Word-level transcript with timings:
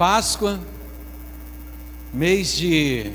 Páscoa, 0.00 0.58
mês 2.10 2.56
de 2.56 3.12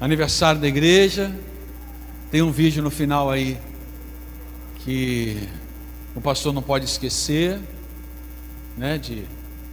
aniversário 0.00 0.60
da 0.60 0.68
igreja. 0.68 1.34
Tem 2.30 2.40
um 2.40 2.52
vídeo 2.52 2.80
no 2.84 2.88
final 2.88 3.28
aí 3.28 3.58
que 4.76 5.48
o 6.14 6.20
pastor 6.20 6.52
não 6.52 6.62
pode 6.62 6.84
esquecer, 6.84 7.58
né, 8.78 8.96
de 8.96 9.24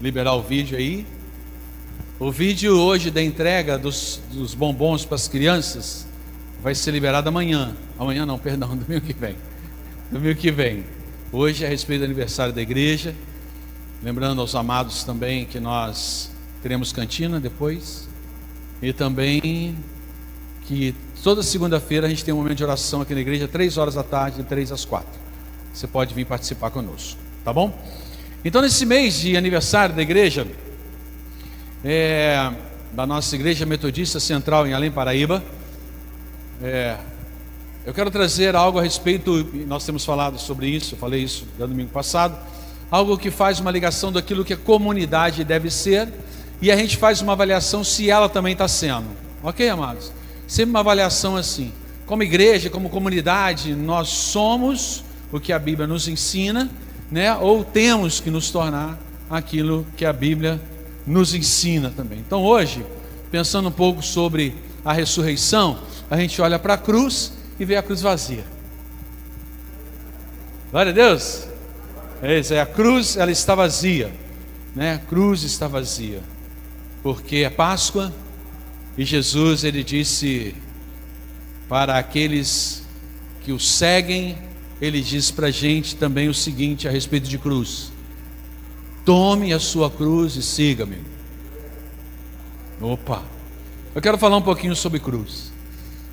liberar 0.01 0.33
o 0.33 0.41
vídeo 0.41 0.75
aí. 0.75 1.05
O 2.19 2.31
vídeo 2.31 2.75
hoje 2.75 3.11
da 3.11 3.21
entrega 3.21 3.77
dos, 3.77 4.19
dos 4.31 4.55
bombons 4.55 5.05
para 5.05 5.13
as 5.13 5.27
crianças 5.27 6.07
vai 6.59 6.73
ser 6.73 6.89
liberado 6.89 7.29
amanhã. 7.29 7.77
Amanhã 7.99 8.25
não, 8.25 8.39
perdão, 8.49 8.75
domingo 8.75 9.05
que 9.05 9.13
vem. 9.13 9.35
Domingo 10.11 10.39
que 10.39 10.49
vem. 10.49 10.83
Hoje 11.31 11.63
é 11.63 11.67
a 11.67 11.69
respeito 11.69 11.99
do 11.99 12.05
aniversário 12.05 12.51
da 12.51 12.63
igreja. 12.63 13.13
Lembrando 14.03 14.41
aos 14.41 14.53
amados 14.53 15.03
também 15.03 15.45
que 15.45 15.59
nós 15.59 16.29
teremos 16.61 16.91
cantina 16.91 17.39
depois. 17.39 18.07
E 18.81 18.93
também 18.93 19.75
que 20.65 20.93
toda 21.23 21.41
segunda-feira 21.41 22.05
a 22.05 22.09
gente 22.09 22.23
tem 22.23 22.33
um 22.33 22.37
momento 22.37 22.57
de 22.57 22.63
oração 22.63 23.01
aqui 23.01 23.15
na 23.15 23.21
igreja, 23.21 23.47
três 23.47 23.77
horas 23.77 23.95
da 23.95 24.03
tarde, 24.03 24.37
de 24.37 24.43
três 24.43 24.71
às 24.71 24.85
quatro. 24.85 25.19
Você 25.73 25.87
pode 25.87 26.13
vir 26.13 26.25
participar 26.25 26.69
conosco, 26.69 27.19
tá 27.43 27.51
bom? 27.51 27.73
Então, 28.45 28.61
nesse 28.61 28.85
mês 28.85 29.15
de 29.15 29.35
aniversário 29.35 29.95
da 29.95 30.01
igreja, 30.01 30.47
é, 31.83 32.51
da 32.93 33.07
nossa 33.07 33.35
igreja 33.35 33.65
metodista 33.65 34.19
central 34.19 34.67
em 34.67 34.73
Além 34.73 34.91
Paraíba, 34.91 35.43
é, 36.61 36.97
eu 37.85 37.93
quero 37.93 38.11
trazer 38.11 38.55
algo 38.55 38.77
a 38.77 38.81
respeito, 38.81 39.49
nós 39.65 39.85
temos 39.85 40.05
falado 40.05 40.37
sobre 40.37 40.67
isso, 40.67 40.95
eu 40.95 40.99
falei 40.99 41.23
isso 41.23 41.47
no 41.57 41.67
domingo 41.67 41.89
passado, 41.89 42.37
algo 42.89 43.17
que 43.17 43.29
faz 43.29 43.59
uma 43.59 43.71
ligação 43.71 44.11
daquilo 44.11 44.45
que 44.45 44.53
a 44.53 44.57
comunidade 44.57 45.43
deve 45.43 45.69
ser, 45.69 46.09
e 46.61 46.71
a 46.71 46.75
gente 46.75 46.97
faz 46.97 47.21
uma 47.21 47.33
avaliação 47.33 47.83
se 47.83 48.09
ela 48.09 48.27
também 48.27 48.53
está 48.53 48.67
sendo. 48.67 49.07
Ok, 49.43 49.67
amados? 49.69 50.11
Sempre 50.47 50.71
uma 50.71 50.79
avaliação 50.79 51.35
assim. 51.35 51.71
Como 52.05 52.23
igreja, 52.23 52.69
como 52.69 52.89
comunidade, 52.89 53.75
nós 53.75 54.07
somos 54.09 55.03
o 55.31 55.39
que 55.39 55.51
a 55.51 55.59
Bíblia 55.59 55.85
nos 55.85 56.07
ensina, 56.07 56.69
né? 57.11 57.35
Ou 57.35 57.63
temos 57.63 58.19
que 58.19 58.31
nos 58.31 58.49
tornar 58.49 58.97
aquilo 59.29 59.85
que 59.95 60.05
a 60.05 60.13
Bíblia 60.13 60.59
nos 61.05 61.33
ensina 61.33 61.91
também. 61.95 62.19
Então 62.19 62.43
hoje, 62.43 62.85
pensando 63.29 63.69
um 63.69 63.71
pouco 63.71 64.01
sobre 64.01 64.55
a 64.83 64.93
ressurreição, 64.93 65.79
a 66.09 66.17
gente 66.17 66.41
olha 66.41 66.57
para 66.57 66.75
a 66.75 66.77
cruz 66.77 67.33
e 67.59 67.65
vê 67.65 67.75
a 67.75 67.83
cruz 67.83 68.01
vazia. 68.01 68.45
Glória 70.71 70.91
a 70.91 70.95
Deus. 70.95 71.47
É 72.21 72.39
isso, 72.39 72.53
é 72.53 72.59
a 72.59 72.65
cruz, 72.65 73.15
ela 73.15 73.31
está 73.31 73.53
vazia, 73.53 74.11
né? 74.75 74.95
A 74.95 74.97
cruz 74.97 75.43
está 75.43 75.67
vazia. 75.67 76.21
Porque 77.03 77.37
é 77.37 77.49
Páscoa, 77.49 78.11
e 78.97 79.05
Jesus 79.05 79.63
ele 79.63 79.83
disse 79.83 80.55
para 81.69 81.97
aqueles 81.97 82.83
que 83.43 83.51
o 83.51 83.59
seguem, 83.59 84.37
ele 84.81 85.01
diz 85.01 85.29
para 85.29 85.47
a 85.47 85.51
gente 85.51 85.95
também 85.95 86.27
o 86.27 86.33
seguinte 86.33 86.87
a 86.87 86.91
respeito 86.91 87.29
de 87.29 87.37
cruz: 87.37 87.91
tome 89.05 89.53
a 89.53 89.59
sua 89.59 89.89
cruz 89.91 90.35
e 90.35 90.41
siga-me. 90.41 90.97
Opa, 92.81 93.23
eu 93.93 94.01
quero 94.01 94.17
falar 94.17 94.37
um 94.37 94.41
pouquinho 94.41 94.75
sobre 94.75 94.99
cruz, 94.99 95.51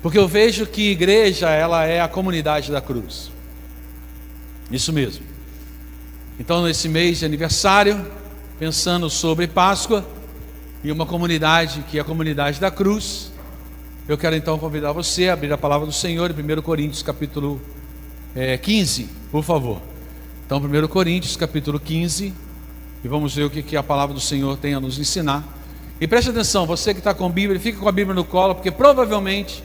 porque 0.03 0.19
eu 0.19 0.27
vejo 0.27 0.67
que 0.67 0.91
igreja 0.91 1.49
ela 1.49 1.85
é 1.85 1.99
a 1.99 2.07
comunidade 2.07 2.71
da 2.71 2.79
cruz. 2.79 3.31
Isso 4.69 4.93
mesmo. 4.93 5.34
Então, 6.39 6.63
nesse 6.63 6.89
mês 6.89 7.19
de 7.19 7.25
aniversário, 7.25 8.05
pensando 8.59 9.09
sobre 9.09 9.47
Páscoa, 9.47 10.05
e 10.85 10.91
uma 10.91 11.07
comunidade 11.07 11.83
que 11.89 11.97
é 11.97 12.01
a 12.01 12.03
comunidade 12.03 12.59
da 12.59 12.69
cruz. 12.69 13.31
Eu 14.07 14.19
quero 14.19 14.35
então 14.35 14.59
convidar 14.59 14.91
você 14.91 15.29
a 15.29 15.33
abrir 15.33 15.51
a 15.51 15.57
palavra 15.57 15.87
do 15.87 15.91
Senhor 15.91 16.29
em 16.29 16.57
1 16.57 16.61
Coríntios 16.61 17.01
capítulo 17.01 17.59
é, 18.35 18.55
15, 18.55 19.09
por 19.31 19.43
favor. 19.43 19.81
Então, 20.45 20.59
1 20.59 20.87
Coríntios 20.87 21.35
capítulo 21.35 21.79
15, 21.79 22.31
e 23.03 23.07
vamos 23.07 23.33
ver 23.33 23.45
o 23.45 23.49
que, 23.49 23.63
que 23.63 23.75
a 23.75 23.81
palavra 23.81 24.13
do 24.13 24.21
Senhor 24.21 24.57
tem 24.57 24.75
a 24.75 24.79
nos 24.79 24.99
ensinar. 24.99 25.43
E 25.99 26.05
preste 26.05 26.29
atenção, 26.29 26.67
você 26.67 26.93
que 26.93 26.99
está 26.99 27.15
com 27.15 27.25
a 27.25 27.29
Bíblia, 27.29 27.59
fica 27.59 27.79
com 27.79 27.89
a 27.89 27.91
Bíblia 27.91 28.13
no 28.13 28.23
colo, 28.23 28.53
porque 28.53 28.69
provavelmente 28.69 29.63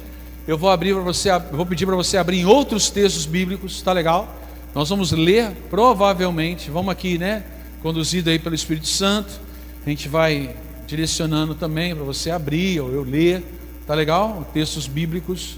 eu 0.48 0.56
vou 0.56 0.70
abrir 0.70 0.94
para 0.94 1.02
você, 1.02 1.38
vou 1.52 1.66
pedir 1.66 1.84
para 1.84 1.96
você 1.96 2.16
abrir 2.16 2.38
em 2.38 2.46
outros 2.46 2.88
textos 2.88 3.26
bíblicos, 3.26 3.82
tá 3.82 3.92
legal? 3.92 4.39
Nós 4.74 4.88
vamos 4.88 5.10
ler, 5.10 5.50
provavelmente, 5.68 6.70
vamos 6.70 6.92
aqui, 6.92 7.18
né? 7.18 7.44
Conduzido 7.82 8.30
aí 8.30 8.38
pelo 8.38 8.54
Espírito 8.54 8.86
Santo, 8.86 9.40
a 9.84 9.88
gente 9.88 10.08
vai 10.08 10.54
direcionando 10.86 11.54
também 11.54 11.94
para 11.94 12.04
você 12.04 12.30
abrir 12.30 12.80
ou 12.80 12.92
eu 12.92 13.02
ler, 13.02 13.42
tá 13.86 13.94
legal? 13.94 14.48
Textos 14.52 14.86
bíblicos 14.86 15.56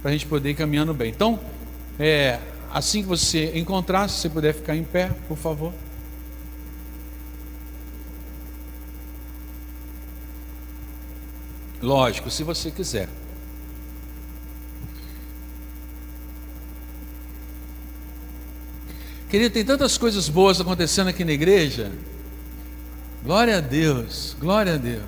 para 0.00 0.10
a 0.10 0.12
gente 0.12 0.26
poder 0.26 0.50
ir 0.50 0.54
caminhando 0.54 0.94
bem. 0.94 1.10
Então, 1.10 1.38
é, 1.98 2.38
assim 2.72 3.02
que 3.02 3.08
você 3.08 3.52
encontrar, 3.54 4.08
se 4.08 4.20
você 4.20 4.28
puder 4.30 4.54
ficar 4.54 4.76
em 4.76 4.84
pé, 4.84 5.10
por 5.28 5.36
favor. 5.36 5.72
Lógico, 11.82 12.30
se 12.30 12.42
você 12.42 12.70
quiser. 12.70 13.08
Querido, 19.34 19.52
tem 19.52 19.64
tantas 19.64 19.98
coisas 19.98 20.28
boas 20.28 20.60
acontecendo 20.60 21.08
aqui 21.08 21.24
na 21.24 21.32
igreja. 21.32 21.90
Glória 23.24 23.58
a 23.58 23.60
Deus, 23.60 24.36
glória 24.38 24.74
a 24.74 24.76
Deus. 24.76 25.02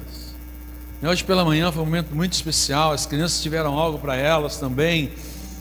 Hoje 1.01 1.23
pela 1.23 1.45
manhã 1.45 1.71
foi 1.71 1.81
um 1.81 1.85
momento 1.85 2.13
muito 2.13 2.33
especial, 2.33 2.91
as 2.91 3.07
crianças 3.07 3.41
tiveram 3.41 3.79
algo 3.79 4.01
para 4.01 4.17
elas 4.17 4.57
também. 4.57 5.13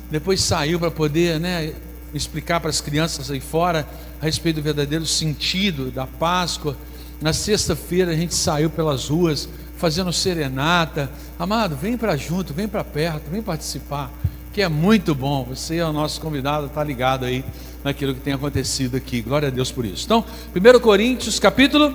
Depois 0.09 0.41
saiu 0.41 0.79
para 0.79 0.89
poder 0.89 1.39
né, 1.39 1.75
explicar 2.11 2.59
para 2.59 2.71
as 2.71 2.81
crianças 2.81 3.29
aí 3.29 3.39
fora 3.39 3.87
a 4.19 4.25
respeito 4.25 4.55
do 4.55 4.63
verdadeiro 4.63 5.05
sentido 5.05 5.91
da 5.91 6.07
Páscoa. 6.07 6.75
Na 7.21 7.33
sexta-feira 7.33 8.13
a 8.13 8.15
gente 8.15 8.33
saiu 8.33 8.71
pelas 8.71 9.09
ruas 9.09 9.47
fazendo 9.77 10.11
serenata. 10.11 11.07
Amado, 11.37 11.75
vem 11.75 11.95
para 11.95 12.17
junto, 12.17 12.51
vem 12.51 12.67
para 12.67 12.83
perto, 12.83 13.29
vem 13.29 13.43
participar, 13.43 14.11
que 14.55 14.61
é 14.61 14.69
muito 14.69 15.13
bom. 15.13 15.43
Você 15.49 15.75
é 15.75 15.85
o 15.85 15.91
nosso 15.91 16.21
convidado, 16.21 16.67
está 16.67 16.81
ligado 16.81 17.25
aí 17.25 17.43
naquilo 17.83 18.13
que 18.13 18.21
tem 18.21 18.31
acontecido 18.31 18.95
aqui. 18.95 19.21
Glória 19.21 19.49
a 19.49 19.51
Deus 19.51 19.69
por 19.69 19.83
isso. 19.83 20.05
Então, 20.05 20.23
1 20.55 20.79
Coríntios, 20.79 21.39
capítulo 21.39 21.93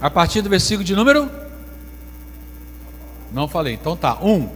a 0.00 0.08
partir 0.08 0.40
do 0.40 0.48
versículo 0.48 0.82
de 0.82 0.96
número. 0.96 1.30
Não 3.30 3.46
falei, 3.46 3.74
então 3.74 3.94
tá. 3.94 4.18
Um, 4.22 4.48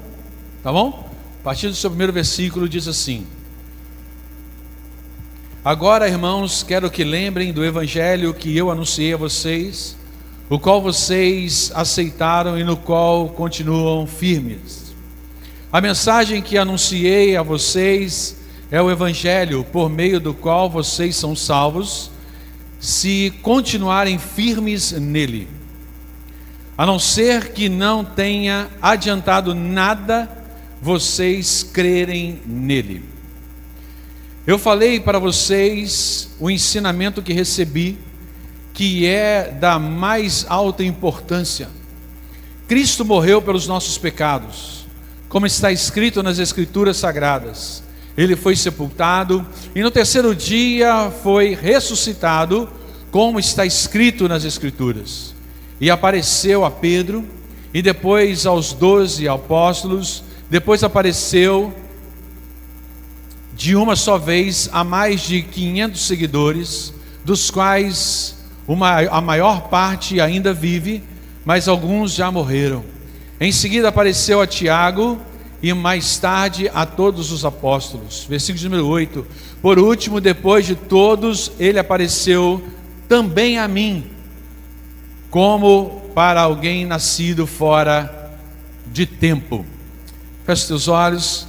tá 0.63 0.73
bom? 0.73 1.07
A 1.41 1.45
partir 1.45 1.69
do 1.69 1.75
seu 1.75 1.91
primeiro 1.91 2.11
versículo 2.11 2.67
diz 2.67 2.89
assim: 2.89 3.27
Agora, 5.63 6.09
irmãos, 6.09 6.63
quero 6.63 6.91
que 6.91 7.05
lembrem 7.05 7.53
do 7.53 7.63
evangelho 7.63 8.33
que 8.33 8.57
eu 8.57 8.71
anunciei 8.71 9.13
a 9.13 9.19
vocês, 9.19 9.95
o 10.49 10.59
qual 10.59 10.81
vocês 10.81 11.71
aceitaram 11.75 12.59
e 12.59 12.65
no 12.65 12.79
qual 12.79 13.29
continuam 13.29 14.07
firmes. 14.07 14.88
A 15.71 15.83
mensagem 15.83 16.41
que 16.41 16.57
anunciei 16.57 17.37
a 17.37 17.43
vocês 17.43 18.39
é 18.71 18.81
o 18.81 18.91
evangelho 18.91 19.67
por 19.71 19.91
meio 19.91 20.19
do 20.19 20.33
qual 20.33 20.71
vocês 20.71 21.15
são 21.15 21.37
salvos 21.37 22.11
se 22.81 23.35
continuarem 23.43 24.19
firmes 24.19 24.93
nele, 24.93 25.47
a 26.77 26.87
não 26.87 26.99
ser 26.99 27.53
que 27.53 27.69
não 27.69 28.03
tenha 28.03 28.69
adiantado 28.81 29.55
nada 29.55 30.31
vocês 30.81 31.63
crerem 31.63 32.41
nele. 32.47 33.05
Eu 34.47 34.59
falei 34.59 34.99
para 34.99 35.19
vocês 35.19 36.31
o 36.41 36.51
ensinamento 36.51 37.21
que 37.21 37.35
recebi, 37.35 37.99
que 38.73 39.05
é 39.07 39.51
da 39.51 39.79
mais 39.79 40.47
alta 40.49 40.83
importância. 40.83 41.69
Cristo 42.67 43.05
morreu 43.05 43.43
pelos 43.43 43.67
nossos 43.67 43.99
pecados, 43.99 44.88
como 45.29 45.47
está 45.47 45.71
escrito 45.71 46.23
nas 46.23 46.39
Escrituras 46.39 46.97
Sagradas 46.97 47.83
ele 48.19 48.35
foi 48.35 48.57
sepultado 48.57 49.47
e 49.77 49.81
no 49.81 49.93
terceiro 49.93 50.35
dia 50.35 51.09
foi 51.23 51.55
ressuscitado, 51.55 52.69
como 53.13 53.39
está 53.39 53.65
escrito 53.65 54.27
nas 54.29 54.45
Escrituras. 54.45 55.37
E 55.81 55.89
apareceu 55.89 56.65
a 56.65 56.71
Pedro, 56.71 57.25
e 57.73 57.81
depois 57.81 58.45
aos 58.45 58.73
doze 58.73 59.29
apóstolos, 59.29 60.25
depois 60.51 60.83
apareceu 60.83 61.73
de 63.55 63.77
uma 63.77 63.95
só 63.95 64.19
vez 64.19 64.69
a 64.73 64.83
mais 64.83 65.21
de 65.21 65.41
500 65.43 66.05
seguidores, 66.05 66.93
dos 67.25 67.53
quais 67.53 68.37
uma, 68.67 68.99
a 69.03 69.21
maior 69.21 69.69
parte 69.69 70.21
ainda 70.21 70.53
vive, 70.53 71.05
mas 71.45 71.69
alguns 71.69 72.15
já 72.15 72.33
morreram. 72.33 72.85
Em 73.41 73.53
seguida 73.53 73.89
apareceu 73.89 74.41
a 74.41 74.47
Tiago, 74.47 75.21
e 75.63 75.73
mais 75.73 76.19
tarde 76.19 76.71
a 76.73 76.87
todos 76.87 77.33
os 77.33 77.45
apóstolos. 77.45 78.25
Versículo 78.29 78.65
número 78.65 78.87
8. 78.87 79.27
Por 79.61 79.79
último, 79.79 80.21
depois 80.21 80.67
de 80.67 80.77
todos, 80.77 81.51
ele 81.59 81.79
apareceu 81.79 82.63
também 83.09 83.59
a 83.59 83.67
mim. 83.67 84.11
como 85.31 86.11
para 86.15 86.41
alguém 86.41 86.87
nascido 86.87 87.47
fora 87.47 88.33
de 88.87 89.05
tempo. 89.05 89.65
Feche 90.47 90.67
teus 90.67 90.89
olhos. 90.89 91.47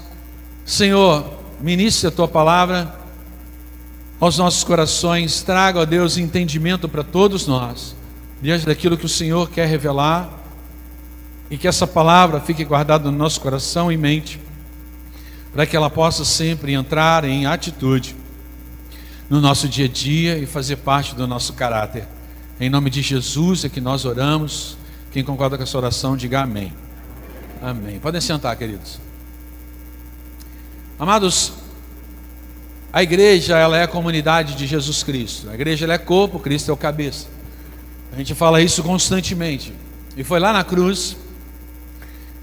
Senhor, 0.66 1.34
ministre 1.62 2.10
a 2.10 2.12
tua 2.12 2.28
palavra 2.28 2.94
aos 4.20 4.38
nossos 4.38 4.66
corações, 4.66 5.42
traga, 5.42 5.80
ó 5.80 5.86
Deus, 5.86 6.18
entendimento 6.18 6.90
para 6.90 7.06
todos 7.06 7.48
nós, 7.48 7.96
diante 8.42 8.66
daquilo 8.66 8.98
que 8.98 9.06
o 9.06 9.10
Senhor 9.10 9.50
quer 9.50 9.66
revelar, 9.66 10.39
e 11.50 11.58
que 11.58 11.68
essa 11.68 11.88
palavra 11.88 12.40
fique 12.40 12.64
guardada 12.64 13.10
no 13.10 13.18
nosso 13.18 13.42
coração 13.42 13.92
e 13.92 13.98
mente, 13.98 14.40
para 15.52 15.66
que 15.66 15.76
ela 15.76 15.90
possa 15.90 16.24
sempre 16.24 16.74
entrar 16.74 17.24
em 17.24 17.46
atitude 17.46 18.16
no 19.30 19.42
nosso 19.42 19.68
dia 19.68 19.86
a 19.86 19.88
dia 19.88 20.38
e 20.38 20.46
fazer 20.46 20.78
parte 20.78 21.16
do 21.16 21.28
nosso 21.28 21.54
caráter. 21.54 22.08
Em 22.60 22.70
nome 22.70 22.90
de 22.90 23.02
Jesus 23.02 23.64
é 23.66 23.70
que 23.70 23.82
nós 23.82 24.06
oramos. 24.06 24.78
Quem 25.12 25.24
concorda 25.24 25.58
com 25.58 25.64
essa 25.64 25.78
oração, 25.78 26.16
diga 26.16 26.42
amém. 26.42 26.74
Amém. 27.62 28.00
Podem 28.00 28.22
sentar, 28.22 28.56
queridos. 28.56 29.00
Amados, 31.00 31.54
a 32.92 33.02
igreja 33.02 33.58
ela 33.58 33.78
é 33.78 33.84
a 33.84 33.88
comunidade 33.88 34.56
de 34.56 34.68
Jesus 34.68 35.04
Cristo. 35.04 35.50
A 35.50 35.54
igreja 35.54 35.86
ela 35.86 35.94
é 35.94 35.98
corpo, 35.98 36.40
Cristo 36.40 36.70
é 36.70 36.74
o 36.74 36.78
cabeça. 36.78 37.28
A 38.12 38.18
gente 38.18 38.36
fala 38.36 38.62
isso 38.62 38.84
constantemente. 38.84 39.74
E 40.18 40.24
foi 40.24 40.40
lá 40.40 40.52
na 40.52 40.64
cruz 40.64 41.16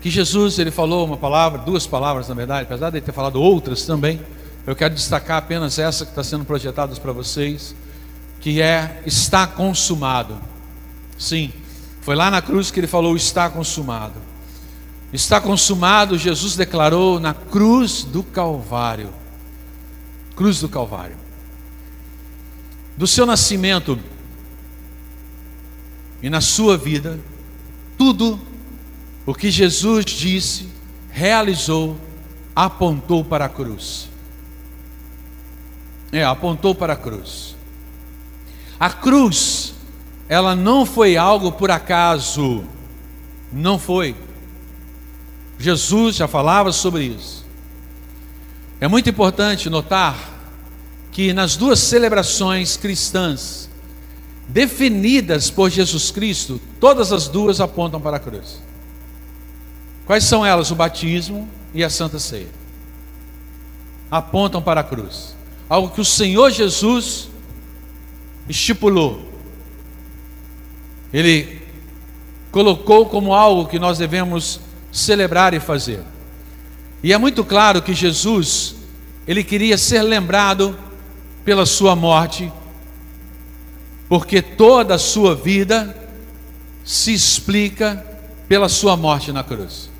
que 0.01 0.11
Jesus 0.11 0.59
ele 0.59 0.71
falou 0.71 1.05
uma 1.05 1.17
palavra, 1.17 1.59
duas 1.59 1.87
palavras 1.87 2.29
na 2.29 2.35
verdade, 2.35 2.63
apesar 2.63 2.91
de 2.91 2.99
ele 2.99 3.07
ter 3.07 3.13
falado 3.13 3.41
outras 3.41 3.85
também. 3.85 4.21
Eu 4.67 4.75
quero 4.75 4.95
destacar 4.95 5.39
apenas 5.39 5.79
essa 5.79 6.05
que 6.05 6.11
está 6.11 6.25
sendo 6.25 6.45
projetada 6.45 6.95
para 6.97 7.13
vocês, 7.13 7.75
que 8.41 8.61
é 8.61 9.03
está 9.07 9.47
consumado. 9.47 10.39
Sim, 11.19 11.53
foi 12.01 12.15
lá 12.15 12.31
na 12.31 12.43
cruz 12.43 12.71
que 12.71 12.81
ele 12.81 12.87
falou 12.87 13.17
está 13.17 13.49
consumado. 13.49 14.15
Está 15.13 15.41
consumado, 15.41 16.19
Jesus 16.19 16.57
declarou 16.57 17.21
na 17.21 17.33
cruz 17.33 18.03
do 18.03 18.23
Calvário 18.23 19.13
cruz 20.37 20.61
do 20.61 20.69
Calvário. 20.69 21.17
Do 22.97 23.07
seu 23.07 23.27
nascimento 23.27 23.99
e 26.23 26.31
na 26.31 26.41
sua 26.41 26.77
vida, 26.77 27.19
tudo 27.99 28.39
o 29.27 29.35
que 29.35 29.51
Jesus 29.51 30.05
disse, 30.05 30.69
realizou, 31.11 31.97
apontou 32.55 33.25
para 33.25 33.47
a 33.47 33.49
cruz. 33.49 34.09
É, 36.13 36.25
apontou 36.25 36.75
para 36.75 36.93
a 36.93 36.97
cruz. 36.97 37.57
A 38.79 38.89
cruz, 38.89 39.75
ela 40.29 40.55
não 40.55 40.87
foi 40.87 41.17
algo 41.17 41.51
por 41.51 41.73
acaso, 41.73 42.65
não 43.53 43.79
foi. 43.79 44.15
Jesus 45.59 46.17
já 46.17 46.29
falava 46.29 46.71
sobre 46.71 47.05
isso. 47.05 47.45
É 48.81 48.87
muito 48.87 49.11
importante 49.11 49.69
notar 49.69 50.35
que 51.11 51.33
nas 51.33 51.57
duas 51.57 51.81
celebrações 51.81 52.77
cristãs 52.77 53.71
definidas 54.47 55.51
por 55.51 55.71
Jesus 55.71 56.11
Cristo, 56.11 56.61
todas 56.79 57.11
as 57.11 57.27
duas 57.27 57.61
apontam 57.61 58.01
para 58.01 58.19
a 58.19 58.21
cruz. 58.21 58.66
Quais 60.07 60.25
são 60.25 60.47
elas? 60.47 60.71
O 60.71 60.77
batismo 60.77 61.49
e 61.75 61.83
a 61.83 61.91
Santa 61.91 62.19
Ceia. 62.19 62.49
Apontam 64.11 64.63
para 64.63 64.81
a 64.81 64.85
cruz. 64.85 65.37
Algo 65.69 65.91
que 65.91 66.01
o 66.01 66.05
Senhor 66.05 66.51
Jesus 66.51 67.29
estipulou. 68.49 69.29
Ele 71.13 71.61
colocou 72.53 73.07
como 73.07 73.35
algo 73.35 73.67
que 73.69 73.79
nós 73.79 73.99
devemos 73.99 74.61
celebrar 74.93 75.53
e 75.53 75.61
fazer. 75.61 76.03
E 77.03 77.13
é 77.13 77.19
muito 77.19 77.45
claro 77.45 77.83
que 77.83 77.93
Jesus, 77.93 78.77
ele 79.27 79.43
queria 79.43 79.77
ser 79.77 80.03
lembrado 80.03 80.79
pela 81.45 81.67
sua 81.67 81.95
morte, 81.95 82.51
porque 84.09 84.41
toda 84.41 84.95
a 84.95 84.99
sua 84.99 85.35
vida 85.35 85.95
se 86.85 87.13
explica 87.13 88.05
pela 88.49 88.69
sua 88.69 88.97
morte 88.97 89.33
na 89.33 89.43
cruz. 89.43 89.91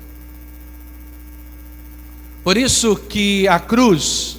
Por 2.47 2.55
isso 2.55 2.95
que 2.95 3.45
a 3.49 3.59
cruz 3.59 4.37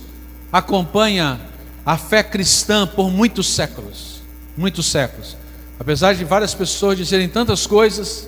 acompanha 0.51 1.39
a 1.85 1.99
fé 1.99 2.23
cristã 2.23 2.87
por 2.87 3.11
muitos 3.11 3.51
séculos, 3.51 4.23
muitos 4.57 4.87
séculos. 4.87 5.37
Apesar 5.79 6.15
de 6.15 6.25
várias 6.25 6.55
pessoas 6.55 6.97
dizerem 6.97 7.29
tantas 7.29 7.67
coisas, 7.67 8.27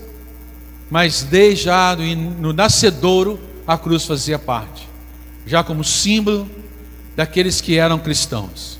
mas 0.91 1.23
desde 1.23 1.65
já 1.65 1.97
no 1.97 2.53
nascedouro 2.53 3.41
a 3.67 3.79
cruz 3.79 4.05
fazia 4.05 4.39
parte, 4.39 4.87
já 5.47 5.65
como 5.65 5.83
símbolo 5.83 6.47
daqueles 7.17 7.63
que 7.63 7.79
eram 7.79 7.99
cristãos. 7.99 8.79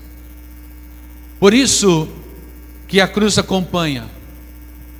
Por 1.39 1.51
isso 1.51 2.09
que 2.87 3.01
a 3.01 3.07
cruz 3.07 3.39
acompanha 3.39 4.07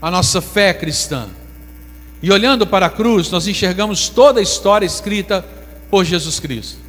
a 0.02 0.10
nossa 0.10 0.42
fé 0.42 0.74
cristã. 0.74 1.30
E 2.24 2.32
olhando 2.32 2.66
para 2.66 2.88
a 2.88 2.90
cruz, 2.90 3.30
nós 3.30 3.48
enxergamos 3.48 4.10
toda 4.10 4.40
a 4.40 4.44
história 4.44 4.88
escrita 4.88 5.61
por 5.92 6.04
Jesus 6.04 6.40
Cristo. 6.40 6.80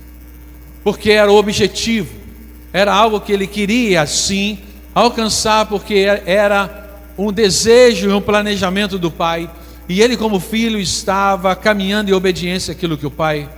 Porque 0.82 1.10
era 1.10 1.30
o 1.30 1.36
objetivo, 1.36 2.14
era 2.72 2.94
algo 2.94 3.20
que 3.20 3.32
ele 3.32 3.46
queria 3.46 4.00
assim 4.00 4.60
alcançar, 4.94 5.66
porque 5.66 6.06
era 6.24 6.98
um 7.18 7.30
desejo 7.30 8.08
e 8.08 8.12
um 8.12 8.20
planejamento 8.20 8.98
do 8.98 9.10
Pai 9.10 9.50
e 9.88 10.00
ele, 10.00 10.16
como 10.16 10.38
filho, 10.38 10.78
estava 10.78 11.54
caminhando 11.56 12.10
em 12.10 12.14
obediência 12.14 12.72
àquilo 12.72 12.96
que 12.96 13.06
o 13.06 13.10
pai 13.10 13.48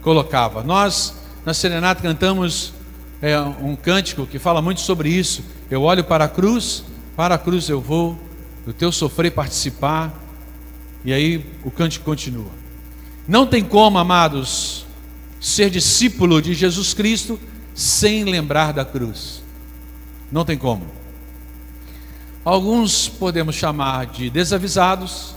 colocava. 0.00 0.62
Nós, 0.62 1.14
na 1.44 1.52
Serenata, 1.52 2.02
cantamos 2.02 2.72
é, 3.20 3.38
um 3.38 3.76
cântico 3.76 4.26
que 4.26 4.38
fala 4.38 4.62
muito 4.62 4.80
sobre 4.80 5.08
isso. 5.08 5.44
Eu 5.70 5.82
olho 5.82 6.02
para 6.02 6.24
a 6.24 6.28
cruz, 6.28 6.84
para 7.14 7.34
a 7.34 7.38
cruz 7.38 7.68
eu 7.68 7.80
vou, 7.80 8.18
do 8.66 8.72
teu 8.72 8.90
sofrer 8.90 9.30
participar. 9.30 10.12
E 11.04 11.12
aí 11.12 11.46
o 11.62 11.70
cântico 11.70 12.04
continua. 12.04 12.50
Não 13.28 13.46
tem 13.46 13.62
como, 13.62 13.98
amados, 13.98 14.83
ser 15.44 15.68
discípulo 15.68 16.40
de 16.40 16.54
Jesus 16.54 16.94
Cristo 16.94 17.38
sem 17.74 18.24
lembrar 18.24 18.72
da 18.72 18.82
cruz. 18.82 19.42
Não 20.32 20.42
tem 20.42 20.56
como. 20.56 20.86
Alguns 22.42 23.10
podemos 23.10 23.54
chamar 23.54 24.06
de 24.06 24.30
desavisados, 24.30 25.34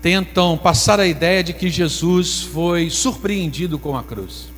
tentam 0.00 0.56
passar 0.56 1.00
a 1.00 1.08
ideia 1.08 1.42
de 1.42 1.52
que 1.52 1.68
Jesus 1.68 2.42
foi 2.42 2.88
surpreendido 2.88 3.80
com 3.80 3.96
a 3.96 4.04
cruz. 4.04 4.48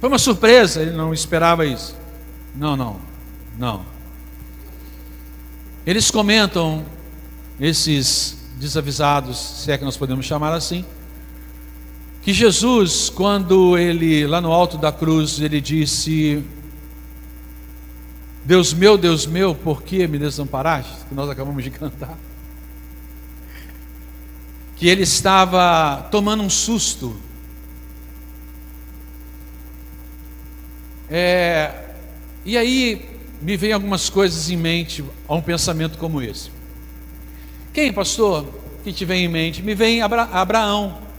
Foi 0.00 0.08
uma 0.08 0.18
surpresa, 0.18 0.82
ele 0.82 0.90
não 0.90 1.14
esperava 1.14 1.64
isso. 1.64 1.94
Não, 2.56 2.76
não, 2.76 3.00
não. 3.56 3.86
Eles 5.86 6.10
comentam, 6.10 6.84
esses 7.60 8.36
desavisados, 8.58 9.38
se 9.38 9.70
é 9.70 9.78
que 9.78 9.84
nós 9.84 9.96
podemos 9.96 10.26
chamar 10.26 10.52
assim, 10.52 10.84
que 12.22 12.32
Jesus, 12.32 13.08
quando 13.10 13.78
ele, 13.78 14.26
lá 14.26 14.40
no 14.40 14.52
alto 14.52 14.76
da 14.76 14.92
cruz, 14.92 15.40
ele 15.40 15.60
disse: 15.60 16.44
Deus 18.44 18.72
meu, 18.72 18.98
Deus 18.98 19.26
meu, 19.26 19.54
por 19.54 19.82
que 19.82 20.06
me 20.06 20.18
desamparaste? 20.18 21.06
Que 21.08 21.14
nós 21.14 21.28
acabamos 21.30 21.64
de 21.64 21.70
cantar 21.70 22.18
que 24.80 24.88
ele 24.88 25.02
estava 25.02 26.08
tomando 26.10 26.42
um 26.42 26.48
susto. 26.48 27.14
É, 31.10 31.70
e 32.46 32.56
aí 32.56 33.06
me 33.42 33.58
vem 33.58 33.74
algumas 33.74 34.08
coisas 34.08 34.48
em 34.48 34.56
mente 34.56 35.04
a 35.28 35.34
um 35.34 35.42
pensamento 35.42 35.98
como 35.98 36.22
esse. 36.22 36.50
Quem, 37.74 37.92
pastor, 37.92 38.46
que 38.82 38.90
te 38.90 39.04
vem 39.04 39.26
em 39.26 39.28
mente? 39.28 39.62
Me 39.62 39.74
vem 39.74 40.00
Abra 40.00 40.22
Abraão. 40.22 41.09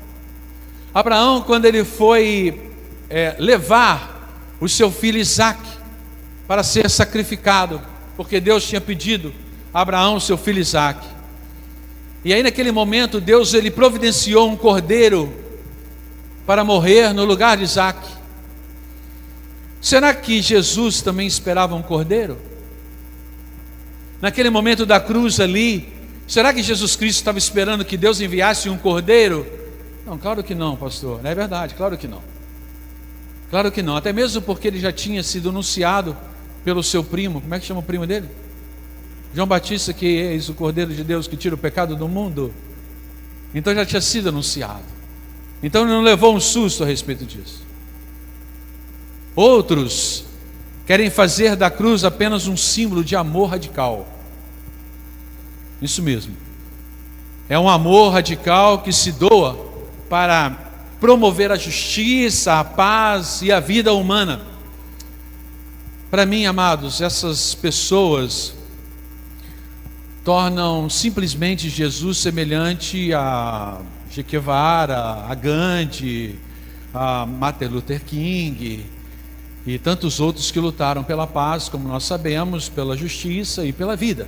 Abraão, 0.94 1.42
quando 1.42 1.66
ele 1.66 1.86
foi 1.86 2.70
é, 3.10 3.36
levar 3.40 4.58
o 4.60 4.68
seu 4.68 4.92
filho 4.92 5.18
Isaac 5.18 5.60
para 6.46 6.64
ser 6.64 6.90
sacrificado, 6.90 7.82
porque 8.18 8.42
Deus 8.42 8.68
tinha 8.68 8.82
pedido 8.82 9.34
a 9.74 9.82
Abraão, 9.82 10.20
seu 10.20 10.38
filho 10.38 10.60
Isaac. 10.60 11.08
E 12.26 12.34
aí 12.34 12.44
naquele 12.44 12.74
momento 12.74 13.22
Deus 13.22 13.54
ele 13.54 13.72
providenciou 13.72 14.50
um 14.50 14.58
cordeiro 14.58 15.34
para 16.46 16.64
morrer 16.66 17.14
no 17.14 17.24
lugar 17.24 17.56
de 17.56 17.64
Isaac. 17.64 18.06
Será 19.80 20.14
que 20.14 20.42
Jesus 20.42 21.02
também 21.02 21.26
esperava 21.26 21.74
um 21.74 21.82
cordeiro? 21.82 22.38
Naquele 24.22 24.50
momento 24.50 24.86
da 24.86 25.00
cruz 25.00 25.40
ali, 25.40 25.88
será 26.28 26.54
que 26.54 26.62
Jesus 26.62 26.98
Cristo 26.98 27.20
estava 27.20 27.38
esperando 27.38 27.86
que 27.86 27.96
Deus 27.96 28.20
enviasse 28.20 28.70
um 28.70 28.78
cordeiro? 28.78 29.61
Não, 30.06 30.18
claro 30.18 30.44
que 30.44 30.56
não, 30.56 30.76
pastor. 30.76 31.22
Não 31.22 31.30
é 31.30 31.36
verdade, 31.36 31.76
claro 31.76 31.98
que 31.98 32.08
não. 32.08 32.22
Claro 33.50 33.72
que 33.72 33.82
não, 33.82 33.98
até 33.98 34.14
mesmo 34.14 34.42
porque 34.42 34.68
ele 34.68 34.80
já 34.80 34.92
tinha 34.92 35.22
sido 35.22 35.50
anunciado 35.50 36.16
pelo 36.64 36.82
seu 36.82 37.04
primo. 37.04 37.42
Como 37.42 37.54
é 37.54 37.60
que 37.60 37.66
chama 37.66 37.82
o 37.82 37.84
primo 37.84 38.08
dele? 38.08 38.30
João 39.34 39.48
Batista, 39.48 39.94
que 39.94 40.22
é 40.22 40.52
o 40.52 40.54
Cordeiro 40.54 40.94
de 40.94 41.04
Deus 41.04 41.28
que 41.28 41.38
tira 41.38 41.56
o 41.56 41.58
pecado 41.58 41.96
do 41.96 42.08
mundo. 42.08 42.54
Então 43.54 43.74
já 43.76 43.86
tinha 43.86 44.02
sido 44.02 44.30
anunciado. 44.30 44.84
Então 45.62 45.84
ele 45.84 45.92
não 45.92 46.02
levou 46.02 46.36
um 46.36 46.40
susto 46.40 46.84
a 46.84 46.88
respeito 46.88 47.26
disso. 47.26 47.62
Outros 49.36 50.26
querem 50.86 51.10
fazer 51.10 51.56
da 51.56 51.70
cruz 51.70 52.04
apenas 52.04 52.48
um 52.48 52.58
símbolo 52.58 53.04
de 53.04 53.16
amor 53.16 53.52
radical. 53.52 54.08
Isso 55.82 56.02
mesmo. 56.02 56.36
É 57.48 57.58
um 57.60 57.70
amor 57.70 58.12
radical 58.12 58.82
que 58.82 58.92
se 58.92 59.12
doa 59.12 59.71
para 60.12 60.50
promover 61.00 61.54
a 61.54 61.56
justiça, 61.56 62.60
a 62.60 62.66
paz 62.66 63.42
e 63.42 63.50
a 63.50 63.62
vida 63.62 63.94
humana. 63.94 64.42
Para 66.10 66.26
mim, 66.26 66.46
amados, 66.46 67.00
essas 67.00 67.56
pessoas 67.56 68.54
tornam 70.22 70.90
simplesmente 70.90 71.70
Jesus 71.70 72.18
semelhante 72.18 73.14
a 73.14 73.78
Che 74.10 74.22
Guevara, 74.22 75.28
a 75.30 75.34
Gandhi, 75.34 76.38
a 76.94 77.26
Martin 77.26 77.68
Luther 77.68 78.04
King 78.04 78.86
e 79.66 79.80
tantos 79.80 80.20
outros 80.20 80.52
que 80.52 80.60
lutaram 80.60 81.06
pela 81.06 81.26
paz, 81.26 81.70
como 81.70 81.88
nós 81.88 82.04
sabemos, 82.04 82.68
pela 82.68 82.98
justiça 82.98 83.66
e 83.66 83.72
pela 83.72 83.96
vida. 83.96 84.28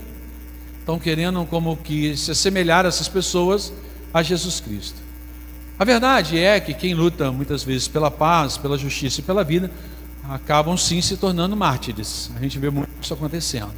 Estão 0.79 0.97
querendo 0.97 1.45
como 1.45 1.75
que 1.75 2.15
se 2.15 2.31
assemelhar 2.31 2.85
essas 2.85 3.09
pessoas 3.09 3.73
a 4.13 4.23
Jesus 4.23 4.61
Cristo. 4.61 5.02
A 5.77 5.83
verdade 5.85 6.37
é 6.37 6.59
que 6.59 6.73
quem 6.73 6.93
luta 6.93 7.31
muitas 7.31 7.63
vezes 7.63 7.87
pela 7.87 8.11
paz, 8.11 8.57
pela 8.57 8.77
justiça 8.77 9.21
e 9.21 9.23
pela 9.23 9.43
vida, 9.43 9.71
acabam 10.29 10.77
sim 10.77 11.01
se 11.01 11.17
tornando 11.17 11.55
mártires. 11.55 12.31
A 12.35 12.39
gente 12.39 12.59
vê 12.59 12.69
muito 12.69 12.89
isso 13.01 13.13
acontecendo. 13.13 13.71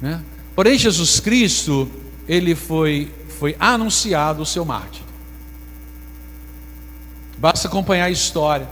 Né? 0.00 0.22
Porém, 0.54 0.78
Jesus 0.78 1.20
Cristo, 1.20 1.90
ele 2.26 2.54
foi, 2.54 3.12
foi 3.38 3.54
anunciado 3.58 4.42
o 4.42 4.46
seu 4.46 4.64
mártir. 4.64 5.02
Basta 7.38 7.68
acompanhar 7.68 8.06
a 8.06 8.10
história, 8.10 8.66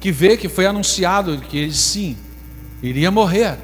que 0.00 0.10
vê 0.10 0.36
que 0.36 0.48
foi 0.48 0.66
anunciado 0.66 1.38
que 1.38 1.58
ele 1.58 1.74
sim 1.74 2.16
iria 2.82 3.10
morrer, 3.10 3.58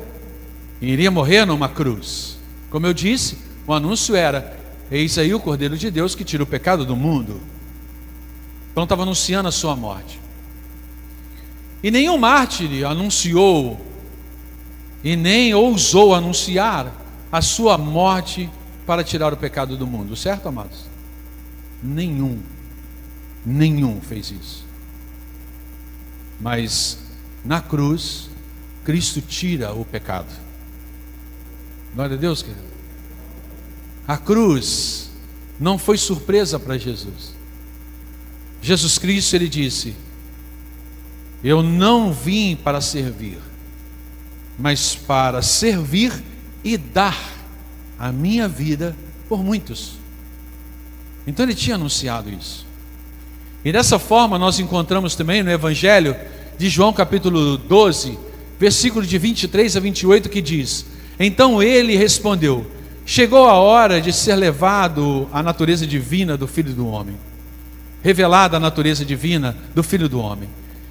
iria 0.81 1.11
morrer 1.11 1.47
numa 1.47 1.69
cruz. 1.69 2.37
Como 2.69 2.87
eu 2.87 2.93
disse, 2.93 3.39
o 3.67 3.73
anúncio 3.73 4.15
era: 4.15 4.59
Eis 4.91 5.17
aí 5.17 5.33
o 5.33 5.41
Cordeiro 5.41 5.79
de 5.79 5.91
Deus 5.91 6.15
que 6.15 6.25
tira 6.25 6.43
o 6.43 6.47
pecado 6.47 6.85
do 6.85 6.95
mundo. 6.95 7.41
Então 8.75 8.83
estava 8.83 9.03
anunciando 9.03 9.49
a 9.49 9.53
sua 9.53 9.77
morte. 9.77 10.21
E 11.81 11.93
nenhum 11.93 12.19
mártir 12.19 12.85
anunciou 12.85 13.81
e 15.05 15.15
nem 15.15 15.55
ousou 15.55 16.13
anunciar 16.13 16.93
a 17.31 17.41
sua 17.41 17.79
morte 17.79 18.51
para 18.85 19.05
tirar 19.05 19.33
o 19.33 19.37
pecado 19.37 19.77
do 19.77 19.87
mundo, 19.87 20.17
certo, 20.17 20.49
amados? 20.49 20.87
Nenhum, 21.81 22.41
nenhum 23.47 24.01
fez 24.01 24.33
isso. 24.33 24.65
Mas 26.41 26.99
na 27.45 27.61
cruz, 27.61 28.29
Cristo 28.85 29.21
tira 29.21 29.73
o 29.73 29.85
pecado. 29.85 30.35
Glória 31.95 32.17
a 32.17 32.19
Deus, 32.19 32.43
querido. 32.43 32.65
A 34.09 34.17
cruz 34.17 35.11
não 35.61 35.79
foi 35.79 35.97
surpresa 35.97 36.59
para 36.59 36.77
Jesus. 36.77 37.34
Jesus 38.65 38.97
Cristo, 38.97 39.37
ele 39.37 39.47
disse: 39.47 39.95
Eu 41.43 41.63
não 41.63 42.15
vim 42.15 42.57
para 42.57 42.81
servir, 42.81 43.37
mas 44.59 44.97
para 44.97 45.43
servir 45.43 46.11
e 46.65 46.79
dar 46.79 47.15
a 47.99 48.11
minha 48.11 48.49
vida 48.49 48.97
por 49.29 49.45
muitos. 49.45 49.99
Então 51.27 51.45
ele 51.45 51.55
tinha 51.55 51.77
anunciado 51.77 52.31
isso. 52.31 52.67
E 53.63 53.71
dessa 53.71 53.99
forma 53.99 54.39
nós 54.39 54.59
encontramos 54.59 55.15
também 55.15 55.43
no 55.43 55.51
Evangelho 55.51 56.17
de 56.57 56.71
João 56.71 56.91
capítulo 56.91 57.59
12, 57.59 58.19
versículo 58.59 59.05
de 59.05 59.19
23 59.19 59.77
a 59.77 59.81
28 59.81 60.31
que 60.31 60.41
diz: 60.41 60.87
Então 61.21 61.63
ele 61.63 61.99
respondeu: 61.99 62.67
Chegou 63.05 63.47
a 63.47 63.57
hora 63.57 64.01
de 64.01 64.11
ser 64.11 64.37
levado 64.37 65.29
a 65.31 65.43
natureza 65.43 65.87
divina 65.87 66.35
do 66.35 66.47
Filho 66.49 66.73
do 66.73 66.87
Homem, 66.87 67.19
revelada 68.05 68.59
a 68.59 68.61
natureza 68.61 69.03
divina 69.03 69.57
do 69.75 69.83
Filho 69.83 70.11
do 70.11 70.21
Homem. 70.21 70.47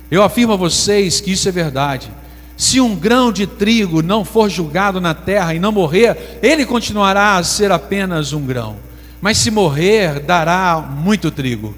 Eu 0.10 0.24
afirmo 0.24 0.53
a 0.53 0.58
vocês 0.58 1.22
que 1.22 1.32
isso 1.32 1.48
é 1.48 1.51
verdade. 1.51 2.12
Se 2.58 2.82
um 2.82 2.96
grão 2.96 3.32
de 3.32 3.46
trigo 3.46 4.01
não 4.01 4.25
for 4.25 4.50
julgado 4.50 5.00
na 5.00 5.13
terra 5.13 5.53
e 5.53 5.60
não 5.60 5.72
morrer, 5.72 6.39
ele 6.41 6.65
continuará 6.65 7.38
a 7.38 7.43
ser 7.43 7.72
apenas 7.72 8.34
um 8.34 8.43
grão. 8.43 8.77
Mas 9.22 9.38
se 9.38 9.51
morrer, 9.51 10.22
dará 10.22 10.82
muito 10.82 11.29
trigo. 11.29 11.75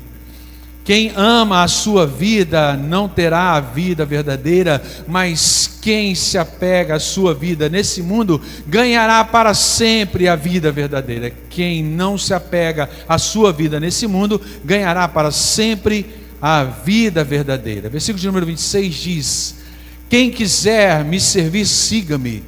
Quem 0.86 1.12
ama 1.16 1.64
a 1.64 1.68
sua 1.68 2.06
vida 2.06 2.78
não 2.78 3.10
terá 3.10 3.54
a 3.54 3.60
vida 3.60 4.06
verdadeira, 4.06 4.82
mas 5.08 5.80
quem 5.82 6.16
se 6.16 6.38
apega 6.38 6.96
à 6.96 7.00
sua 7.00 7.34
vida 7.34 7.68
nesse 7.68 8.02
mundo 8.02 8.40
ganhará 8.68 9.26
para 9.26 9.54
sempre 9.54 10.28
a 10.28 10.36
vida 10.36 10.72
verdadeira. 10.72 11.34
Quem 11.50 11.84
não 11.84 12.18
se 12.18 12.34
apega 12.34 12.90
à 13.10 13.18
sua 13.18 13.52
vida 13.52 13.80
nesse 13.80 14.06
mundo 14.06 14.40
ganhará 14.64 15.08
para 15.08 15.32
sempre 15.32 16.06
a 16.40 16.64
vida 16.64 17.24
verdadeira. 17.24 17.90
Versículo 17.90 18.22
de 18.22 18.28
número 18.28 18.46
26 18.46 18.96
diz: 18.96 19.56
quem 20.10 20.30
quiser 20.30 21.04
me 21.04 21.20
servir, 21.20 21.66
siga-me, 21.66 22.44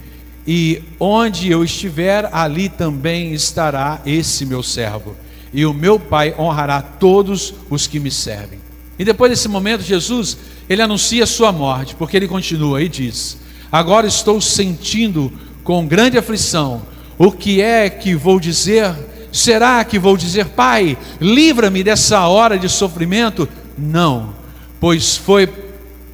e 0.45 0.81
onde 0.99 1.49
eu 1.51 1.63
estiver, 1.63 2.29
ali 2.31 2.69
também 2.69 3.33
estará 3.33 4.01
esse 4.05 4.45
meu 4.45 4.61
servo. 4.61 5.15
E 5.53 5.65
o 5.65 5.73
meu 5.73 5.99
Pai 5.99 6.35
honrará 6.37 6.81
todos 6.81 7.53
os 7.69 7.87
que 7.87 7.99
me 7.99 8.11
servem. 8.11 8.59
E 8.99 9.05
depois 9.05 9.31
desse 9.31 9.47
momento, 9.47 9.83
Jesus, 9.83 10.37
ele 10.69 10.81
anuncia 10.81 11.23
a 11.23 11.27
sua 11.27 11.51
morte, 11.51 11.95
porque 11.95 12.17
ele 12.17 12.27
continua 12.27 12.81
e 12.81 12.89
diz: 12.89 13.37
Agora 13.71 14.07
estou 14.07 14.41
sentindo 14.41 15.31
com 15.63 15.87
grande 15.87 16.17
aflição. 16.17 16.81
O 17.17 17.31
que 17.31 17.61
é 17.61 17.89
que 17.89 18.15
vou 18.15 18.39
dizer? 18.39 18.93
Será 19.31 19.83
que 19.83 19.99
vou 19.99 20.17
dizer, 20.17 20.45
Pai, 20.47 20.97
livra-me 21.19 21.83
dessa 21.83 22.25
hora 22.27 22.57
de 22.57 22.69
sofrimento? 22.69 23.47
Não, 23.77 24.33
pois 24.79 25.17
foi 25.17 25.47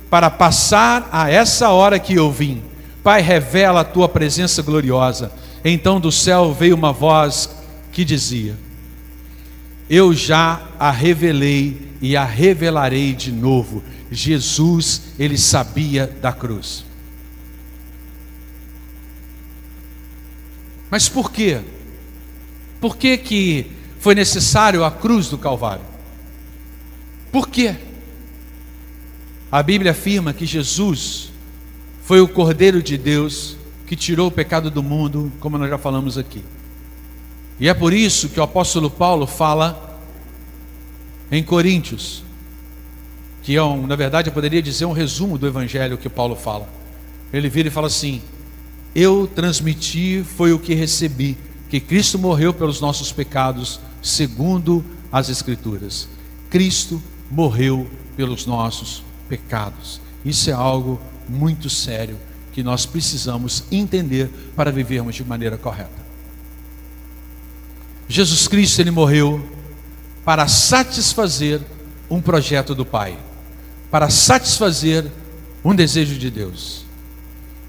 para 0.09 0.29
passar 0.29 1.07
a 1.11 1.29
essa 1.29 1.69
hora 1.69 1.99
que 1.99 2.15
eu 2.15 2.31
vim. 2.31 2.61
Pai, 3.03 3.21
revela 3.21 3.81
a 3.81 3.85
tua 3.85 4.07
presença 4.07 4.61
gloriosa. 4.61 5.31
Então 5.63 5.99
do 5.99 6.11
céu 6.11 6.53
veio 6.53 6.75
uma 6.75 6.91
voz 6.91 7.49
que 7.91 8.03
dizia: 8.03 8.55
Eu 9.95 10.11
já 10.11 10.59
a 10.79 10.89
revelei 10.89 11.79
e 12.01 12.17
a 12.17 12.25
revelarei 12.25 13.13
de 13.13 13.31
novo. 13.31 13.83
Jesus, 14.11 15.13
ele 15.19 15.37
sabia 15.37 16.07
da 16.19 16.33
cruz. 16.33 16.83
Mas 20.89 21.07
por 21.07 21.31
quê? 21.31 21.61
Por 22.81 22.97
que, 22.97 23.19
que 23.19 23.71
foi 23.99 24.15
necessário 24.15 24.83
a 24.83 24.89
cruz 24.89 25.29
do 25.29 25.37
Calvário? 25.37 25.85
Por 27.31 27.47
quê? 27.47 27.75
A 29.51 29.61
Bíblia 29.61 29.91
afirma 29.91 30.33
que 30.33 30.47
Jesus 30.47 31.31
foi 32.01 32.19
o 32.19 32.27
Cordeiro 32.27 32.81
de 32.81 32.97
Deus 32.97 33.57
que 33.85 33.95
tirou 33.95 34.29
o 34.29 34.31
pecado 34.31 34.71
do 34.71 34.81
mundo, 34.81 35.31
como 35.39 35.55
nós 35.55 35.69
já 35.69 35.77
falamos 35.77 36.17
aqui. 36.17 36.43
E 37.59 37.69
é 37.69 37.73
por 37.73 37.93
isso 37.93 38.29
que 38.29 38.39
o 38.39 38.43
apóstolo 38.43 38.89
Paulo 38.89 39.27
fala 39.27 39.99
em 41.31 41.43
Coríntios, 41.43 42.23
que 43.41 43.55
é 43.55 43.63
um, 43.63 43.85
na 43.85 43.95
verdade 43.95 44.29
eu 44.29 44.33
poderia 44.33 44.61
dizer 44.61 44.85
um 44.85 44.91
resumo 44.91 45.37
do 45.37 45.47
evangelho 45.47 45.97
que 45.97 46.09
Paulo 46.09 46.35
fala. 46.35 46.67
Ele 47.31 47.49
vira 47.49 47.67
e 47.67 47.71
fala 47.71 47.87
assim: 47.87 48.21
Eu 48.95 49.27
transmiti 49.27 50.23
foi 50.23 50.53
o 50.53 50.59
que 50.59 50.73
recebi, 50.73 51.37
que 51.69 51.79
Cristo 51.79 52.19
morreu 52.19 52.53
pelos 52.53 52.79
nossos 52.79 53.11
pecados, 53.11 53.79
segundo 54.01 54.83
as 55.11 55.29
Escrituras. 55.29 56.07
Cristo 56.49 57.01
morreu 57.29 57.89
pelos 58.15 58.45
nossos 58.45 59.03
pecados. 59.27 59.99
Isso 60.23 60.49
é 60.49 60.53
algo 60.53 61.01
muito 61.27 61.69
sério 61.69 62.17
que 62.51 62.61
nós 62.61 62.85
precisamos 62.85 63.63
entender 63.71 64.29
para 64.55 64.71
vivermos 64.71 65.15
de 65.15 65.23
maneira 65.23 65.57
correta. 65.57 66.02
Jesus 68.07 68.47
Cristo 68.47 68.79
ele 68.79 68.91
morreu 68.91 69.47
para 70.25 70.47
satisfazer 70.47 71.61
um 72.09 72.21
projeto 72.21 72.75
do 72.75 72.85
Pai, 72.85 73.17
para 73.89 74.09
satisfazer 74.09 75.05
um 75.63 75.73
desejo 75.73 76.17
de 76.17 76.29
Deus. 76.29 76.85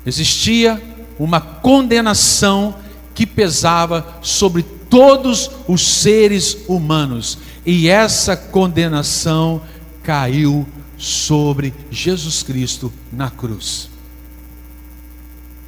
Existia 0.05 0.83
uma 1.19 1.41
condenação 1.41 2.77
que 3.15 3.27
pesava 3.27 4.19
sobre 4.21 4.63
todos 4.63 5.51
os 5.67 5.87
seres 5.87 6.59
humanos, 6.69 7.39
e 7.65 7.89
essa 7.89 8.37
condenação 8.37 9.63
caiu 10.03 10.67
sobre 10.99 11.73
Jesus 11.91 12.43
Cristo 12.43 12.93
na 13.13 13.31
cruz. 13.31 13.89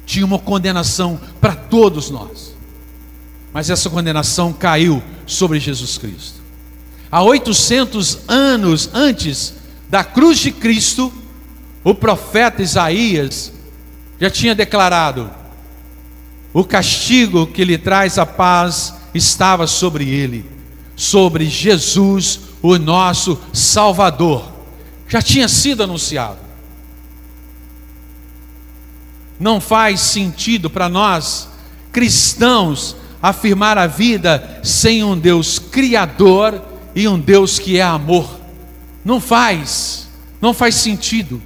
Tinha 0.05 0.25
uma 0.25 0.39
condenação 0.39 1.19
para 1.41 1.55
todos 1.55 2.09
nós. 2.09 2.56
Mas 3.57 3.71
essa 3.71 3.89
condenação 3.89 4.53
caiu 4.53 5.01
sobre 5.25 5.59
Jesus 5.59 5.97
Cristo. 5.97 6.43
Há 7.09 7.23
800 7.23 8.19
anos 8.27 8.87
antes 8.93 9.55
da 9.89 10.03
cruz 10.03 10.37
de 10.37 10.51
Cristo, 10.51 11.11
o 11.83 11.95
profeta 11.95 12.61
Isaías 12.61 13.51
já 14.21 14.29
tinha 14.29 14.53
declarado: 14.53 15.31
o 16.53 16.63
castigo 16.63 17.47
que 17.47 17.65
lhe 17.65 17.79
traz 17.79 18.19
a 18.19 18.27
paz 18.27 18.93
estava 19.11 19.65
sobre 19.65 20.07
ele, 20.07 20.45
sobre 20.95 21.49
Jesus, 21.49 22.41
o 22.61 22.77
nosso 22.77 23.41
Salvador. 23.51 24.51
Já 25.07 25.19
tinha 25.19 25.47
sido 25.47 25.81
anunciado. 25.81 26.37
Não 29.39 29.59
faz 29.59 29.99
sentido 29.99 30.69
para 30.69 30.87
nós, 30.87 31.49
cristãos, 31.91 32.95
afirmar 33.21 33.77
a 33.77 33.87
vida 33.87 34.59
sem 34.63 35.03
um 35.03 35.17
Deus 35.17 35.59
criador 35.59 36.61
e 36.95 37.07
um 37.07 37.19
Deus 37.19 37.59
que 37.59 37.77
é 37.77 37.83
amor. 37.83 38.39
Não 39.03 39.19
faz, 39.21 40.07
não 40.41 40.53
faz 40.53 40.75
sentido 40.75 41.41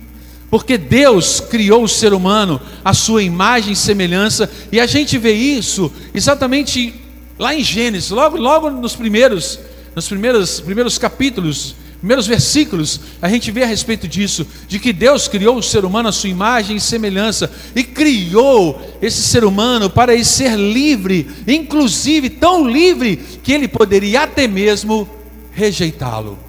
porque 0.51 0.77
Deus 0.77 1.39
criou 1.39 1.85
o 1.85 1.87
ser 1.87 2.13
humano 2.13 2.59
à 2.83 2.93
sua 2.93 3.23
imagem 3.23 3.71
e 3.71 3.75
semelhança, 3.75 4.51
e 4.69 4.81
a 4.81 4.85
gente 4.85 5.17
vê 5.17 5.31
isso 5.31 5.89
exatamente 6.13 6.93
lá 7.39 7.55
em 7.55 7.63
Gênesis, 7.63 8.09
logo, 8.09 8.37
logo 8.37 8.69
nos 8.69 8.93
primeiros, 8.93 9.57
nos 9.95 10.09
primeiros, 10.09 10.59
primeiros 10.59 10.97
capítulos, 10.97 11.73
primeiros 12.01 12.25
versículos, 12.25 12.99
a 13.21 13.29
gente 13.29 13.51
vê 13.51 13.61
a 13.61 13.67
respeito 13.67 14.07
disso, 14.07 14.47
de 14.67 14.79
que 14.79 14.91
Deus 14.91 15.27
criou 15.27 15.57
o 15.57 15.63
ser 15.63 15.85
humano 15.85 16.09
à 16.09 16.11
sua 16.11 16.31
imagem 16.31 16.77
e 16.77 16.81
semelhança, 16.81 17.51
e 17.75 17.83
criou 17.83 18.81
esse 18.99 19.21
ser 19.21 19.43
humano 19.43 19.87
para 19.87 20.11
ele 20.11 20.25
ser 20.25 20.55
livre, 20.57 21.29
inclusive 21.47 22.27
tão 22.27 22.67
livre 22.67 23.17
que 23.43 23.53
ele 23.53 23.67
poderia 23.67 24.23
até 24.23 24.47
mesmo 24.47 25.07
rejeitá-lo. 25.51 26.39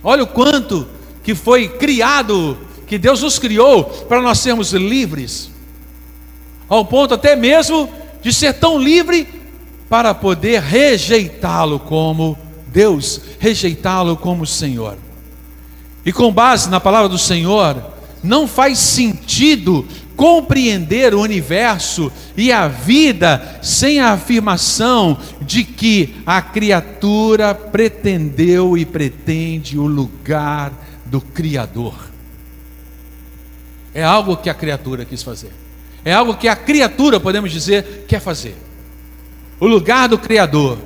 Olha 0.00 0.22
o 0.22 0.28
quanto 0.28 0.86
que 1.24 1.34
foi 1.34 1.68
criado, 1.68 2.56
que 2.86 2.96
Deus 2.96 3.22
nos 3.22 3.40
criou 3.40 3.82
para 3.82 4.22
nós 4.22 4.38
sermos 4.38 4.72
livres, 4.72 5.50
ao 6.68 6.84
ponto 6.84 7.12
até 7.12 7.34
mesmo 7.34 7.92
de 8.22 8.32
ser 8.32 8.52
tão 8.54 8.78
livre 8.78 9.39
para 9.90 10.14
poder 10.14 10.62
rejeitá-lo 10.62 11.80
como 11.80 12.38
Deus, 12.68 13.20
rejeitá-lo 13.40 14.16
como 14.16 14.46
Senhor. 14.46 14.96
E 16.06 16.12
com 16.12 16.32
base 16.32 16.70
na 16.70 16.78
palavra 16.78 17.08
do 17.08 17.18
Senhor, 17.18 17.82
não 18.22 18.46
faz 18.46 18.78
sentido 18.78 19.84
compreender 20.14 21.12
o 21.12 21.20
universo 21.20 22.12
e 22.36 22.52
a 22.52 22.68
vida 22.68 23.58
sem 23.62 23.98
a 23.98 24.12
afirmação 24.12 25.18
de 25.40 25.64
que 25.64 26.14
a 26.24 26.40
criatura 26.40 27.52
pretendeu 27.52 28.78
e 28.78 28.84
pretende 28.84 29.76
o 29.76 29.86
lugar 29.86 30.72
do 31.04 31.20
Criador. 31.20 31.94
É 33.92 34.04
algo 34.04 34.36
que 34.36 34.48
a 34.48 34.54
criatura 34.54 35.04
quis 35.04 35.22
fazer. 35.22 35.50
É 36.04 36.12
algo 36.12 36.36
que 36.36 36.46
a 36.46 36.54
criatura, 36.54 37.18
podemos 37.18 37.50
dizer, 37.50 38.04
quer 38.06 38.20
fazer. 38.20 38.69
O 39.60 39.66
lugar 39.66 40.08
do 40.08 40.18
Criador. 40.18 40.78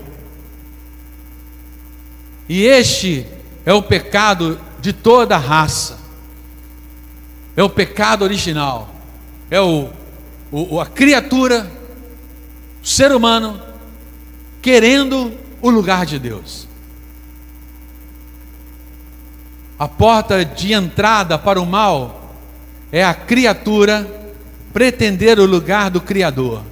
E 2.49 2.67
este 2.67 3.27
é 3.65 3.73
o 3.73 3.83
pecado 3.83 4.61
de 4.81 4.93
toda 4.93 5.37
a 5.37 5.39
raça. 5.39 5.99
É 7.57 7.63
o 7.63 7.71
pecado 7.71 8.23
original 8.23 8.95
é 9.55 9.61
o, 9.61 9.89
o, 10.51 10.81
a 10.81 10.87
criatura, 10.87 11.71
o 12.83 12.87
ser 12.87 13.13
humano, 13.13 13.61
querendo 14.61 15.33
o 15.61 15.71
lugar 15.71 16.07
de 16.07 16.19
Deus. 16.19 16.67
A 19.79 19.89
porta 19.89 20.45
de 20.45 20.73
entrada 20.73 21.39
para 21.39 21.61
o 21.61 21.67
mal 21.67 22.35
é 22.91 23.05
a 23.05 23.15
criatura 23.15 24.09
pretender 24.73 25.39
o 25.39 25.47
lugar 25.47 25.91
do 25.91 26.01
Criador, 26.01 26.63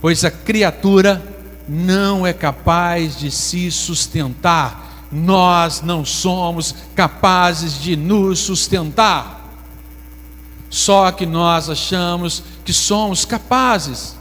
pois 0.00 0.24
a 0.24 0.30
criatura 0.30 1.22
não 1.68 2.26
é 2.26 2.32
capaz 2.32 3.18
de 3.18 3.30
se 3.30 3.70
sustentar, 3.70 5.06
nós 5.10 5.82
não 5.82 6.04
somos 6.04 6.74
capazes 6.94 7.80
de 7.80 7.96
nos 7.96 8.38
sustentar. 8.38 9.40
Só 10.70 11.12
que 11.12 11.26
nós 11.26 11.68
achamos 11.68 12.42
que 12.64 12.72
somos 12.72 13.24
capazes, 13.24 14.16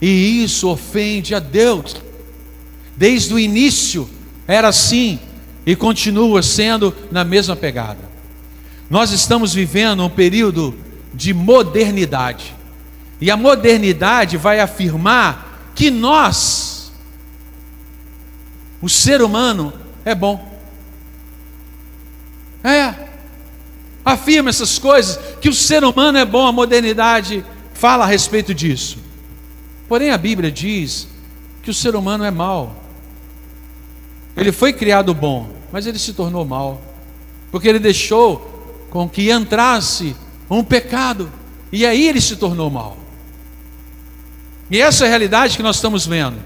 e 0.00 0.42
isso 0.44 0.68
ofende 0.68 1.34
a 1.34 1.40
Deus. 1.40 1.96
Desde 2.96 3.34
o 3.34 3.38
início 3.38 4.08
era 4.46 4.68
assim 4.68 5.18
e 5.66 5.74
continua 5.74 6.42
sendo 6.42 6.94
na 7.10 7.24
mesma 7.24 7.56
pegada. 7.56 7.98
Nós 8.88 9.10
estamos 9.10 9.54
vivendo 9.54 10.04
um 10.04 10.10
período 10.10 10.74
de 11.12 11.34
modernidade, 11.34 12.54
e 13.20 13.30
a 13.30 13.36
modernidade 13.36 14.36
vai 14.36 14.60
afirmar 14.60 15.51
que 15.82 15.90
nós, 15.90 16.92
o 18.80 18.88
ser 18.88 19.20
humano, 19.20 19.72
é 20.04 20.14
bom. 20.14 20.48
É, 22.62 22.94
afirma 24.04 24.48
essas 24.48 24.78
coisas, 24.78 25.18
que 25.40 25.48
o 25.48 25.52
ser 25.52 25.82
humano 25.82 26.18
é 26.18 26.24
bom, 26.24 26.46
a 26.46 26.52
modernidade 26.52 27.44
fala 27.74 28.04
a 28.04 28.06
respeito 28.06 28.54
disso. 28.54 28.98
Porém, 29.88 30.12
a 30.12 30.16
Bíblia 30.18 30.52
diz 30.52 31.08
que 31.64 31.70
o 31.70 31.74
ser 31.74 31.96
humano 31.96 32.22
é 32.22 32.30
mau. 32.30 32.80
Ele 34.36 34.52
foi 34.52 34.72
criado 34.72 35.12
bom, 35.12 35.50
mas 35.72 35.84
ele 35.84 35.98
se 35.98 36.12
tornou 36.12 36.44
mal, 36.44 36.80
porque 37.50 37.66
ele 37.66 37.80
deixou 37.80 38.86
com 38.88 39.08
que 39.08 39.32
entrasse 39.32 40.14
um 40.48 40.62
pecado, 40.62 41.28
e 41.72 41.84
aí 41.84 42.06
ele 42.06 42.20
se 42.20 42.36
tornou 42.36 42.70
mal. 42.70 43.01
E 44.72 44.80
essa 44.80 45.04
é 45.04 45.06
a 45.06 45.10
realidade 45.10 45.54
que 45.54 45.62
nós 45.62 45.76
estamos 45.76 46.06
vendo. 46.06 46.38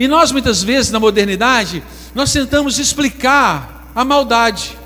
E 0.00 0.08
nós 0.08 0.32
muitas 0.32 0.62
vezes 0.62 0.90
na 0.90 0.98
modernidade, 0.98 1.82
nós 2.14 2.32
tentamos 2.32 2.78
explicar 2.78 3.90
a 3.94 4.02
maldade. 4.06 4.76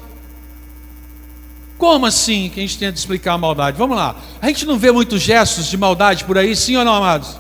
Como 1.79 2.07
assim 2.07 2.51
que 2.53 2.59
a 2.59 2.63
gente 2.65 2.77
tenta 2.77 2.99
explicar 2.99 3.35
a 3.35 3.39
maldade? 3.39 3.79
Vamos 3.79 3.97
lá. 3.97 4.17
A 4.43 4.49
gente 4.49 4.67
não 4.67 4.77
vê 4.77 4.91
muitos 4.91 5.23
gestos 5.23 5.69
de 5.69 5.77
maldade 5.77 6.25
por 6.25 6.37
aí, 6.37 6.57
sim 6.57 6.77
ou 6.77 6.85
não, 6.85 6.95
amados? 6.95 7.39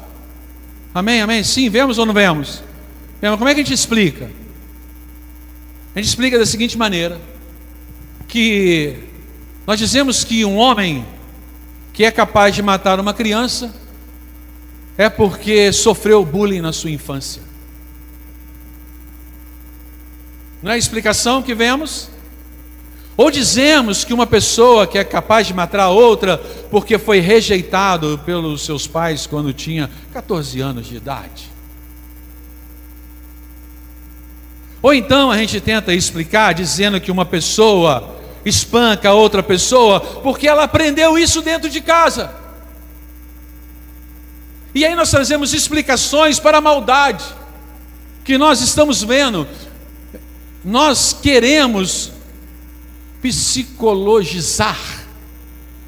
Amém, 0.94 1.22
amém? 1.22 1.42
Sim, 1.42 1.68
vemos 1.68 1.98
ou 1.98 2.06
não 2.06 2.14
vemos? 2.14 2.62
Como 3.20 3.48
é 3.48 3.54
que 3.54 3.60
a 3.60 3.64
gente 3.64 3.74
explica? 3.74 4.30
A 5.92 5.98
gente 5.98 6.08
explica 6.08 6.38
da 6.38 6.46
seguinte 6.46 6.78
maneira: 6.78 7.20
que 8.28 8.96
nós 9.66 9.76
dizemos 9.76 10.22
que 10.22 10.44
um 10.44 10.56
homem 10.56 11.04
que 12.00 12.04
é 12.06 12.10
capaz 12.10 12.54
de 12.54 12.62
matar 12.62 12.98
uma 12.98 13.12
criança 13.12 13.70
é 14.96 15.10
porque 15.10 15.70
sofreu 15.70 16.24
bullying 16.24 16.62
na 16.62 16.72
sua 16.72 16.90
infância. 16.90 17.42
Não 20.62 20.70
é 20.70 20.76
a 20.76 20.78
explicação 20.78 21.42
que 21.42 21.54
vemos? 21.54 22.08
Ou 23.18 23.30
dizemos 23.30 24.02
que 24.02 24.14
uma 24.14 24.26
pessoa 24.26 24.86
que 24.86 24.96
é 24.96 25.04
capaz 25.04 25.46
de 25.46 25.52
matar 25.52 25.80
a 25.80 25.88
outra 25.90 26.38
porque 26.70 26.96
foi 26.96 27.20
rejeitado 27.20 28.18
pelos 28.24 28.64
seus 28.64 28.86
pais 28.86 29.26
quando 29.26 29.52
tinha 29.52 29.90
14 30.10 30.58
anos 30.58 30.86
de 30.86 30.96
idade. 30.96 31.50
Ou 34.80 34.94
então 34.94 35.30
a 35.30 35.36
gente 35.36 35.60
tenta 35.60 35.92
explicar 35.92 36.54
dizendo 36.54 36.98
que 36.98 37.10
uma 37.10 37.26
pessoa 37.26 38.19
espanca 38.44 39.12
outra 39.12 39.42
pessoa 39.42 40.00
porque 40.00 40.48
ela 40.48 40.64
aprendeu 40.64 41.18
isso 41.18 41.42
dentro 41.42 41.68
de 41.68 41.80
casa. 41.80 42.34
E 44.74 44.84
aí 44.84 44.94
nós 44.94 45.10
trazemos 45.10 45.52
explicações 45.52 46.38
para 46.38 46.58
a 46.58 46.60
maldade 46.60 47.24
que 48.24 48.38
nós 48.38 48.60
estamos 48.60 49.02
vendo 49.02 49.46
nós 50.64 51.12
queremos 51.12 52.12
psicologizar. 53.20 54.78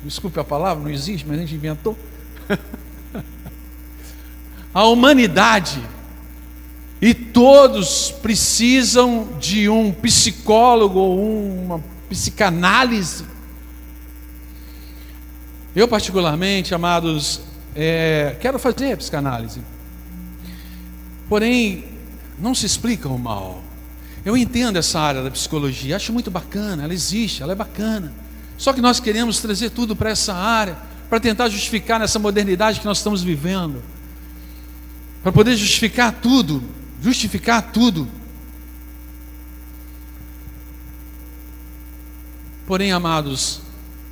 Desculpe 0.02 0.40
a 0.40 0.44
palavra, 0.44 0.82
não 0.82 0.90
existe, 0.90 1.26
mas 1.26 1.38
a 1.38 1.40
gente 1.40 1.54
inventou. 1.54 1.96
a 4.72 4.84
humanidade. 4.84 5.82
E 7.00 7.12
todos 7.14 8.12
precisam 8.22 9.28
de 9.38 9.68
um 9.68 9.92
psicólogo 9.92 10.98
ou 10.98 11.18
uma 11.18 11.82
psicanálise. 12.12 13.24
Eu, 15.74 15.88
particularmente, 15.88 16.74
amados, 16.74 17.40
é, 17.74 18.36
quero 18.38 18.58
fazer 18.58 18.96
psicanálise. 18.98 19.62
Porém, 21.28 21.86
não 22.38 22.54
se 22.54 22.66
explica 22.66 23.08
o 23.08 23.18
mal. 23.18 23.62
Eu 24.24 24.36
entendo 24.36 24.76
essa 24.76 25.00
área 25.00 25.22
da 25.22 25.30
psicologia, 25.30 25.96
acho 25.96 26.12
muito 26.12 26.30
bacana, 26.30 26.84
ela 26.84 26.92
existe, 26.92 27.42
ela 27.42 27.52
é 27.52 27.56
bacana. 27.56 28.12
Só 28.58 28.72
que 28.72 28.82
nós 28.82 29.00
queremos 29.00 29.40
trazer 29.40 29.70
tudo 29.70 29.96
para 29.96 30.10
essa 30.10 30.34
área, 30.34 30.76
para 31.08 31.18
tentar 31.18 31.48
justificar 31.48 31.98
nessa 31.98 32.18
modernidade 32.18 32.78
que 32.78 32.86
nós 32.86 32.98
estamos 32.98 33.22
vivendo, 33.22 33.82
para 35.22 35.32
poder 35.32 35.56
justificar 35.56 36.12
tudo, 36.12 36.62
justificar 37.00 37.72
tudo. 37.72 38.06
Porém, 42.72 42.90
amados, 42.90 43.60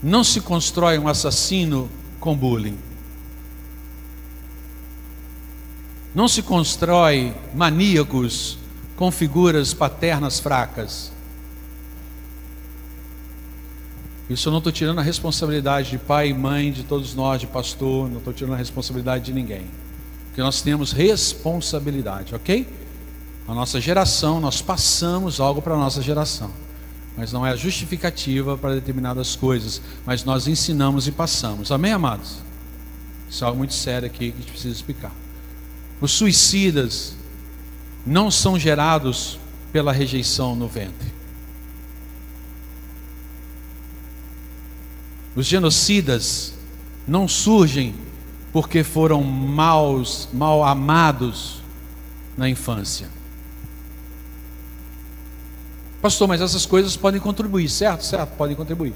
não 0.02 0.22
se 0.22 0.38
constrói 0.38 0.98
um 0.98 1.08
assassino 1.08 1.88
com 2.20 2.36
bullying. 2.36 2.76
Não 6.14 6.28
se 6.28 6.42
constrói 6.42 7.34
maníacos 7.54 8.58
com 8.96 9.10
figuras 9.10 9.72
paternas 9.72 10.40
fracas. 10.40 11.10
Isso 14.28 14.46
eu 14.46 14.50
não 14.50 14.58
estou 14.58 14.70
tirando 14.70 14.98
a 14.98 15.02
responsabilidade 15.02 15.92
de 15.92 15.96
pai 15.96 16.28
e 16.28 16.34
mãe, 16.34 16.70
de 16.70 16.82
todos 16.82 17.14
nós, 17.14 17.40
de 17.40 17.46
pastor, 17.46 18.10
não 18.10 18.18
estou 18.18 18.34
tirando 18.34 18.52
a 18.52 18.58
responsabilidade 18.58 19.24
de 19.24 19.32
ninguém. 19.32 19.64
Porque 20.26 20.42
nós 20.42 20.60
temos 20.60 20.92
responsabilidade, 20.92 22.34
ok? 22.34 22.68
A 23.48 23.54
nossa 23.54 23.80
geração, 23.80 24.38
nós 24.38 24.60
passamos 24.60 25.40
algo 25.40 25.62
para 25.62 25.72
a 25.72 25.78
nossa 25.78 26.02
geração. 26.02 26.50
Mas 27.16 27.32
não 27.32 27.46
é 27.46 27.50
a 27.50 27.56
justificativa 27.56 28.56
para 28.56 28.74
determinadas 28.74 29.36
coisas, 29.36 29.82
mas 30.06 30.24
nós 30.24 30.46
ensinamos 30.46 31.06
e 31.06 31.12
passamos. 31.12 31.70
Amém, 31.70 31.92
amados? 31.92 32.38
Isso 33.28 33.44
é 33.44 33.46
algo 33.46 33.58
muito 33.58 33.74
sério 33.74 34.06
aqui 34.06 34.30
que 34.30 34.38
a 34.38 34.40
gente 34.40 34.50
precisa 34.52 34.74
explicar. 34.74 35.12
Os 36.00 36.12
suicidas 36.12 37.14
não 38.06 38.30
são 38.30 38.58
gerados 38.58 39.38
pela 39.72 39.92
rejeição 39.92 40.56
no 40.56 40.66
ventre. 40.66 41.12
Os 45.34 45.46
genocidas 45.46 46.54
não 47.06 47.28
surgem 47.28 47.94
porque 48.52 48.82
foram 48.82 49.22
maus, 49.22 50.28
mal 50.32 50.64
amados 50.64 51.62
na 52.36 52.48
infância. 52.48 53.08
Pastor, 56.00 56.26
mas 56.26 56.40
essas 56.40 56.64
coisas 56.64 56.96
podem 56.96 57.20
contribuir, 57.20 57.68
certo? 57.68 58.04
Certo, 58.04 58.30
podem 58.36 58.56
contribuir. 58.56 58.94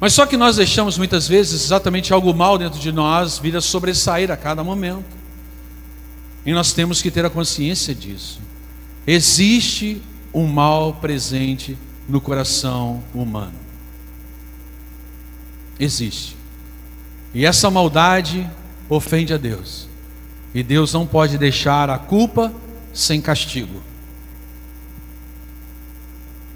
Mas 0.00 0.12
só 0.12 0.24
que 0.24 0.36
nós 0.36 0.56
deixamos 0.56 0.96
muitas 0.96 1.26
vezes 1.26 1.64
exatamente 1.64 2.12
algo 2.12 2.32
mal 2.32 2.56
dentro 2.56 2.78
de 2.78 2.92
nós 2.92 3.38
vir 3.38 3.56
a 3.56 3.60
sobressair 3.60 4.30
a 4.30 4.36
cada 4.36 4.62
momento. 4.62 5.04
E 6.46 6.52
nós 6.52 6.72
temos 6.72 7.02
que 7.02 7.10
ter 7.10 7.26
a 7.26 7.30
consciência 7.30 7.94
disso. 7.94 8.40
Existe 9.06 10.00
um 10.32 10.46
mal 10.46 10.94
presente 10.94 11.76
no 12.08 12.20
coração 12.20 13.02
humano. 13.12 13.54
Existe. 15.78 16.36
E 17.34 17.44
essa 17.44 17.70
maldade 17.70 18.48
ofende 18.88 19.34
a 19.34 19.36
Deus. 19.36 19.88
E 20.54 20.62
Deus 20.62 20.92
não 20.92 21.06
pode 21.06 21.36
deixar 21.36 21.90
a 21.90 21.98
culpa 21.98 22.52
sem 22.92 23.20
castigo. 23.20 23.82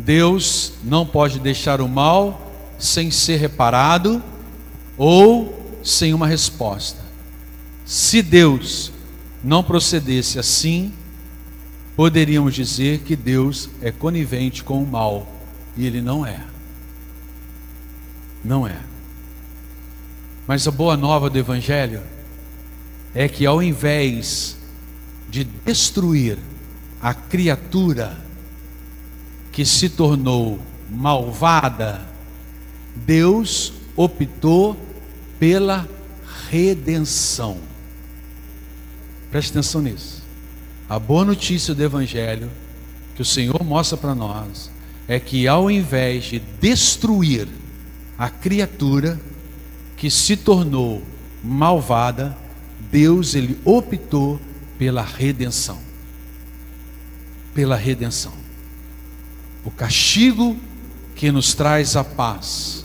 Deus 0.05 0.73
não 0.83 1.07
pode 1.07 1.39
deixar 1.39 1.81
o 1.81 1.89
mal 1.89 2.51
sem 2.79 3.11
ser 3.11 3.37
reparado 3.37 4.23
ou 4.99 5.79
sem 5.85 6.13
uma 6.13 6.27
resposta. 6.27 7.01
Se 7.85 8.21
Deus 8.21 8.93
não 9.43 9.63
procedesse 9.63 10.39
assim, 10.39 10.93
poderíamos 11.97 12.55
dizer 12.55 13.01
que 13.01 13.15
Deus 13.15 13.71
é 13.81 13.93
conivente 13.93 14.65
com 14.65 14.83
o 14.83 14.87
mal, 14.87 15.27
e 15.77 15.87
ele 15.87 16.01
não 16.01 16.27
é. 16.27 16.41
Não 18.45 18.67
é. 18.67 18.79
Mas 20.49 20.67
a 20.67 20.73
boa 20.73 20.97
nova 20.97 21.31
do 21.31 21.39
Evangelho 21.39 22.03
é 23.15 23.29
que 23.29 23.47
ao 23.47 23.63
invés 23.63 24.57
de 25.31 25.45
destruir 25.45 26.39
a 27.01 27.15
criatura 27.15 28.32
que 29.53 29.67
se 29.67 29.91
tornou 29.91 30.59
malvada, 30.91 32.01
Deus 32.97 33.75
optou 33.95 34.77
pela 35.39 35.87
redenção. 36.49 37.59
Preste 39.31 39.51
atenção 39.51 39.83
nisso. 39.83 40.23
A 40.89 40.99
boa 40.99 41.25
notícia 41.25 41.75
do 41.75 41.83
Evangelho, 41.83 42.51
que 43.15 43.23
o 43.23 43.25
Senhor 43.25 43.63
mostra 43.63 43.97
para 43.97 44.15
nós, 44.15 44.71
é 45.07 45.21
que 45.21 45.47
ao 45.47 45.71
invés 45.71 46.25
de 46.25 46.39
destruir 46.61 47.47
a 48.19 48.31
criatura 48.31 49.21
que 49.97 50.11
se 50.11 50.37
tornou 50.37 51.03
malvada, 51.43 52.37
Deus 52.91 53.35
ele 53.35 53.59
optou 53.65 54.41
pela 54.79 55.03
redenção. 55.03 55.79
Pela 57.55 57.77
redenção. 57.77 58.42
O 59.65 59.71
castigo 59.71 60.57
que 61.15 61.31
nos 61.31 61.55
traz 61.55 61.97
a 61.97 62.03
paz 62.03 62.85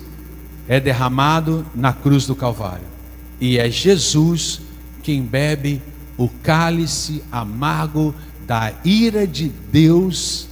é 0.68 0.80
derramado 0.80 1.66
na 1.74 1.94
cruz 1.94 2.26
do 2.26 2.36
Calvário. 2.36 2.86
E 3.40 3.58
é 3.58 3.70
Jesus 3.70 4.62
quem 5.02 5.22
bebe 5.22 5.82
o 6.18 6.28
cálice 6.28 7.24
amargo 7.32 8.14
da 8.46 8.74
ira 8.84 9.26
de 9.26 9.50
Deus 9.50 10.48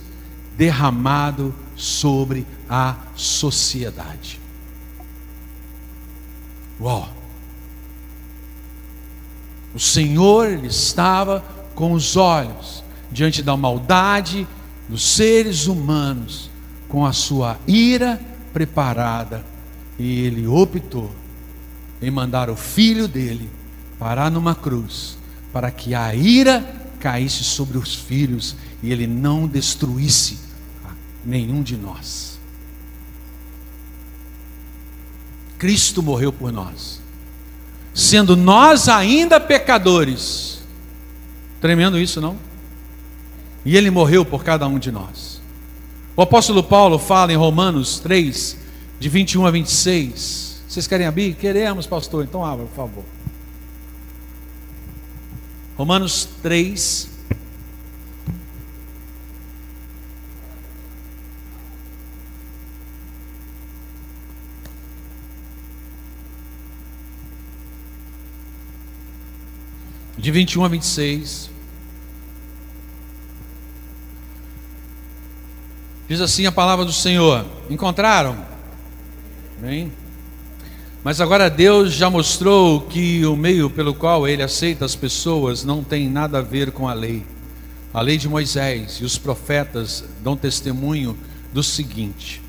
derramado 0.57 1.53
sobre 1.75 2.45
a 2.69 2.95
sociedade. 3.15 4.39
Uau! 6.79 7.09
O 9.73 9.79
Senhor 9.79 10.63
estava 10.63 11.43
com 11.73 11.91
os 11.91 12.15
olhos 12.15 12.83
diante 13.11 13.43
da 13.43 13.57
maldade 13.57 14.47
dos 14.87 15.15
seres 15.15 15.67
humanos, 15.67 16.49
com 16.87 17.05
a 17.05 17.13
sua 17.13 17.57
ira 17.67 18.19
preparada, 18.53 19.45
e 19.97 20.21
ele 20.21 20.47
optou 20.47 21.11
em 22.01 22.11
mandar 22.11 22.49
o 22.49 22.55
filho 22.55 23.07
dele 23.07 23.49
parar 23.97 24.29
numa 24.29 24.53
cruz 24.53 25.17
para 25.51 25.71
que 25.71 25.95
a 25.95 26.13
ira 26.13 26.61
caísse 26.99 27.43
sobre 27.43 27.77
os 27.77 27.95
filhos 27.95 28.55
e 28.83 28.91
ele 28.91 29.07
não 29.07 29.47
destruísse 29.47 30.39
nenhum 31.23 31.63
de 31.63 31.77
nós. 31.77 32.37
Cristo 35.57 36.03
morreu 36.03 36.31
por 36.33 36.51
nós, 36.51 37.01
sendo 37.93 38.35
nós 38.35 38.89
ainda 38.89 39.39
pecadores. 39.39 40.59
Tremendo 41.61 41.97
isso, 41.97 42.19
não? 42.19 42.37
E 43.65 43.75
ele 43.75 43.89
morreu 43.89 44.23
por 44.23 44.43
cada 44.43 44.67
um 44.67 44.77
de 44.77 44.91
nós. 44.91 45.41
O 46.15 46.21
apóstolo 46.21 46.63
Paulo 46.63 46.99
fala 46.99 47.33
em 47.33 47.35
Romanos 47.35 47.99
3, 47.99 48.57
de 48.99 49.09
21 49.09 49.45
a 49.47 49.51
26. 49.51 50.63
Vocês 50.67 50.87
querem 50.87 51.07
abrir? 51.07 51.33
Queremos, 51.33 51.87
pastor. 51.87 52.23
Então 52.23 52.45
abra, 52.45 52.65
por 52.67 52.75
favor. 52.75 53.03
Romanos 55.75 56.29
3. 56.41 57.09
De 70.17 70.31
21 70.31 70.63
a 70.63 70.67
26. 70.67 71.54
Diz 76.07 76.21
assim 76.21 76.45
a 76.45 76.51
palavra 76.51 76.85
do 76.85 76.93
Senhor: 76.93 77.45
Encontraram? 77.69 78.37
Bem. 79.59 79.91
Mas 81.03 81.21
agora 81.21 81.49
Deus 81.49 81.93
já 81.93 82.09
mostrou 82.09 82.81
que 82.81 83.25
o 83.25 83.35
meio 83.35 83.69
pelo 83.69 83.93
qual 83.93 84.27
ele 84.27 84.41
aceita 84.41 84.85
as 84.85 84.95
pessoas 84.95 85.63
não 85.63 85.83
tem 85.83 86.09
nada 86.09 86.39
a 86.39 86.41
ver 86.41 86.71
com 86.71 86.87
a 86.87 86.93
lei. 86.93 87.23
A 87.93 88.01
lei 88.01 88.17
de 88.17 88.27
Moisés 88.27 88.97
e 89.01 89.05
os 89.05 89.17
profetas 89.17 90.03
dão 90.23 90.35
testemunho 90.35 91.17
do 91.53 91.63
seguinte: 91.63 92.41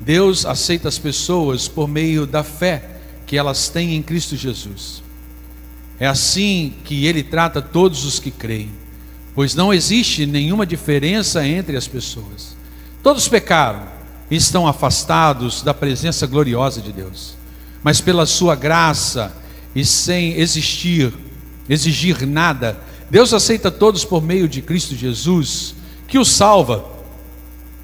Deus 0.00 0.46
aceita 0.46 0.88
as 0.88 0.98
pessoas 0.98 1.66
por 1.66 1.88
meio 1.88 2.26
da 2.26 2.44
fé 2.44 2.98
que 3.26 3.36
elas 3.36 3.68
têm 3.68 3.96
em 3.96 4.02
Cristo 4.02 4.36
Jesus. 4.36 5.02
É 5.98 6.06
assim 6.06 6.74
que 6.84 7.06
ele 7.06 7.22
trata 7.22 7.62
todos 7.62 8.04
os 8.04 8.18
que 8.18 8.30
creem, 8.30 8.70
pois 9.34 9.54
não 9.54 9.72
existe 9.72 10.26
nenhuma 10.26 10.66
diferença 10.66 11.46
entre 11.46 11.76
as 11.76 11.88
pessoas. 11.88 12.61
Todos 13.02 13.28
pecaram 13.28 13.82
e 14.30 14.36
estão 14.36 14.66
afastados 14.66 15.62
da 15.62 15.74
presença 15.74 16.26
gloriosa 16.26 16.80
de 16.80 16.92
Deus 16.92 17.42
mas 17.82 18.00
pela 18.00 18.26
sua 18.26 18.54
graça 18.54 19.34
e 19.74 19.84
sem 19.84 20.34
existir, 20.38 21.12
exigir 21.68 22.26
nada, 22.26 22.78
Deus 23.10 23.32
aceita 23.32 23.70
todos 23.70 24.04
por 24.04 24.22
meio 24.22 24.48
de 24.48 24.62
Cristo 24.62 24.94
Jesus, 24.94 25.74
que 26.06 26.18
o 26.18 26.24
salva 26.24 26.92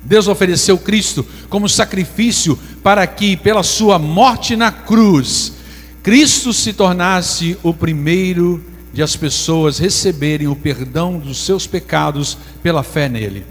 Deus 0.02 0.28
ofereceu 0.28 0.78
Cristo 0.78 1.26
como 1.48 1.68
sacrifício 1.68 2.58
para 2.82 3.06
que, 3.06 3.36
pela 3.36 3.64
sua 3.64 3.98
morte 3.98 4.54
na 4.54 4.70
cruz, 4.70 5.54
Cristo 6.02 6.52
se 6.52 6.72
tornasse 6.72 7.58
o 7.62 7.74
primeiro 7.74 8.64
de 8.92 9.02
as 9.02 9.16
pessoas 9.16 9.78
receberem 9.78 10.46
o 10.46 10.54
perdão 10.54 11.18
dos 11.18 11.44
seus 11.44 11.66
pecados 11.66 12.38
pela 12.62 12.82
fé 12.84 13.08
nele. 13.08 13.44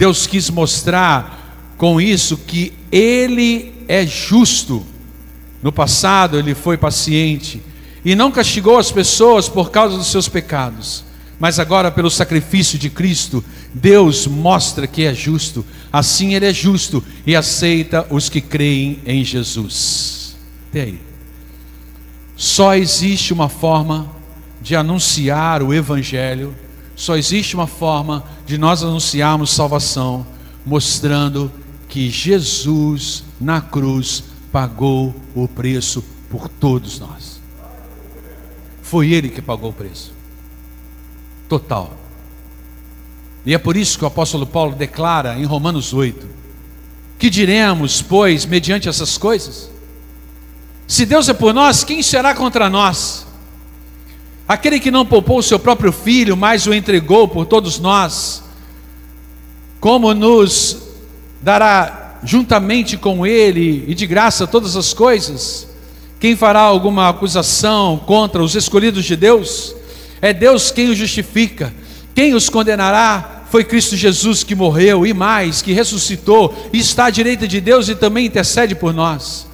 Deus 0.00 0.26
quis 0.26 0.48
mostrar 0.48 1.74
com 1.76 2.00
isso 2.00 2.38
que 2.38 2.72
ele 2.90 3.74
é 3.86 4.06
justo. 4.06 4.82
No 5.62 5.70
passado, 5.70 6.38
ele 6.38 6.54
foi 6.54 6.78
paciente 6.78 7.62
e 8.02 8.14
não 8.14 8.32
castigou 8.32 8.78
as 8.78 8.90
pessoas 8.90 9.46
por 9.46 9.70
causa 9.70 9.98
dos 9.98 10.06
seus 10.06 10.26
pecados. 10.26 11.04
Mas 11.38 11.58
agora, 11.58 11.90
pelo 11.90 12.10
sacrifício 12.10 12.78
de 12.78 12.88
Cristo, 12.88 13.44
Deus 13.74 14.26
mostra 14.26 14.86
que 14.86 15.04
é 15.04 15.12
justo. 15.12 15.66
Assim, 15.92 16.32
Ele 16.34 16.46
é 16.46 16.52
justo 16.54 17.04
e 17.26 17.36
aceita 17.36 18.06
os 18.08 18.30
que 18.30 18.40
creem 18.40 19.00
em 19.04 19.22
Jesus. 19.22 20.34
Até 20.70 20.80
aí. 20.80 21.00
Só 22.36 22.74
existe 22.74 23.34
uma 23.34 23.50
forma 23.50 24.10
de 24.62 24.74
anunciar 24.74 25.62
o 25.62 25.74
Evangelho, 25.74 26.56
só 27.00 27.16
existe 27.16 27.54
uma 27.54 27.66
forma 27.66 28.22
de 28.44 28.58
nós 28.58 28.82
anunciarmos 28.82 29.54
salvação, 29.54 30.26
mostrando 30.66 31.50
que 31.88 32.10
Jesus 32.10 33.24
na 33.40 33.62
cruz 33.62 34.22
pagou 34.52 35.14
o 35.34 35.48
preço 35.48 36.04
por 36.28 36.46
todos 36.46 37.00
nós. 37.00 37.40
Foi 38.82 39.10
Ele 39.10 39.30
que 39.30 39.40
pagou 39.40 39.70
o 39.70 39.72
preço, 39.72 40.12
total. 41.48 41.96
E 43.46 43.54
é 43.54 43.58
por 43.58 43.78
isso 43.78 43.96
que 43.96 44.04
o 44.04 44.08
apóstolo 44.08 44.44
Paulo 44.44 44.74
declara 44.74 45.38
em 45.38 45.46
Romanos 45.46 45.94
8: 45.94 46.28
Que 47.18 47.30
diremos, 47.30 48.02
pois, 48.02 48.44
mediante 48.44 48.90
essas 48.90 49.16
coisas? 49.16 49.70
Se 50.86 51.06
Deus 51.06 51.30
é 51.30 51.32
por 51.32 51.54
nós, 51.54 51.82
quem 51.82 52.02
será 52.02 52.34
contra 52.34 52.68
nós? 52.68 53.26
Aquele 54.50 54.80
que 54.80 54.90
não 54.90 55.06
poupou 55.06 55.38
o 55.38 55.42
seu 55.44 55.60
próprio 55.60 55.92
filho, 55.92 56.36
mas 56.36 56.66
o 56.66 56.74
entregou 56.74 57.28
por 57.28 57.46
todos 57.46 57.78
nós, 57.78 58.42
como 59.78 60.12
nos 60.12 60.88
dará 61.40 62.16
juntamente 62.24 62.96
com 62.96 63.24
ele 63.24 63.84
e 63.86 63.94
de 63.94 64.08
graça 64.08 64.48
todas 64.48 64.74
as 64.74 64.92
coisas? 64.92 65.68
Quem 66.18 66.34
fará 66.34 66.62
alguma 66.62 67.08
acusação 67.08 67.96
contra 67.96 68.42
os 68.42 68.56
escolhidos 68.56 69.04
de 69.04 69.14
Deus? 69.14 69.72
É 70.20 70.32
Deus 70.32 70.72
quem 70.72 70.88
os 70.88 70.98
justifica. 70.98 71.72
Quem 72.12 72.34
os 72.34 72.48
condenará? 72.48 73.44
Foi 73.50 73.62
Cristo 73.62 73.96
Jesus 73.96 74.42
que 74.42 74.56
morreu 74.56 75.06
e 75.06 75.14
mais, 75.14 75.62
que 75.62 75.72
ressuscitou 75.72 76.52
e 76.72 76.78
está 76.80 77.04
à 77.04 77.10
direita 77.10 77.46
de 77.46 77.60
Deus 77.60 77.88
e 77.88 77.94
também 77.94 78.26
intercede 78.26 78.74
por 78.74 78.92
nós. 78.92 79.46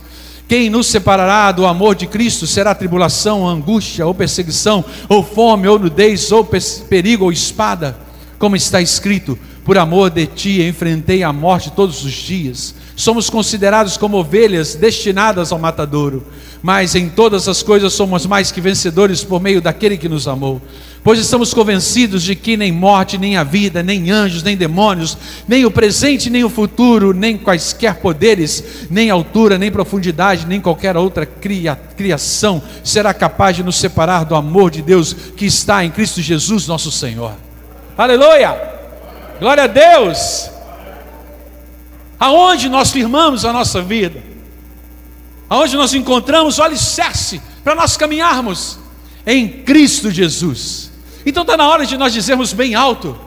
Quem 0.49 0.71
nos 0.71 0.87
separará 0.87 1.51
do 1.51 1.67
amor 1.67 1.97
de 1.97 2.07
Cristo 2.07 2.47
será 2.47 2.73
tribulação, 2.75 3.47
angústia, 3.47 4.07
ou 4.07 4.15
perseguição, 4.15 4.85
ou 5.09 5.25
fome, 5.25 5.67
ou 5.67 5.79
nudez, 5.79 6.31
ou 6.31 6.49
perigo, 6.89 7.25
ou 7.25 7.33
espada, 7.33 7.97
como 8.39 8.55
está 8.55 8.81
escrito: 8.81 9.37
por 9.67 9.77
amor 9.77 10.11
de 10.11 10.27
ti 10.27 10.63
enfrentei 10.63 11.25
a 11.25 11.33
morte 11.33 11.73
todos 11.73 12.05
os 12.05 12.13
dias. 12.13 12.73
Somos 12.95 13.29
considerados 13.29 13.97
como 13.97 14.17
ovelhas 14.17 14.77
destinadas 14.77 15.51
ao 15.51 15.59
matadouro, 15.59 16.25
mas 16.63 16.95
em 16.95 17.09
todas 17.09 17.49
as 17.49 17.65
coisas 17.65 17.93
somos 17.93 18.25
mais 18.27 18.53
que 18.53 18.61
vencedores 18.61 19.25
por 19.25 19.43
meio 19.43 19.61
daquele 19.61 19.99
que 19.99 20.09
nos 20.09 20.29
amou. 20.29 20.63
Pois 21.03 21.19
estamos 21.19 21.53
convencidos 21.53 22.23
de 22.23 22.37
que 22.37 22.57
nem 22.57 22.71
morte, 22.71 23.19
nem 23.19 23.37
a 23.37 23.43
vida, 23.43 23.83
nem 23.83 24.09
anjos, 24.09 24.45
nem 24.45 24.57
demônios, 24.57 25.19
nem 25.49 25.65
o 25.65 25.71
presente, 25.71 26.31
nem 26.31 26.45
o 26.45 26.49
futuro, 26.49 27.13
nem 27.13 27.37
quaisquer 27.37 27.97
poderes, 27.97 28.87
nem 28.89 29.11
altura, 29.11 29.59
nem 29.59 29.71
profundidade, 29.71 30.47
nem 30.47 30.61
qualquer 30.61 30.97
outra 30.97 31.27
cria, 31.27 31.75
criação 31.97 32.63
será 32.85 33.13
capaz 33.13 33.57
de 33.57 33.65
nos 33.65 33.77
separar 33.77 34.25
do 34.25 34.37
amor 34.37 34.71
de 34.71 34.81
Deus 34.81 35.13
que 35.13 35.45
está 35.45 35.85
em 35.85 35.91
Cristo 35.91 36.23
Jesus, 36.23 36.69
nosso 36.69 36.93
Senhor. 36.93 37.35
Aleluia! 37.99 38.76
Glória 39.39 39.65
a 39.65 39.67
Deus! 39.67 40.51
Aonde 42.19 42.69
nós 42.69 42.91
firmamos 42.91 43.45
a 43.45 43.53
nossa 43.53 43.83
vida? 43.83 44.23
Aonde 45.49 45.77
nós 45.77 45.95
encontramos 45.95 46.59
o 46.59 46.63
alicerce 46.63 47.41
para 47.63 47.75
nós 47.75 47.97
caminharmos? 47.97 48.79
Em 49.27 49.49
Cristo 49.49 50.11
Jesus. 50.11 50.91
Então 51.25 51.43
está 51.43 51.57
na 51.57 51.69
hora 51.69 51.85
de 51.85 51.97
nós 51.97 52.13
dizermos 52.13 52.53
bem 52.53 52.75
alto 52.75 53.19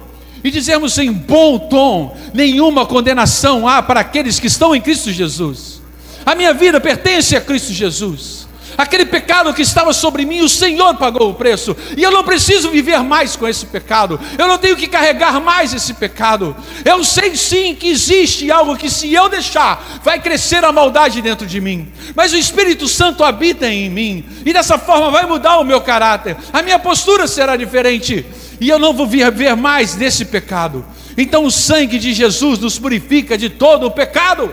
e 0.43 0.49
dizermos 0.49 0.97
em 0.97 1.11
bom 1.11 1.59
tom: 1.59 2.17
nenhuma 2.33 2.85
condenação 2.85 3.67
há 3.67 3.81
para 3.81 3.99
aqueles 3.99 4.39
que 4.39 4.47
estão 4.47 4.75
em 4.75 4.81
Cristo 4.81 5.11
Jesus. 5.11 5.81
A 6.25 6.35
minha 6.35 6.53
vida 6.53 6.79
pertence 6.81 7.35
a 7.35 7.41
Cristo 7.41 7.71
Jesus. 7.73 8.48
Aquele 8.79 9.05
pecado 9.05 9.53
que 9.53 9.61
estava 9.61 9.91
sobre 9.91 10.23
mim, 10.23 10.39
o 10.39 10.47
Senhor 10.47 10.95
pagou 10.95 11.29
o 11.29 11.33
preço, 11.33 11.75
e 11.97 12.01
eu 12.01 12.11
não 12.11 12.23
preciso 12.23 12.69
viver 12.69 13.03
mais 13.03 13.35
com 13.35 13.45
esse 13.45 13.65
pecado, 13.65 14.17
eu 14.37 14.47
não 14.47 14.57
tenho 14.57 14.77
que 14.77 14.87
carregar 14.87 15.41
mais 15.41 15.73
esse 15.73 15.95
pecado. 15.95 16.55
Eu 16.85 17.03
sei 17.03 17.35
sim 17.35 17.75
que 17.75 17.89
existe 17.89 18.49
algo 18.49 18.77
que, 18.77 18.89
se 18.89 19.13
eu 19.13 19.27
deixar, 19.27 19.99
vai 20.01 20.17
crescer 20.21 20.63
a 20.63 20.71
maldade 20.71 21.21
dentro 21.21 21.45
de 21.45 21.59
mim, 21.59 21.91
mas 22.15 22.31
o 22.31 22.37
Espírito 22.37 22.87
Santo 22.87 23.21
habita 23.21 23.67
em 23.67 23.89
mim, 23.89 24.25
e 24.45 24.53
dessa 24.53 24.77
forma 24.77 25.11
vai 25.11 25.25
mudar 25.25 25.57
o 25.57 25.65
meu 25.65 25.81
caráter, 25.81 26.37
a 26.53 26.61
minha 26.61 26.79
postura 26.79 27.27
será 27.27 27.57
diferente, 27.57 28.25
e 28.61 28.69
eu 28.69 28.79
não 28.79 28.93
vou 28.93 29.05
viver 29.05 29.57
mais 29.57 29.97
nesse 29.97 30.23
pecado. 30.23 30.85
Então 31.17 31.43
o 31.43 31.51
sangue 31.51 31.99
de 31.99 32.13
Jesus 32.13 32.57
nos 32.59 32.79
purifica 32.79 33.37
de 33.37 33.49
todo 33.49 33.87
o 33.87 33.91
pecado, 33.91 34.49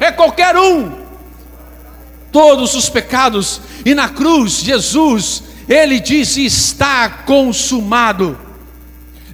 é 0.00 0.10
qualquer 0.10 0.56
um 0.56 1.03
todos 2.34 2.74
os 2.74 2.88
pecados, 2.88 3.60
e 3.86 3.94
na 3.94 4.08
cruz, 4.08 4.54
Jesus, 4.54 5.44
ele 5.68 6.00
disse: 6.00 6.44
está 6.44 7.08
consumado. 7.08 8.36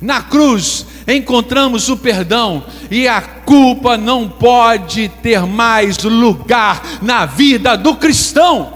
Na 0.02 0.22
cruz 0.22 0.84
encontramos 1.08 1.88
o 1.88 1.96
perdão 1.96 2.62
e 2.90 3.08
a 3.08 3.22
culpa 3.22 3.96
não 3.96 4.28
pode 4.28 5.08
ter 5.22 5.46
mais 5.46 5.98
lugar 5.98 6.82
na 7.00 7.24
vida 7.24 7.74
do 7.74 7.96
cristão. 7.96 8.70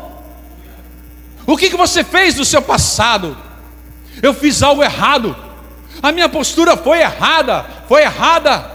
O 1.46 1.54
que, 1.54 1.68
que 1.68 1.76
você 1.76 2.02
fez 2.02 2.37
no 2.37 2.46
seu 2.46 2.62
passado? 2.62 3.37
Eu 4.22 4.32
fiz 4.32 4.62
algo 4.62 4.82
errado, 4.82 5.37
a 6.02 6.10
minha 6.10 6.30
postura 6.30 6.78
foi 6.78 7.00
errada, 7.00 7.66
foi 7.87 8.02
errada. 8.02 8.72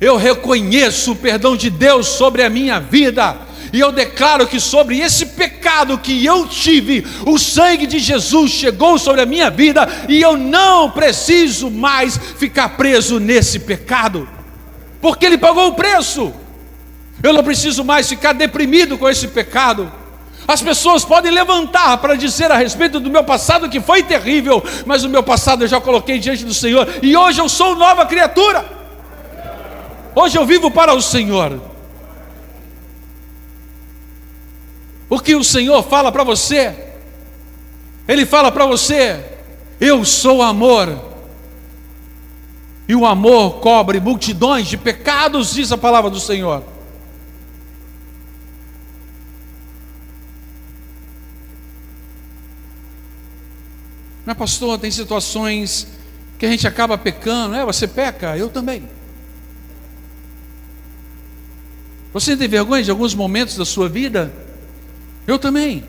Eu 0.00 0.16
reconheço 0.16 1.12
o 1.12 1.16
perdão 1.16 1.56
de 1.56 1.68
Deus 1.68 2.06
sobre 2.06 2.44
a 2.44 2.50
minha 2.50 2.78
vida 2.78 3.36
e 3.72 3.80
eu 3.80 3.90
declaro 3.90 4.46
que 4.46 4.60
sobre 4.60 5.00
esse 5.00 5.24
pecado 5.24 5.96
que 5.96 6.24
eu 6.24 6.46
tive, 6.46 7.06
o 7.24 7.38
sangue 7.38 7.86
de 7.86 7.98
Jesus 7.98 8.50
chegou 8.50 8.98
sobre 8.98 9.22
a 9.22 9.26
minha 9.26 9.48
vida 9.48 9.88
e 10.08 10.20
eu 10.20 10.36
não 10.36 10.90
preciso 10.90 11.70
mais 11.70 12.18
ficar 12.38 12.76
preso 12.76 13.18
nesse 13.18 13.60
pecado, 13.60 14.28
porque 15.00 15.24
Ele 15.24 15.38
pagou 15.38 15.68
o 15.68 15.74
preço. 15.74 16.32
Eu 17.22 17.32
não 17.32 17.42
preciso 17.42 17.84
mais 17.84 18.08
ficar 18.08 18.32
deprimido 18.32 18.98
com 18.98 19.08
esse 19.08 19.28
pecado. 19.28 19.90
As 20.46 20.60
pessoas 20.60 21.04
podem 21.04 21.30
levantar 21.30 21.96
para 21.98 22.16
dizer 22.16 22.50
a 22.50 22.56
respeito 22.56 22.98
do 22.98 23.08
meu 23.08 23.24
passado 23.24 23.70
que 23.70 23.80
foi 23.80 24.02
terrível, 24.02 24.62
mas 24.84 25.04
o 25.04 25.08
meu 25.08 25.22
passado 25.22 25.62
eu 25.64 25.68
já 25.68 25.80
coloquei 25.80 26.18
diante 26.18 26.44
do 26.44 26.52
Senhor 26.52 26.86
e 27.00 27.16
hoje 27.16 27.40
eu 27.40 27.48
sou 27.48 27.76
nova 27.76 28.04
criatura. 28.04 28.64
Hoje 30.14 30.36
eu 30.36 30.44
vivo 30.44 30.70
para 30.70 30.92
o 30.92 31.00
Senhor. 31.00 31.71
O 35.12 35.20
que 35.20 35.36
o 35.36 35.44
Senhor 35.44 35.82
fala 35.82 36.10
para 36.10 36.24
você? 36.24 36.74
Ele 38.08 38.24
fala 38.24 38.50
para 38.50 38.64
você: 38.64 39.22
Eu 39.78 40.06
sou 40.06 40.40
amor. 40.40 40.98
E 42.88 42.96
o 42.96 43.04
amor 43.04 43.60
cobre 43.60 44.00
multidões 44.00 44.68
de 44.68 44.78
pecados, 44.78 45.52
diz 45.52 45.70
a 45.70 45.76
palavra 45.76 46.08
do 46.08 46.18
Senhor. 46.18 46.64
Mas, 54.24 54.38
pastor, 54.38 54.78
tem 54.78 54.90
situações 54.90 55.88
que 56.38 56.46
a 56.46 56.48
gente 56.48 56.66
acaba 56.66 56.96
pecando, 56.96 57.54
é? 57.54 57.66
Você 57.66 57.86
peca, 57.86 58.34
eu 58.38 58.48
também. 58.48 58.88
Você 62.14 62.34
tem 62.34 62.48
vergonha 62.48 62.82
de 62.82 62.90
alguns 62.90 63.14
momentos 63.14 63.58
da 63.58 63.66
sua 63.66 63.90
vida? 63.90 64.50
Eu 65.26 65.38
também. 65.38 65.84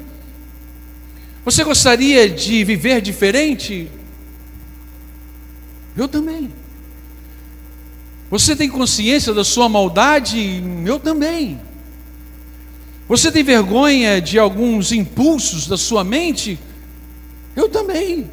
Você 1.46 1.64
gostaria 1.64 2.30
de 2.30 2.64
viver 2.64 3.02
diferente? 3.02 3.90
Eu 5.96 6.08
também. 6.08 6.52
Você 8.30 8.56
tem 8.56 8.70
consciência 8.70 9.34
da 9.34 9.44
sua 9.44 9.68
maldade? 9.70 10.64
Eu 10.86 11.00
também. 11.00 11.60
Você 13.08 13.32
tem 13.32 13.44
vergonha 13.44 14.22
de 14.22 14.40
alguns 14.40 14.92
impulsos 14.92 15.68
da 15.68 15.78
sua 15.78 16.04
mente? 16.04 16.58
Eu 17.56 17.70
também. 17.70 18.30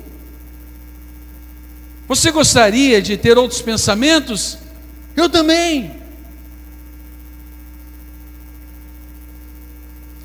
Você 2.08 2.30
gostaria 2.30 3.02
de 3.02 3.16
ter 3.16 3.36
outros 3.36 3.60
pensamentos? 3.60 4.58
Eu 5.16 5.28
também. 5.28 5.99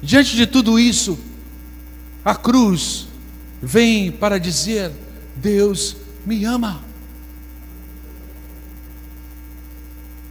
Diante 0.06 0.36
de 0.36 0.46
tudo 0.46 0.78
isso, 0.78 1.18
a 2.24 2.36
cruz 2.36 3.08
vem 3.60 4.12
para 4.12 4.39
dizer: 4.39 4.91
Deus 5.36 5.98
me 6.24 6.46
ama. 6.46 6.84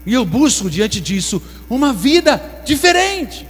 E 0.06 0.14
eu 0.14 0.24
busco 0.24 0.70
diante 0.70 1.00
disso 1.00 1.42
uma 1.68 1.92
vida 1.92 2.62
diferente. 2.64 3.48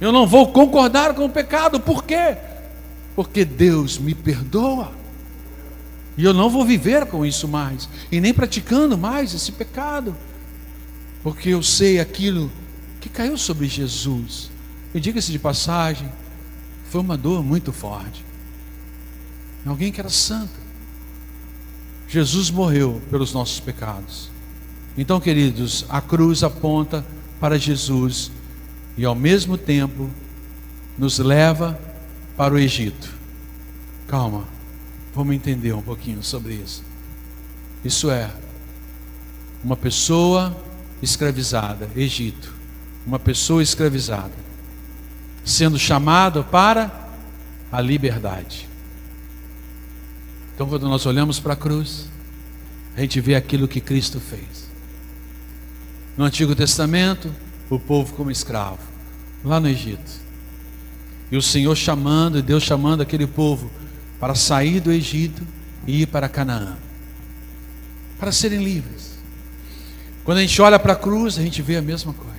Eu 0.00 0.10
não 0.10 0.26
vou 0.26 0.50
concordar 0.50 1.14
com 1.14 1.26
o 1.26 1.30
pecado, 1.30 1.78
por 1.78 2.02
quê? 2.02 2.36
Porque 3.14 3.44
Deus 3.44 3.98
me 3.98 4.16
perdoa. 4.16 4.90
E 6.18 6.24
eu 6.24 6.34
não 6.34 6.50
vou 6.50 6.64
viver 6.64 7.06
com 7.06 7.24
isso 7.24 7.46
mais, 7.46 7.88
e 8.10 8.20
nem 8.20 8.34
praticando 8.34 8.98
mais 8.98 9.32
esse 9.32 9.52
pecado, 9.52 10.16
porque 11.22 11.50
eu 11.50 11.62
sei 11.62 12.00
aquilo 12.00 12.50
que 13.02 13.08
caiu 13.08 13.36
sobre 13.36 13.66
Jesus. 13.66 14.48
E 14.94 15.00
diga-se 15.00 15.32
de 15.32 15.38
passagem, 15.38 16.08
foi 16.88 17.00
uma 17.00 17.16
dor 17.16 17.42
muito 17.42 17.72
forte. 17.72 18.24
Alguém 19.66 19.90
que 19.90 20.00
era 20.00 20.08
santo. 20.08 20.62
Jesus 22.08 22.48
morreu 22.48 23.02
pelos 23.10 23.32
nossos 23.32 23.58
pecados. 23.58 24.30
Então, 24.96 25.18
queridos, 25.18 25.84
a 25.88 26.00
cruz 26.00 26.44
aponta 26.44 27.04
para 27.40 27.58
Jesus 27.58 28.30
e 28.96 29.04
ao 29.04 29.14
mesmo 29.16 29.58
tempo 29.58 30.08
nos 30.96 31.18
leva 31.18 31.78
para 32.36 32.54
o 32.54 32.58
Egito. 32.58 33.12
Calma, 34.06 34.44
vamos 35.12 35.34
entender 35.34 35.72
um 35.72 35.82
pouquinho 35.82 36.22
sobre 36.22 36.54
isso. 36.54 36.84
Isso 37.84 38.10
é, 38.10 38.30
uma 39.64 39.76
pessoa 39.76 40.56
escravizada, 41.00 41.88
Egito, 41.96 42.61
uma 43.06 43.18
pessoa 43.18 43.62
escravizada, 43.62 44.32
sendo 45.44 45.78
chamado 45.78 46.44
para 46.44 46.90
a 47.70 47.80
liberdade. 47.80 48.68
Então, 50.54 50.68
quando 50.68 50.88
nós 50.88 51.06
olhamos 51.06 51.40
para 51.40 51.54
a 51.54 51.56
cruz, 51.56 52.08
a 52.96 53.00
gente 53.00 53.20
vê 53.20 53.34
aquilo 53.34 53.66
que 53.66 53.80
Cristo 53.80 54.20
fez. 54.20 54.70
No 56.16 56.24
Antigo 56.24 56.54
Testamento, 56.54 57.34
o 57.70 57.78
povo 57.78 58.14
como 58.14 58.30
escravo, 58.30 58.80
lá 59.42 59.58
no 59.58 59.68
Egito. 59.68 60.22
E 61.30 61.36
o 61.36 61.42
Senhor 61.42 61.74
chamando, 61.74 62.38
e 62.38 62.42
Deus 62.42 62.62
chamando 62.62 63.00
aquele 63.00 63.26
povo 63.26 63.70
para 64.20 64.34
sair 64.34 64.78
do 64.78 64.92
Egito 64.92 65.42
e 65.86 66.02
ir 66.02 66.06
para 66.06 66.28
Canaã, 66.28 66.76
para 68.20 68.30
serem 68.30 68.62
livres. 68.62 69.18
Quando 70.22 70.38
a 70.38 70.40
gente 70.42 70.60
olha 70.60 70.78
para 70.78 70.92
a 70.92 70.96
cruz, 70.96 71.38
a 71.38 71.42
gente 71.42 71.62
vê 71.62 71.76
a 71.76 71.82
mesma 71.82 72.12
coisa. 72.12 72.32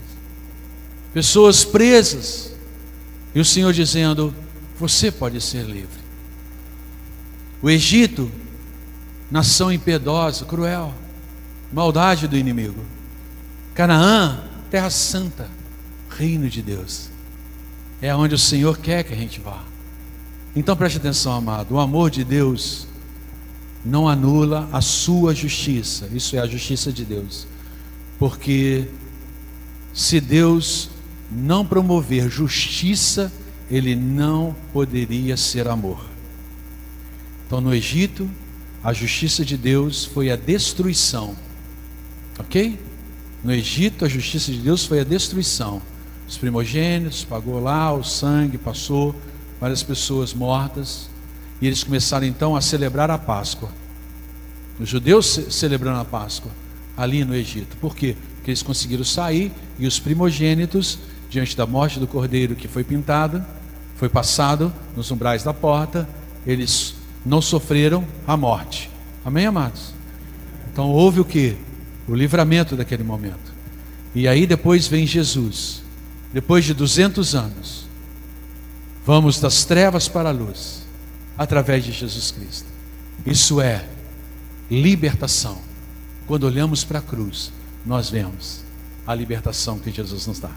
Pessoas 1.13 1.63
presas, 1.63 2.51
e 3.35 3.39
o 3.39 3.45
Senhor 3.45 3.71
dizendo: 3.71 4.33
Você 4.79 5.11
pode 5.11 5.39
ser 5.39 5.63
livre. 5.63 6.01
O 7.61 7.69
Egito, 7.69 8.31
nação 9.29 9.71
impiedosa, 9.71 10.43
cruel, 10.45 10.93
maldade 11.71 12.27
do 12.27 12.37
inimigo. 12.37 12.83
Canaã, 13.73 14.43
terra 14.69 14.89
santa, 14.89 15.49
reino 16.09 16.49
de 16.49 16.61
Deus. 16.61 17.09
É 18.01 18.13
onde 18.13 18.35
o 18.35 18.39
Senhor 18.39 18.77
quer 18.77 19.03
que 19.03 19.13
a 19.13 19.17
gente 19.17 19.39
vá. 19.39 19.63
Então 20.55 20.75
preste 20.75 20.97
atenção, 20.97 21.31
amado. 21.31 21.75
O 21.75 21.79
amor 21.79 22.11
de 22.11 22.23
Deus 22.23 22.87
não 23.83 24.07
anula 24.07 24.67
a 24.71 24.81
sua 24.81 25.33
justiça. 25.33 26.09
Isso 26.11 26.35
é 26.35 26.39
a 26.39 26.45
justiça 26.45 26.91
de 26.91 27.05
Deus. 27.05 27.47
Porque 28.19 28.87
se 29.93 30.19
Deus 30.19 30.89
não 31.35 31.65
promover 31.65 32.29
justiça, 32.29 33.31
ele 33.69 33.95
não 33.95 34.55
poderia 34.71 35.35
ser 35.35 35.67
amor. 35.67 36.03
Então, 37.45 37.59
no 37.59 37.73
Egito, 37.73 38.29
a 38.83 38.93
justiça 38.93 39.45
de 39.45 39.57
Deus 39.57 40.05
foi 40.05 40.29
a 40.29 40.35
destruição. 40.35 41.35
Ok? 42.39 42.79
No 43.43 43.51
Egito, 43.51 44.05
a 44.05 44.09
justiça 44.09 44.51
de 44.51 44.59
Deus 44.59 44.85
foi 44.85 44.99
a 44.99 45.03
destruição. 45.03 45.81
Os 46.27 46.37
primogênitos, 46.37 47.23
pagou 47.23 47.59
lá, 47.61 47.93
o 47.93 48.03
sangue 48.03 48.57
passou, 48.57 49.15
várias 49.59 49.83
pessoas 49.83 50.33
mortas. 50.33 51.09
E 51.61 51.67
eles 51.67 51.83
começaram 51.83 52.25
então 52.25 52.55
a 52.55 52.61
celebrar 52.61 53.09
a 53.11 53.17
Páscoa. 53.17 53.69
Os 54.79 54.89
judeus 54.89 55.39
celebrando 55.49 55.99
a 55.99 56.05
Páscoa 56.05 56.51
ali 56.97 57.23
no 57.23 57.35
Egito. 57.35 57.77
Por 57.77 57.95
quê? 57.95 58.15
Porque 58.35 58.51
eles 58.51 58.63
conseguiram 58.63 59.03
sair 59.03 59.51
e 59.79 59.87
os 59.87 59.99
primogênitos, 59.99 60.99
diante 61.33 61.57
da 61.57 61.65
morte 61.65 61.99
do 61.99 62.05
cordeiro 62.05 62.55
que 62.55 62.67
foi 62.67 62.83
pintado, 62.83 63.43
foi 63.97 64.07
passado 64.07 64.71
nos 64.95 65.09
umbrais 65.09 65.41
da 65.41 65.51
porta, 65.51 66.07
eles 66.45 66.93
não 67.25 67.41
sofreram 67.41 68.05
a 68.27 68.37
morte. 68.37 68.91
Amém, 69.25 69.47
amados? 69.47 69.95
Então 70.71 70.91
houve 70.91 71.19
o 71.19 71.25
que? 71.25 71.57
O 72.07 72.13
livramento 72.13 72.75
daquele 72.75 73.03
momento. 73.03 73.51
E 74.13 74.27
aí 74.27 74.45
depois 74.45 74.87
vem 74.87 75.07
Jesus. 75.07 75.81
Depois 76.31 76.65
de 76.65 76.73
200 76.75 77.33
anos, 77.33 77.87
vamos 79.03 79.39
das 79.39 79.65
trevas 79.65 80.07
para 80.07 80.29
a 80.29 80.31
luz, 80.31 80.83
através 81.35 81.83
de 81.83 81.91
Jesus 81.91 82.29
Cristo. 82.29 82.67
Isso 83.25 83.59
é 83.59 83.83
libertação. 84.69 85.57
Quando 86.27 86.43
olhamos 86.43 86.83
para 86.83 86.99
a 86.99 87.01
cruz, 87.01 87.51
nós 87.83 88.09
vemos 88.09 88.63
a 89.07 89.15
libertação 89.15 89.79
que 89.79 89.89
Jesus 89.89 90.27
nos 90.27 90.39
dá. 90.39 90.51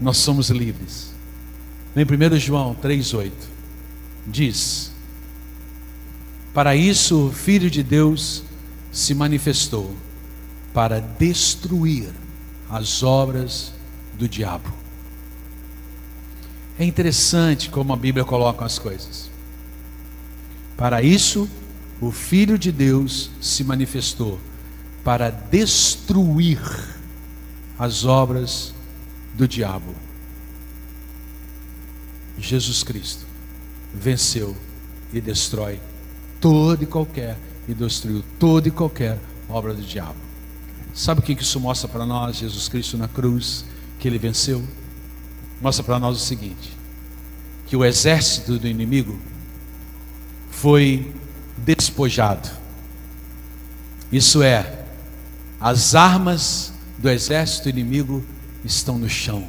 Nós 0.00 0.18
somos 0.18 0.50
livres. 0.50 1.12
Em 1.96 2.04
1 2.04 2.38
João 2.38 2.74
3,8 2.74 3.32
diz: 4.26 4.92
Para 6.54 6.76
isso 6.76 7.26
o 7.26 7.32
Filho 7.32 7.70
de 7.70 7.82
Deus 7.82 8.44
se 8.92 9.14
manifestou 9.14 9.94
para 10.72 11.00
destruir 11.00 12.10
as 12.70 13.02
obras 13.02 13.72
do 14.16 14.28
diabo. 14.28 14.72
É 16.78 16.84
interessante 16.84 17.68
como 17.70 17.92
a 17.92 17.96
Bíblia 17.96 18.24
coloca 18.24 18.64
as 18.64 18.78
coisas. 18.78 19.28
Para 20.76 21.02
isso, 21.02 21.48
o 22.00 22.12
Filho 22.12 22.56
de 22.56 22.70
Deus 22.70 23.30
se 23.40 23.64
manifestou 23.64 24.38
para 25.02 25.30
destruir 25.30 26.60
as 27.76 28.04
obras 28.04 28.72
do 29.38 29.46
diabo. 29.46 29.94
Jesus 32.36 32.82
Cristo 32.82 33.24
venceu 33.94 34.56
e 35.12 35.20
destrói 35.20 35.80
todo 36.40 36.82
e 36.82 36.86
qualquer, 36.86 37.38
e 37.66 37.72
destruiu 37.72 38.24
toda 38.38 38.68
e 38.68 38.70
qualquer 38.70 39.18
obra 39.48 39.72
do 39.72 39.82
diabo. 39.82 40.18
Sabe 40.92 41.20
o 41.20 41.22
que 41.22 41.32
isso 41.32 41.60
mostra 41.60 41.88
para 41.88 42.04
nós, 42.04 42.36
Jesus 42.36 42.68
Cristo 42.68 42.98
na 42.98 43.06
cruz, 43.06 43.64
que 43.98 44.08
ele 44.08 44.18
venceu? 44.18 44.62
Mostra 45.60 45.84
para 45.84 45.98
nós 46.00 46.16
o 46.16 46.20
seguinte: 46.20 46.76
que 47.66 47.76
o 47.76 47.84
exército 47.84 48.58
do 48.58 48.66
inimigo 48.66 49.18
foi 50.50 51.12
despojado. 51.56 52.48
Isso 54.10 54.42
é, 54.42 54.84
as 55.60 55.94
armas 55.94 56.72
do 56.98 57.08
exército 57.08 57.68
inimigo 57.68 58.24
estão 58.68 58.98
no 58.98 59.08
chão. 59.08 59.46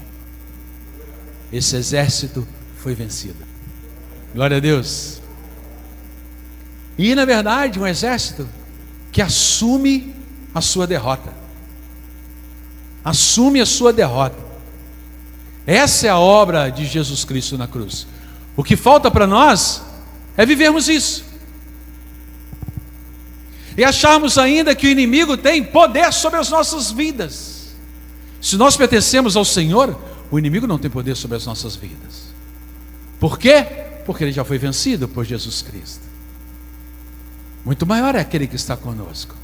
Esse 1.51 1.75
exército 1.75 2.47
foi 2.77 2.95
vencido. 2.95 3.45
Glória 4.33 4.57
a 4.57 4.59
Deus. 4.59 5.21
E 6.97 7.13
na 7.13 7.25
verdade, 7.25 7.79
um 7.79 7.85
exército 7.85 8.47
que 9.11 9.21
assume 9.21 10.15
a 10.53 10.61
sua 10.61 10.87
derrota. 10.87 11.33
Assume 13.03 13.59
a 13.59 13.65
sua 13.65 13.91
derrota. 13.91 14.37
Essa 15.67 16.07
é 16.07 16.09
a 16.09 16.17
obra 16.17 16.69
de 16.69 16.85
Jesus 16.85 17.23
Cristo 17.23 17.57
na 17.57 17.67
cruz. 17.67 18.07
O 18.55 18.63
que 18.63 18.75
falta 18.75 19.11
para 19.11 19.27
nós 19.27 19.81
é 20.37 20.45
vivermos 20.45 20.87
isso. 20.87 21.25
E 23.77 23.83
acharmos 23.83 24.37
ainda 24.37 24.75
que 24.75 24.87
o 24.87 24.89
inimigo 24.89 25.37
tem 25.37 25.63
poder 25.63 26.11
sobre 26.11 26.39
as 26.39 26.49
nossas 26.49 26.91
vidas. 26.91 27.58
Se 28.41 28.55
nós 28.57 28.77
pertencemos 28.77 29.35
ao 29.35 29.43
Senhor, 29.43 29.97
o 30.31 30.39
inimigo 30.39 30.67
não 30.67 30.77
tem 30.77 30.89
poder 30.89 31.15
sobre 31.15 31.37
as 31.37 31.45
nossas 31.45 31.75
vidas. 31.75 32.29
Por 33.19 33.37
quê? 33.37 33.63
Porque 34.05 34.23
ele 34.23 34.31
já 34.31 34.43
foi 34.43 34.57
vencido 34.57 35.07
por 35.07 35.25
Jesus 35.25 35.61
Cristo. 35.61 36.03
Muito 37.65 37.85
maior 37.85 38.15
é 38.15 38.19
aquele 38.19 38.47
que 38.47 38.55
está 38.55 38.77
conosco. 38.77 39.35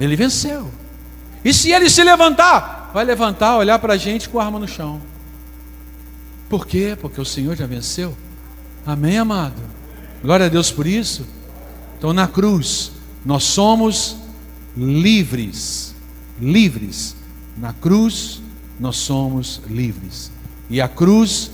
Ele 0.00 0.16
venceu. 0.16 0.70
E 1.44 1.52
se 1.52 1.70
ele 1.70 1.90
se 1.90 2.02
levantar, 2.02 2.90
vai 2.92 3.04
levantar, 3.04 3.56
olhar 3.56 3.78
para 3.78 3.94
a 3.94 3.96
gente 3.96 4.28
com 4.28 4.40
a 4.40 4.44
arma 4.44 4.58
no 4.58 4.68
chão. 4.68 5.00
Por 6.48 6.66
quê? 6.66 6.96
Porque 7.00 7.20
o 7.20 7.24
Senhor 7.24 7.56
já 7.56 7.66
venceu. 7.66 8.16
Amém, 8.84 9.18
amado? 9.18 9.62
Glória 10.22 10.46
a 10.46 10.48
Deus 10.48 10.70
por 10.70 10.86
isso. 10.86 11.26
Então, 11.98 12.12
na 12.12 12.26
cruz, 12.26 12.92
nós 13.24 13.44
somos 13.44 14.16
livres. 14.76 15.94
Livres. 16.40 17.14
Na 17.56 17.72
cruz 17.72 18.40
nós 18.78 18.96
somos 18.96 19.60
livres. 19.68 20.32
E 20.68 20.80
a 20.80 20.88
cruz 20.88 21.50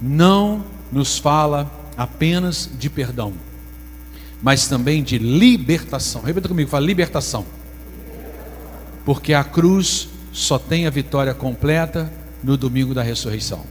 não 0.00 0.64
nos 0.90 1.18
fala 1.18 1.70
apenas 1.96 2.68
de 2.78 2.90
perdão, 2.90 3.32
mas 4.42 4.66
também 4.66 5.02
de 5.02 5.18
libertação. 5.18 6.22
Repita 6.22 6.48
comigo, 6.48 6.70
fala 6.70 6.84
libertação. 6.84 7.46
Porque 9.04 9.34
a 9.34 9.44
cruz 9.44 10.08
só 10.32 10.58
tem 10.58 10.86
a 10.86 10.90
vitória 10.90 11.32
completa 11.32 12.12
no 12.42 12.56
domingo 12.56 12.92
da 12.92 13.02
ressurreição. 13.02 13.64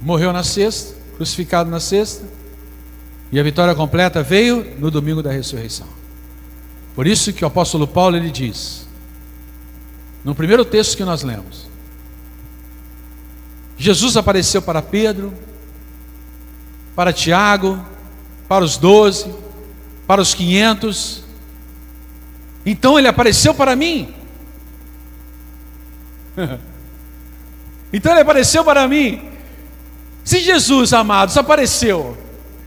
Morreu 0.00 0.32
na 0.32 0.44
sexta, 0.44 0.94
crucificado 1.16 1.70
na 1.70 1.80
sexta, 1.80 2.26
e 3.34 3.40
a 3.40 3.42
vitória 3.42 3.74
completa 3.74 4.22
veio 4.22 4.76
no 4.78 4.92
domingo 4.92 5.20
da 5.20 5.32
ressurreição. 5.32 5.88
Por 6.94 7.04
isso 7.04 7.32
que 7.32 7.42
o 7.42 7.48
apóstolo 7.48 7.84
Paulo 7.84 8.16
ele 8.16 8.30
diz: 8.30 8.86
no 10.22 10.36
primeiro 10.36 10.64
texto 10.64 10.96
que 10.96 11.04
nós 11.04 11.24
lemos. 11.24 11.68
Jesus 13.76 14.16
apareceu 14.16 14.62
para 14.62 14.80
Pedro, 14.80 15.34
para 16.94 17.12
Tiago, 17.12 17.84
para 18.46 18.64
os 18.64 18.76
doze, 18.76 19.34
para 20.06 20.22
os 20.22 20.32
quinhentos. 20.32 21.24
Então 22.64 22.96
ele 22.96 23.08
apareceu 23.08 23.52
para 23.52 23.74
mim. 23.74 24.14
então 27.92 28.12
ele 28.12 28.20
apareceu 28.20 28.64
para 28.64 28.86
mim. 28.86 29.28
Se 30.22 30.38
Jesus, 30.38 30.92
amados, 30.92 31.36
apareceu 31.36 32.22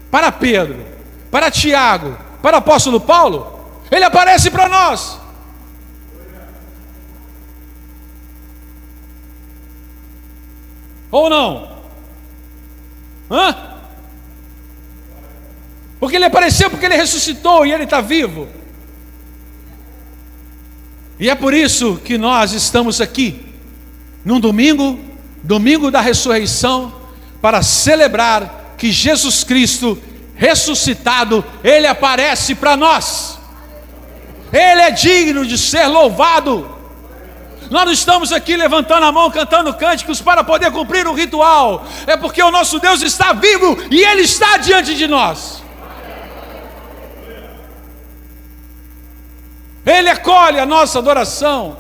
para 0.09 0.31
Pedro, 0.31 0.85
para 1.29 1.51
Tiago, 1.51 2.17
para 2.41 2.57
o 2.57 2.59
apóstolo 2.59 2.99
Paulo, 2.99 3.59
ele 3.91 4.03
aparece 4.03 4.49
para 4.49 4.67
nós. 4.67 5.19
Ou 11.11 11.29
não? 11.29 11.77
Hã? 13.31 13.55
Porque 15.99 16.15
ele 16.15 16.25
apareceu, 16.25 16.69
porque 16.69 16.85
ele 16.85 16.95
ressuscitou 16.95 17.65
e 17.65 17.73
ele 17.73 17.85
está 17.85 18.01
vivo. 18.01 18.47
E 21.19 21.29
é 21.29 21.35
por 21.35 21.53
isso 21.53 21.97
que 21.97 22.17
nós 22.17 22.53
estamos 22.53 23.01
aqui, 23.01 23.43
num 24.23 24.39
domingo, 24.39 24.99
domingo 25.41 25.89
da 25.89 25.99
ressurreição, 25.99 26.93
para 27.41 27.63
celebrar 27.63 28.66
que 28.77 28.91
Jesus 28.91 29.43
Cristo 29.43 30.01
ressuscitado, 30.35 31.43
ele 31.63 31.87
aparece 31.87 32.55
para 32.55 32.77
nós. 32.77 33.39
Ele 34.53 34.81
é 34.81 34.91
digno 34.91 35.45
de 35.45 35.57
ser 35.57 35.87
louvado. 35.87 36.77
Nós 37.69 37.85
não 37.85 37.91
estamos 37.91 38.31
aqui 38.31 38.55
levantando 38.55 39.05
a 39.05 39.11
mão, 39.11 39.29
cantando 39.29 39.73
cânticos 39.73 40.21
para 40.21 40.43
poder 40.43 40.71
cumprir 40.71 41.05
o 41.07 41.13
ritual. 41.13 41.85
É 42.05 42.15
porque 42.15 42.41
o 42.41 42.51
nosso 42.51 42.79
Deus 42.79 43.01
está 43.01 43.33
vivo 43.33 43.77
e 43.91 44.01
Ele 44.03 44.21
está 44.21 44.57
diante 44.57 44.95
de 44.95 45.07
nós. 45.07 45.63
Ele 49.85 50.09
acolhe 50.09 50.59
a 50.59 50.65
nossa 50.65 50.99
adoração. 50.99 51.77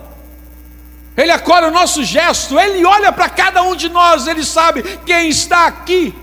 Ele 1.15 1.31
acolhe 1.31 1.67
o 1.67 1.71
nosso 1.71 2.03
gesto. 2.03 2.59
Ele 2.59 2.85
olha 2.85 3.11
para 3.11 3.29
cada 3.29 3.63
um 3.63 3.75
de 3.75 3.89
nós. 3.89 4.27
Ele 4.27 4.43
sabe 4.43 4.83
quem 5.05 5.29
está 5.29 5.67
aqui. 5.67 6.13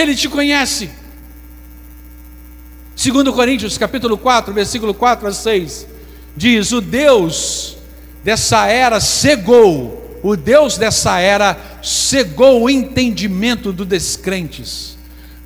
Ele 0.00 0.14
te 0.14 0.30
conhece. 0.30 0.88
2 2.96 3.28
Coríntios 3.34 3.76
capítulo 3.76 4.16
4, 4.16 4.52
versículo 4.54 4.94
4 4.94 5.28
a 5.28 5.32
6 5.32 5.86
diz: 6.34 6.72
O 6.72 6.80
Deus 6.80 7.76
dessa 8.24 8.66
era 8.66 8.98
cegou, 8.98 10.18
o 10.22 10.36
Deus 10.36 10.78
dessa 10.78 11.18
era 11.18 11.54
cegou 11.82 12.62
o 12.62 12.70
entendimento 12.70 13.74
dos 13.74 13.86
descrentes, 13.86 14.96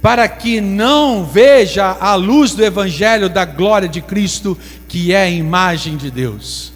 para 0.01 0.29
que 0.29 0.61
não 0.61 1.25
veja 1.25 1.87
a 1.87 2.15
luz 2.15 2.55
do 2.55 2.65
Evangelho 2.65 3.29
da 3.29 3.45
glória 3.45 3.89
de 3.89 4.01
Cristo, 4.01 4.57
que 4.87 5.13
é 5.13 5.23
a 5.23 5.31
imagem 5.31 5.97
de 5.97 6.13
Deus. 6.13 6.74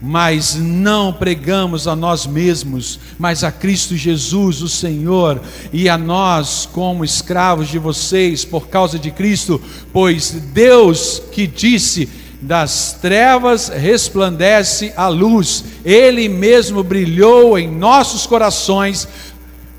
Mas 0.00 0.54
não 0.54 1.12
pregamos 1.12 1.88
a 1.88 1.96
nós 1.96 2.26
mesmos, 2.26 3.00
mas 3.18 3.42
a 3.42 3.50
Cristo 3.50 3.96
Jesus, 3.96 4.60
o 4.60 4.68
Senhor, 4.68 5.40
e 5.72 5.88
a 5.88 5.96
nós, 5.96 6.68
como 6.70 7.04
escravos 7.04 7.68
de 7.68 7.78
vocês, 7.78 8.44
por 8.44 8.68
causa 8.68 8.98
de 8.98 9.10
Cristo, 9.10 9.60
pois 9.92 10.30
Deus 10.52 11.22
que 11.32 11.46
disse: 11.46 12.08
das 12.40 12.98
trevas 13.00 13.68
resplandece 13.68 14.92
a 14.96 15.08
luz, 15.08 15.64
Ele 15.84 16.28
mesmo 16.28 16.82
brilhou 16.82 17.58
em 17.58 17.68
nossos 17.70 18.26
corações 18.26 19.08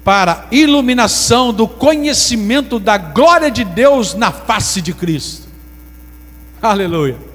para 0.03 0.47
iluminação 0.51 1.53
do 1.53 1.67
conhecimento 1.67 2.79
da 2.79 2.97
glória 2.97 3.51
de 3.51 3.63
Deus 3.63 4.13
na 4.13 4.31
face 4.31 4.81
de 4.81 4.93
Cristo. 4.93 5.47
Aleluia. 6.61 7.26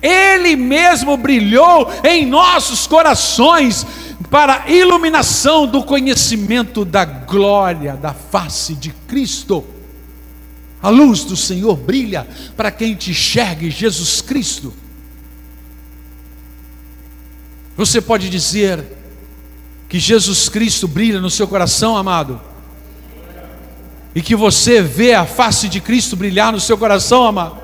Ele 0.00 0.54
mesmo 0.54 1.16
brilhou 1.16 1.90
em 2.04 2.24
nossos 2.24 2.86
corações 2.86 3.86
para 4.30 4.70
iluminação 4.70 5.66
do 5.66 5.82
conhecimento 5.82 6.84
da 6.84 7.04
glória 7.04 7.96
da 7.96 8.12
face 8.12 8.74
de 8.74 8.90
Cristo. 9.08 9.64
A 10.80 10.88
luz 10.88 11.24
do 11.24 11.36
Senhor 11.36 11.76
brilha 11.76 12.26
para 12.56 12.70
quem 12.70 12.94
te 12.94 13.10
enxergue 13.10 13.70
Jesus 13.70 14.20
Cristo. 14.20 14.72
Você 17.76 18.00
pode 18.00 18.28
dizer 18.28 18.84
que 19.88 19.98
Jesus 19.98 20.48
Cristo 20.48 20.86
brilha 20.86 21.20
no 21.20 21.30
seu 21.30 21.48
coração, 21.48 21.96
amado? 21.96 22.40
E 24.14 24.20
que 24.20 24.36
você 24.36 24.82
vê 24.82 25.14
a 25.14 25.24
face 25.24 25.68
de 25.68 25.80
Cristo 25.80 26.16
brilhar 26.16 26.52
no 26.52 26.60
seu 26.60 26.76
coração, 26.76 27.24
amado? 27.24 27.58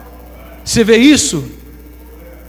Você 0.64 0.82
vê 0.82 0.96
isso? 0.96 1.44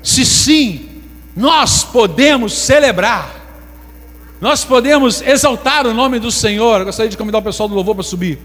Se 0.06 0.24
sim, 0.24 1.02
nós 1.36 1.84
podemos 1.84 2.54
celebrar, 2.54 3.44
nós 4.40 4.64
podemos 4.64 5.20
exaltar 5.20 5.88
o 5.88 5.96
nome 5.96 6.20
do 6.20 6.32
Senhor. 6.32 6.80
Eu 6.80 6.86
gostaria 6.86 7.10
de 7.10 7.18
convidar 7.18 7.40
o 7.40 7.42
pessoal 7.42 7.68
do 7.68 7.74
louvor 7.74 7.96
para 7.96 8.04
subir. 8.04 8.38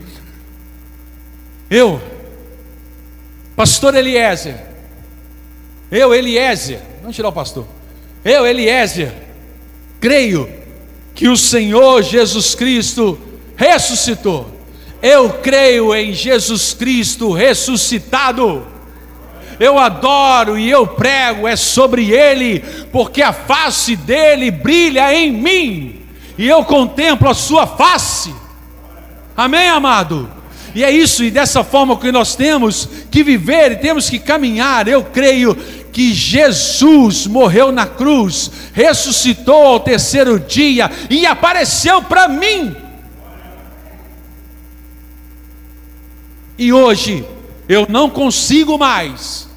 Eu, 1.71 2.01
pastor 3.55 3.95
Eliezer, 3.95 4.59
eu, 5.91 6.15
Eliezer, 6.15 6.81
vamos 7.03 7.15
tirar 7.15 7.29
o 7.29 7.33
pastor, 7.33 7.67
eu, 8.25 8.47
Eliezer, 8.47 9.13
creio 10.01 10.51
que 11.15 11.29
o 11.29 11.37
Senhor 11.37 12.03
Jesus 12.03 12.55
Cristo 12.55 13.21
ressuscitou. 13.55 14.51
Eu 15.03 15.29
creio 15.29 15.95
em 15.95 16.15
Jesus 16.15 16.73
Cristo 16.73 17.33
ressuscitado. 17.33 18.67
Eu 19.61 19.79
adoro 19.79 20.59
e 20.59 20.71
eu 20.71 20.87
prego 20.87 21.47
é 21.47 21.55
sobre 21.55 22.11
Ele, 22.11 22.61
porque 22.91 23.21
a 23.21 23.31
face 23.31 23.95
dele 23.95 24.51
brilha 24.51 25.13
em 25.15 25.31
mim, 25.31 26.01
e 26.39 26.49
eu 26.49 26.65
contemplo 26.65 27.29
a 27.29 27.35
Sua 27.35 27.67
face. 27.67 28.35
Amém, 29.37 29.69
amado? 29.69 30.31
E 30.75 30.83
é 30.83 30.91
isso, 30.91 31.23
e 31.23 31.31
dessa 31.31 31.63
forma 31.63 31.99
que 31.99 32.11
nós 32.11 32.35
temos 32.35 32.89
que 33.11 33.23
viver 33.23 33.73
e 33.73 33.77
temos 33.77 34.09
que 34.09 34.19
caminhar. 34.19 34.89
Eu 34.89 35.05
creio 35.05 35.55
que 35.93 36.15
Jesus 36.15 37.27
morreu 37.27 37.71
na 37.71 37.85
cruz, 37.85 38.51
ressuscitou 38.73 39.67
ao 39.67 39.81
terceiro 39.81 40.41
dia 40.41 40.91
e 41.11 41.27
apareceu 41.27 42.01
para 42.01 42.29
mim. 42.29 42.75
E 46.57 46.73
hoje 46.73 47.27
eu 47.69 47.87
não 47.91 48.09
consigo 48.09 48.79
mais 48.79 49.50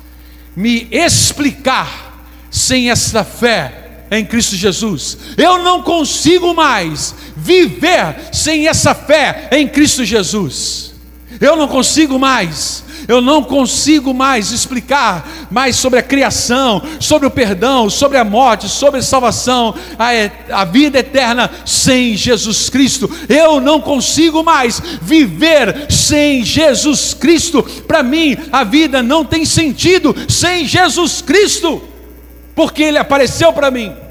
me 0.56 0.88
explicar 0.92 2.26
sem 2.50 2.90
essa 2.90 3.24
fé 3.24 4.06
em 4.12 4.26
Cristo 4.26 4.56
Jesus. 4.56 5.18
Eu 5.38 5.60
não 5.60 5.82
consigo 5.82 6.54
mais 6.54 7.16
viver 7.36 8.16
sem 8.32 8.68
essa 8.68 8.94
fé 8.94 9.50
em 9.52 9.68
Cristo 9.68 10.06
Jesus. 10.06 10.94
Eu 11.42 11.56
não 11.56 11.68
consigo 11.68 12.20
mais, 12.20 12.84
eu 13.08 13.22
não 13.22 13.44
consigo 13.44 14.14
mais 14.14 14.52
explicar 14.52 15.28
mais 15.50 15.76
sobre 15.76 16.00
a 16.00 16.04
criação, 16.04 16.82
sobre 17.00 17.28
o 17.28 17.32
perdão, 17.32 17.90
sobre 17.90 18.18
a 18.18 18.24
morte, 18.24 18.68
sobre 18.68 19.00
a 19.00 19.04
salvação, 19.04 19.74
a, 19.98 20.62
a 20.62 20.66
vida 20.66 21.00
eterna 21.00 21.50
sem 21.66 22.16
Jesus 22.16 22.70
Cristo. 22.70 23.10
Eu 23.30 23.60
não 23.60 23.80
consigo 23.80 24.44
mais 24.44 24.82
viver 25.02 25.92
sem 25.92 26.44
Jesus 26.44 27.14
Cristo. 27.14 27.64
Para 27.88 28.04
mim, 28.04 28.38
a 28.52 28.64
vida 28.64 29.04
não 29.04 29.24
tem 29.24 29.46
sentido 29.46 30.16
sem 30.28 30.66
Jesus 30.66 31.22
Cristo, 31.22 31.82
porque 32.56 32.84
Ele 32.84 32.98
apareceu 32.98 33.52
para 33.54 33.72
mim. 33.72 34.03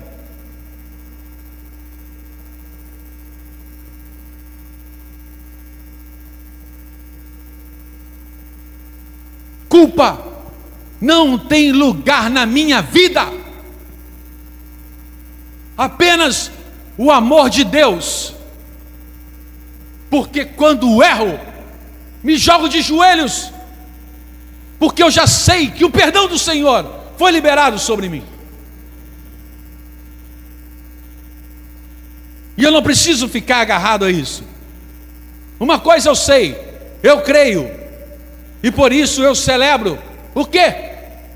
Culpa 9.73 10.23
não 11.01 11.39
tem 11.39 11.73
lugar 11.73 12.29
na 12.29 12.45
minha 12.45 12.83
vida. 12.83 13.27
Apenas 15.79 16.53
o 16.99 17.11
amor 17.11 17.49
de 17.49 17.65
Deus. 17.65 18.35
Porque 20.11 20.45
quando 20.45 21.03
erro, 21.03 21.41
me 22.23 22.37
jogo 22.37 22.69
de 22.69 22.83
joelhos, 22.83 23.51
porque 24.79 25.03
eu 25.03 25.11
já 25.11 25.27
sei 25.27 25.71
que 25.71 25.87
o 25.87 25.91
perdão 25.91 26.29
do 26.29 26.39
Senhor 26.39 26.85
foi 27.17 27.33
liberado 27.33 27.79
sobre 27.79 28.11
mim. 28.11 28.23
E 32.59 32.63
eu 32.63 32.71
não 32.71 32.83
preciso 32.83 33.27
ficar 33.27 33.63
agarrado 33.63 34.05
a 34.05 34.11
isso. 34.11 34.45
Uma 35.59 35.81
coisa 35.81 36.11
eu 36.11 36.15
sei, 36.15 36.61
eu 37.03 37.23
creio, 37.23 37.82
e 38.63 38.71
por 38.71 38.93
isso 38.93 39.23
eu 39.23 39.35
celebro 39.35 39.99
o 40.35 40.45
que? 40.45 40.73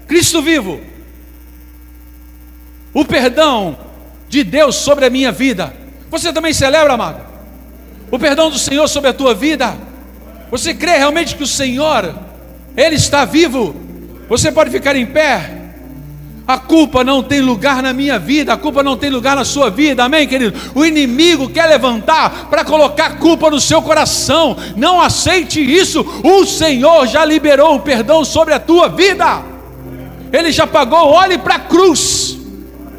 Cristo 0.07 0.41
vivo. 0.41 0.81
O 2.95 3.05
perdão 3.05 3.77
de 4.29 4.43
Deus 4.45 4.77
sobre 4.77 5.05
a 5.05 5.11
minha 5.11 5.33
vida. 5.33 5.75
Você 6.11 6.33
também 6.33 6.53
celebra, 6.53 6.95
amado? 6.95 7.27
O 8.11 8.19
perdão 8.19 8.51
do 8.51 8.59
Senhor 8.59 8.89
sobre 8.89 9.11
a 9.11 9.13
tua 9.13 9.35
vida. 9.35 9.77
Você 10.51 10.73
crê 10.73 10.97
realmente 10.97 11.35
que 11.35 11.43
o 11.43 11.47
Senhor, 11.47 12.15
Ele 12.77 12.95
está 12.95 13.25
vivo? 13.25 13.75
Você 14.29 14.53
pode 14.53 14.71
ficar 14.71 14.97
em 14.97 15.07
pé. 15.07 15.66
A 16.47 16.59
culpa 16.59 17.03
não 17.03 17.25
tem 17.25 17.41
lugar 17.41 17.83
na 17.83 17.93
minha 17.93 18.21
vida, 18.21 18.53
a 18.53 18.57
culpa 18.57 18.81
não 18.81 18.97
tem 18.97 19.11
lugar 19.11 19.35
na 19.35 19.45
sua 19.45 19.69
vida, 19.69 20.05
amém, 20.05 20.29
querido? 20.29 20.57
O 20.77 20.85
inimigo 20.85 21.49
quer 21.49 21.67
levantar 21.67 22.49
para 22.49 22.65
colocar 22.65 23.19
culpa 23.19 23.51
no 23.51 23.61
seu 23.61 23.83
coração, 23.83 24.57
não 24.77 25.01
aceite 25.01 25.61
isso. 25.61 26.07
O 26.23 26.47
Senhor 26.47 27.09
já 27.09 27.25
liberou 27.25 27.75
o 27.75 27.81
perdão 27.81 28.25
sobre 28.25 28.55
a 28.55 28.61
tua 28.61 28.89
vida, 28.89 29.43
Ele 30.33 30.53
já 30.53 30.69
pagou, 30.69 31.09
olhe 31.09 31.37
para 31.37 31.57
a 31.57 31.61
cruz 31.61 32.39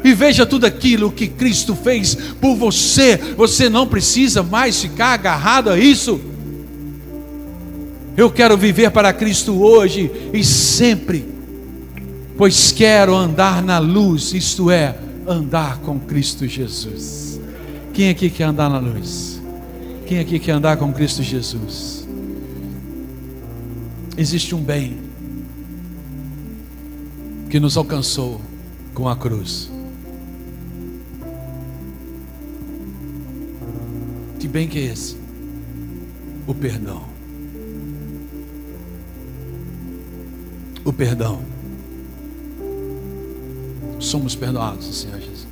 e 0.04 0.12
veja 0.12 0.44
tudo 0.44 0.66
aquilo 0.66 1.10
que 1.10 1.26
Cristo 1.26 1.74
fez 1.74 2.14
por 2.14 2.54
você, 2.54 3.16
você 3.34 3.70
não 3.70 3.86
precisa 3.86 4.42
mais 4.42 4.78
ficar 4.78 5.14
agarrado 5.14 5.70
a 5.70 5.78
isso. 5.78 6.20
Eu 8.14 8.30
quero 8.30 8.58
viver 8.58 8.90
para 8.90 9.10
Cristo 9.12 9.62
hoje 9.62 10.10
e 10.34 10.44
sempre 10.44 11.37
pois 12.38 12.70
quero 12.70 13.16
andar 13.16 13.60
na 13.64 13.80
luz, 13.80 14.32
isto 14.32 14.70
é, 14.70 14.96
andar 15.26 15.80
com 15.80 15.98
Cristo 15.98 16.46
Jesus. 16.46 17.40
Quem 17.92 18.10
aqui 18.10 18.30
quer 18.30 18.44
andar 18.44 18.70
na 18.70 18.78
luz? 18.78 19.42
Quem 20.06 20.20
aqui 20.20 20.38
quer 20.38 20.52
andar 20.52 20.76
com 20.76 20.92
Cristo 20.92 21.20
Jesus? 21.20 22.06
Existe 24.16 24.54
um 24.54 24.62
bem 24.62 24.98
que 27.50 27.58
nos 27.58 27.76
alcançou 27.76 28.40
com 28.94 29.08
a 29.08 29.16
cruz. 29.16 29.68
Que 34.38 34.46
bem 34.46 34.68
que 34.68 34.78
é 34.78 34.92
esse? 34.92 35.16
O 36.46 36.54
perdão. 36.54 37.02
O 40.84 40.92
perdão 40.92 41.57
somos 43.98 44.34
perdoados, 44.34 44.86
Senhor 44.86 45.20
Jesus. 45.20 45.46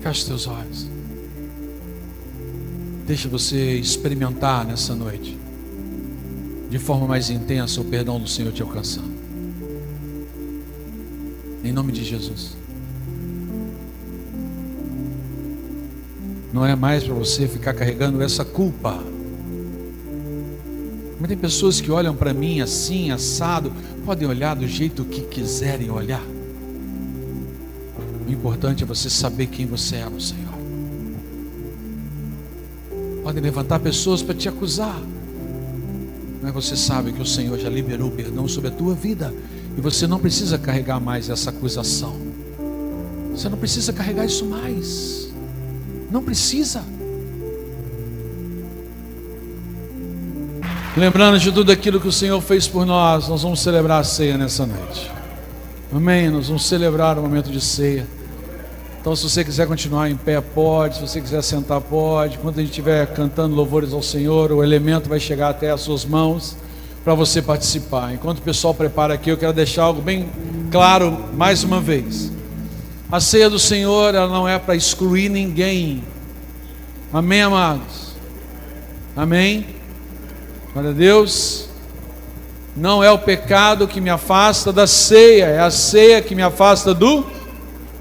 Feche 0.00 0.26
teus 0.26 0.46
olhos. 0.46 0.86
Deixa 3.06 3.28
você 3.28 3.76
experimentar 3.76 4.66
nessa 4.66 4.94
noite, 4.94 5.36
de 6.70 6.78
forma 6.78 7.06
mais 7.06 7.30
intensa, 7.30 7.80
o 7.80 7.84
perdão 7.84 8.18
do 8.18 8.28
Senhor 8.28 8.52
te 8.52 8.62
alcançando. 8.62 9.12
Em 11.62 11.72
nome 11.72 11.92
de 11.92 12.02
Jesus. 12.04 12.56
Não 16.52 16.64
é 16.64 16.76
mais 16.76 17.04
para 17.04 17.14
você 17.14 17.48
ficar 17.48 17.74
carregando 17.74 18.22
essa 18.22 18.44
culpa. 18.44 19.02
Mas 21.18 21.28
tem 21.28 21.36
pessoas 21.36 21.80
que 21.80 21.90
olham 21.90 22.14
para 22.14 22.32
mim 22.32 22.60
assim, 22.60 23.10
assado, 23.10 23.72
podem 24.04 24.28
olhar 24.28 24.54
do 24.54 24.66
jeito 24.68 25.04
que 25.04 25.22
quiserem 25.22 25.90
olhar. 25.90 26.22
O 28.26 28.32
importante 28.32 28.82
é 28.82 28.86
você 28.86 29.10
saber 29.10 29.46
quem 29.46 29.66
você 29.66 29.96
é 29.96 30.08
no 30.08 30.20
Senhor. 30.20 30.54
Podem 33.22 33.42
levantar 33.42 33.78
pessoas 33.78 34.22
para 34.22 34.34
te 34.34 34.48
acusar. 34.48 35.00
Mas 36.42 36.52
você 36.52 36.76
sabe 36.76 37.12
que 37.12 37.22
o 37.22 37.26
Senhor 37.26 37.58
já 37.58 37.68
liberou 37.68 38.08
o 38.08 38.12
perdão 38.12 38.46
sobre 38.46 38.68
a 38.68 38.72
tua 38.72 38.94
vida. 38.94 39.32
E 39.76 39.80
você 39.80 40.06
não 40.06 40.18
precisa 40.18 40.58
carregar 40.58 41.00
mais 41.00 41.28
essa 41.28 41.50
acusação. 41.50 42.14
Você 43.32 43.48
não 43.48 43.58
precisa 43.58 43.92
carregar 43.92 44.24
isso 44.24 44.44
mais. 44.44 45.28
Não 46.10 46.22
precisa. 46.22 46.84
Lembrando 50.96 51.40
de 51.40 51.50
tudo 51.50 51.72
aquilo 51.72 52.00
que 52.00 52.06
o 52.06 52.12
Senhor 52.12 52.40
fez 52.40 52.68
por 52.68 52.86
nós, 52.86 53.26
nós 53.26 53.42
vamos 53.42 53.60
celebrar 53.60 54.00
a 54.00 54.04
ceia 54.04 54.38
nessa 54.38 54.64
noite. 54.64 55.10
Amém. 55.94 56.28
Nós 56.28 56.48
vamos 56.48 56.66
celebrar 56.66 57.16
o 57.16 57.22
momento 57.22 57.52
de 57.52 57.60
ceia. 57.60 58.04
Então, 59.00 59.14
se 59.14 59.22
você 59.22 59.44
quiser 59.44 59.68
continuar 59.68 60.10
em 60.10 60.16
pé, 60.16 60.40
pode. 60.40 60.96
Se 60.96 61.00
você 61.00 61.20
quiser 61.20 61.40
sentar, 61.40 61.80
pode. 61.80 62.36
Quando 62.38 62.58
a 62.58 62.62
gente 62.62 62.70
estiver 62.70 63.06
cantando 63.14 63.54
louvores 63.54 63.92
ao 63.92 64.02
Senhor, 64.02 64.50
o 64.50 64.64
elemento 64.64 65.08
vai 65.08 65.20
chegar 65.20 65.50
até 65.50 65.70
as 65.70 65.82
suas 65.82 66.04
mãos 66.04 66.56
para 67.04 67.14
você 67.14 67.40
participar. 67.40 68.12
Enquanto 68.12 68.38
o 68.38 68.42
pessoal 68.42 68.74
prepara 68.74 69.14
aqui, 69.14 69.30
eu 69.30 69.36
quero 69.36 69.52
deixar 69.52 69.84
algo 69.84 70.02
bem 70.02 70.28
claro 70.72 71.26
mais 71.32 71.62
uma 71.62 71.80
vez. 71.80 72.32
A 73.12 73.20
ceia 73.20 73.48
do 73.48 73.60
Senhor, 73.60 74.16
ela 74.16 74.26
não 74.26 74.48
é 74.48 74.58
para 74.58 74.74
excluir 74.74 75.28
ninguém. 75.28 76.02
Amém, 77.12 77.42
amados? 77.42 78.16
Amém? 79.14 79.64
Glória 80.72 80.90
a 80.90 80.92
Deus. 80.92 81.68
Não 82.76 83.04
é 83.04 83.10
o 83.10 83.18
pecado 83.18 83.86
que 83.86 84.00
me 84.00 84.10
afasta 84.10 84.72
da 84.72 84.86
ceia, 84.86 85.44
é 85.44 85.60
a 85.60 85.70
ceia 85.70 86.20
que 86.20 86.34
me 86.34 86.42
afasta 86.42 86.92
do 86.92 87.24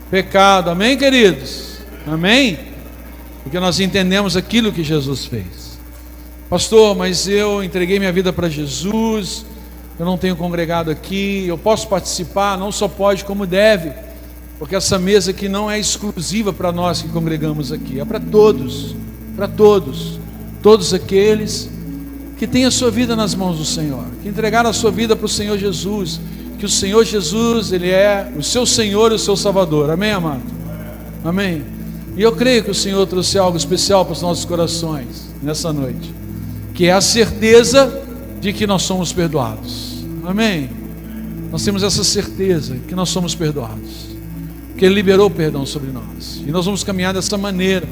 pecado. 0.09 0.71
Amém, 0.71 0.97
queridos? 0.97 1.77
Amém? 2.07 2.57
Porque 3.43 3.59
nós 3.59 3.79
entendemos 3.79 4.35
aquilo 4.35 4.71
que 4.71 4.83
Jesus 4.83 5.25
fez. 5.25 5.77
Pastor, 6.49 6.95
mas 6.95 7.27
eu 7.27 7.63
entreguei 7.63 7.99
minha 7.99 8.11
vida 8.11 8.33
para 8.33 8.49
Jesus, 8.49 9.45
eu 9.99 10.05
não 10.05 10.17
tenho 10.17 10.35
congregado 10.35 10.89
aqui, 10.89 11.45
eu 11.47 11.57
posso 11.57 11.87
participar, 11.87 12.57
não 12.57 12.71
só 12.71 12.87
pode, 12.87 13.23
como 13.25 13.45
deve, 13.45 13.91
porque 14.57 14.75
essa 14.75 14.97
mesa 14.97 15.31
aqui 15.31 15.47
não 15.47 15.69
é 15.69 15.79
exclusiva 15.79 16.51
para 16.51 16.71
nós 16.71 17.01
que 17.01 17.09
congregamos 17.09 17.71
aqui, 17.71 17.99
é 17.99 18.05
para 18.05 18.19
todos, 18.19 18.95
para 19.35 19.47
todos, 19.47 20.19
todos 20.61 20.93
aqueles 20.93 21.69
que 22.37 22.47
têm 22.47 22.65
a 22.65 22.71
sua 22.71 22.91
vida 22.91 23.15
nas 23.15 23.35
mãos 23.35 23.57
do 23.57 23.65
Senhor, 23.65 24.05
que 24.21 24.29
entregaram 24.29 24.69
a 24.69 24.73
sua 24.73 24.91
vida 24.91 25.15
para 25.15 25.25
o 25.25 25.29
Senhor 25.29 25.57
Jesus, 25.57 26.19
que 26.57 26.65
o 26.65 26.69
Senhor 26.69 27.03
Jesus, 27.03 27.71
Ele 27.71 27.89
é 27.89 28.31
o 28.37 28.43
seu 28.43 28.65
Senhor 28.65 29.11
e 29.11 29.15
o 29.15 29.19
seu 29.19 29.35
Salvador. 29.35 29.89
Amém, 29.89 30.11
amado? 30.11 30.43
Amém. 31.23 31.63
E 32.15 32.21
eu 32.21 32.31
creio 32.31 32.63
que 32.63 32.71
o 32.71 32.75
Senhor 32.75 33.05
trouxe 33.07 33.37
algo 33.37 33.57
especial 33.57 34.05
para 34.05 34.13
os 34.13 34.21
nossos 34.21 34.45
corações 34.45 35.29
nessa 35.41 35.73
noite, 35.73 36.13
que 36.73 36.85
é 36.85 36.93
a 36.93 37.01
certeza 37.01 38.01
de 38.39 38.53
que 38.53 38.67
nós 38.67 38.83
somos 38.83 39.11
perdoados. 39.11 40.05
Amém. 40.25 40.69
Nós 41.51 41.63
temos 41.63 41.83
essa 41.83 42.03
certeza 42.03 42.77
que 42.87 42.95
nós 42.95 43.09
somos 43.09 43.35
perdoados, 43.35 44.07
que 44.77 44.85
Ele 44.85 44.95
liberou 44.95 45.27
o 45.27 45.31
perdão 45.31 45.65
sobre 45.65 45.91
nós, 45.91 46.41
e 46.45 46.51
nós 46.51 46.65
vamos 46.65 46.83
caminhar 46.83 47.13
dessa 47.13 47.37
maneira, 47.37 47.87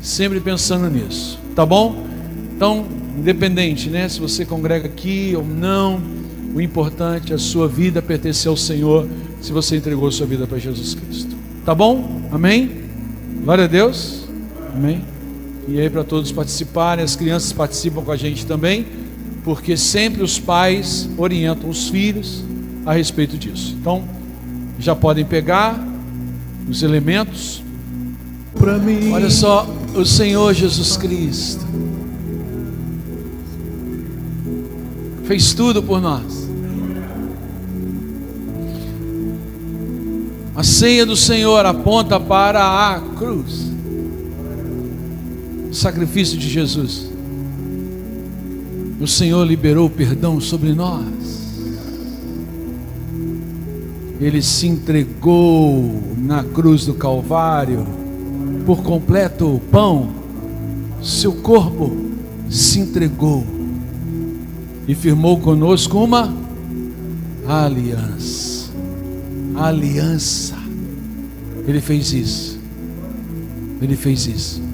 sempre 0.00 0.40
pensando 0.40 0.88
nisso, 0.88 1.38
tá 1.54 1.66
bom? 1.66 2.06
Então, 2.54 2.86
independente, 3.16 3.88
né? 3.88 4.08
Se 4.08 4.20
você 4.20 4.44
congrega 4.44 4.86
aqui 4.86 5.34
ou 5.36 5.44
não, 5.44 6.00
o 6.54 6.60
importante 6.60 7.32
é 7.32 7.36
a 7.36 7.38
sua 7.38 7.66
vida 7.66 8.02
pertencer 8.02 8.48
ao 8.48 8.56
Senhor, 8.56 9.08
se 9.40 9.52
você 9.52 9.76
entregou 9.76 10.08
a 10.08 10.12
sua 10.12 10.26
vida 10.26 10.46
para 10.46 10.58
Jesus 10.58 10.94
Cristo. 10.94 11.34
Tá 11.64 11.74
bom? 11.74 12.22
Amém? 12.30 12.84
Glória 13.42 13.64
a 13.64 13.66
Deus. 13.66 14.26
Amém. 14.74 15.02
E 15.68 15.80
aí 15.80 15.90
para 15.90 16.04
todos 16.04 16.30
participarem, 16.30 17.04
as 17.04 17.16
crianças 17.16 17.52
participam 17.52 18.02
com 18.02 18.12
a 18.12 18.16
gente 18.16 18.46
também, 18.46 18.86
porque 19.42 19.76
sempre 19.76 20.22
os 20.22 20.38
pais 20.38 21.08
orientam 21.16 21.68
os 21.68 21.88
filhos 21.88 22.44
a 22.84 22.92
respeito 22.92 23.36
disso. 23.36 23.76
Então, 23.80 24.04
já 24.78 24.94
podem 24.94 25.24
pegar 25.24 25.82
os 26.68 26.82
elementos. 26.82 27.62
Para 28.54 28.78
mim. 28.78 29.10
Olha 29.12 29.30
só, 29.30 29.68
o 29.94 30.04
Senhor 30.04 30.54
Jesus 30.54 30.96
Cristo 30.96 31.66
fez 35.26 35.52
tudo 35.54 35.82
por 35.82 36.00
nós. 36.00 36.48
A 40.54 40.62
ceia 40.62 41.04
do 41.04 41.16
Senhor 41.16 41.66
aponta 41.66 42.18
para 42.18 42.94
a 42.94 43.00
cruz, 43.00 43.70
o 45.70 45.74
sacrifício 45.74 46.38
de 46.38 46.48
Jesus. 46.48 47.10
O 48.98 49.06
Senhor 49.06 49.44
liberou 49.44 49.90
perdão 49.90 50.40
sobre 50.40 50.72
nós. 50.72 51.36
ele 54.20 54.40
se 54.40 54.66
entregou 54.66 56.02
na 56.16 56.42
cruz 56.42 56.86
do 56.86 56.94
Calvário 56.94 57.86
por 58.64 58.82
completo 58.82 59.56
o 59.56 59.60
pão, 59.60 60.08
seu 61.02 61.32
corpo 61.32 61.94
se 62.48 62.80
entregou 62.80 63.55
e 64.86 64.94
firmou 64.94 65.38
conosco 65.40 65.98
uma 65.98 66.32
aliança. 67.46 68.70
Aliança. 69.56 70.56
Ele 71.66 71.80
fez 71.80 72.12
isso. 72.12 72.60
Ele 73.80 73.96
fez 73.96 74.26
isso 74.26 74.66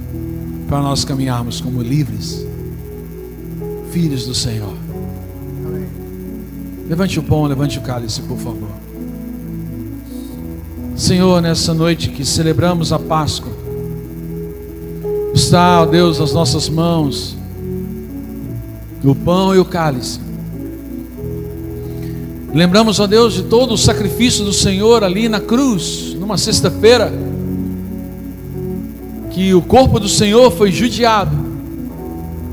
para 0.72 0.80
nós 0.80 1.04
caminharmos 1.04 1.60
como 1.60 1.82
livres, 1.82 2.46
filhos 3.90 4.26
do 4.26 4.34
Senhor. 4.34 4.72
Levante 6.88 7.18
o 7.18 7.22
pão, 7.22 7.44
levante 7.44 7.78
o 7.78 7.82
cálice, 7.82 8.22
por 8.22 8.38
favor. 8.38 8.70
Senhor, 10.96 11.42
nessa 11.42 11.74
noite 11.74 12.08
que 12.08 12.24
celebramos 12.24 12.90
a 12.90 12.98
Páscoa, 12.98 13.52
está, 15.34 15.82
ó 15.82 15.84
Deus, 15.84 16.18
as 16.18 16.32
nossas 16.32 16.70
mãos, 16.70 17.36
o 19.11 19.14
pão 19.14 19.55
e 19.55 19.59
o 19.59 19.64
cálice. 19.64 20.20
Lembramos, 22.55 23.00
ó 23.00 23.07
Deus, 23.07 23.34
de 23.34 23.44
todo 23.44 23.72
o 23.72 23.78
sacrifício 23.78 24.44
do 24.44 24.53
Senhor 24.53 25.03
ali 25.03 25.28
na 25.28 25.40
cruz, 25.40 26.14
numa 26.18 26.36
sexta-feira, 26.36 27.12
que 29.30 29.55
o 29.55 29.62
corpo 29.62 29.98
do 29.98 30.09
Senhor 30.09 30.50
foi 30.50 30.70
judiado, 30.70 31.34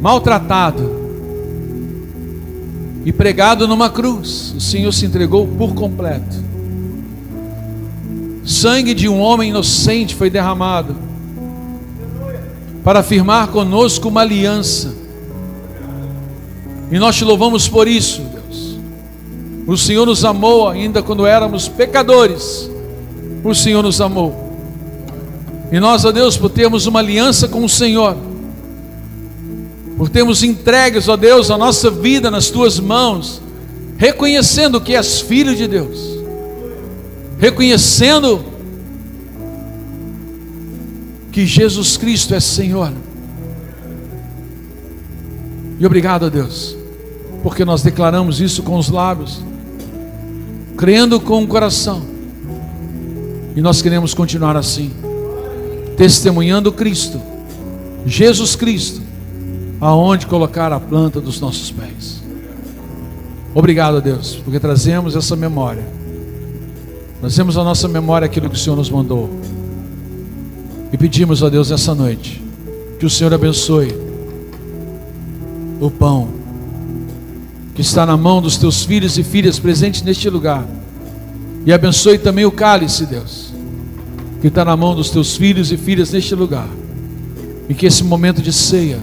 maltratado 0.01 0.97
e 3.03 3.11
pregado 3.11 3.67
numa 3.67 3.89
cruz. 3.89 4.53
O 4.55 4.61
Senhor 4.61 4.93
se 4.93 5.05
entregou 5.05 5.45
por 5.45 5.73
completo. 5.73 6.37
Sangue 8.45 8.93
de 8.93 9.09
um 9.09 9.19
homem 9.19 9.49
inocente 9.49 10.15
foi 10.15 10.29
derramado 10.29 10.95
para 12.83 13.03
firmar 13.03 13.49
conosco 13.49 14.07
uma 14.07 14.21
aliança. 14.21 14.95
E 16.91 16.97
nós 16.97 17.15
te 17.15 17.23
louvamos 17.23 17.67
por 17.67 17.87
isso, 17.87 18.21
Deus. 18.21 18.77
O 19.67 19.77
Senhor 19.77 20.05
nos 20.05 20.25
amou 20.25 20.67
ainda 20.67 21.03
quando 21.03 21.25
éramos 21.25 21.67
pecadores. 21.67 22.69
O 23.43 23.53
Senhor 23.53 23.83
nos 23.83 24.01
amou. 24.01 24.49
E 25.71 25.79
nós, 25.79 26.03
ó 26.03 26.11
Deus, 26.11 26.35
por 26.35 26.49
termos 26.49 26.87
uma 26.87 26.99
aliança 26.99 27.47
com 27.47 27.63
o 27.63 27.69
Senhor, 27.69 28.17
por 29.97 30.09
termos 30.09 30.41
entregues, 30.43 31.07
ó 31.07 31.15
Deus, 31.15 31.51
a 31.51 31.57
nossa 31.57 31.91
vida 31.91 32.31
nas 32.31 32.49
tuas 32.49 32.79
mãos, 32.79 33.39
reconhecendo 33.97 34.81
que 34.81 34.95
és 34.95 35.21
filho 35.21 35.55
de 35.55 35.67
Deus, 35.67 36.17
reconhecendo 37.37 38.43
que 41.31 41.45
Jesus 41.45 41.97
Cristo 41.97 42.33
é 42.33 42.39
Senhor. 42.39 42.91
E 45.79 45.85
obrigado 45.85 46.25
a 46.25 46.29
Deus, 46.29 46.78
porque 47.41 47.63
nós 47.63 47.81
declaramos 47.81 48.41
isso 48.41 48.63
com 48.63 48.77
os 48.77 48.89
lábios, 48.89 49.41
crendo 50.77 51.19
com 51.19 51.43
o 51.43 51.47
coração, 51.47 52.01
e 53.55 53.61
nós 53.61 53.81
queremos 53.81 54.13
continuar 54.13 54.55
assim 54.55 54.91
testemunhando 55.97 56.71
Cristo, 56.71 57.19
Jesus 58.05 58.55
Cristo, 58.55 59.01
aonde 59.81 60.27
colocar 60.27 60.71
a 60.71 60.79
planta 60.79 61.19
dos 61.19 61.41
nossos 61.41 61.71
pés. 61.71 62.23
Obrigado 63.53 63.97
a 63.97 63.99
Deus, 63.99 64.35
porque 64.35 64.61
trazemos 64.61 65.13
essa 65.17 65.35
memória. 65.35 65.85
Trazemos 67.19 67.57
a 67.57 67.65
nossa 67.65 67.89
memória 67.89 68.25
aquilo 68.25 68.49
que 68.49 68.55
o 68.55 68.59
Senhor 68.59 68.77
nos 68.77 68.89
mandou. 68.89 69.29
E 70.93 70.97
pedimos 70.97 71.43
a 71.43 71.49
Deus 71.49 71.69
essa 71.69 71.93
noite 71.93 72.41
que 72.97 73.05
o 73.05 73.09
Senhor 73.09 73.33
abençoe 73.33 73.93
o 75.81 75.91
pão 75.91 76.38
que 77.79 77.85
está 77.85 78.05
na 78.05 78.17
mão 78.17 78.41
dos 78.41 78.57
teus 78.57 78.83
filhos 78.83 79.17
e 79.17 79.23
filhas 79.23 79.57
presentes 79.57 80.01
neste 80.01 80.29
lugar. 80.29 80.67
E 81.65 81.71
abençoe 81.71 82.17
também 82.17 82.43
o 82.43 82.51
cálice, 82.51 83.05
Deus 83.05 83.49
que 84.41 84.47
está 84.47 84.63
na 84.63 84.75
mão 84.75 84.95
dos 84.95 85.09
teus 85.09 85.35
filhos 85.37 85.71
e 85.71 85.77
filhas 85.77 86.11
neste 86.11 86.33
lugar. 86.35 86.67
E 87.67 87.73
que 87.73 87.85
esse 87.85 88.03
momento 88.03 88.41
de 88.41 88.51
ceia, 88.51 88.99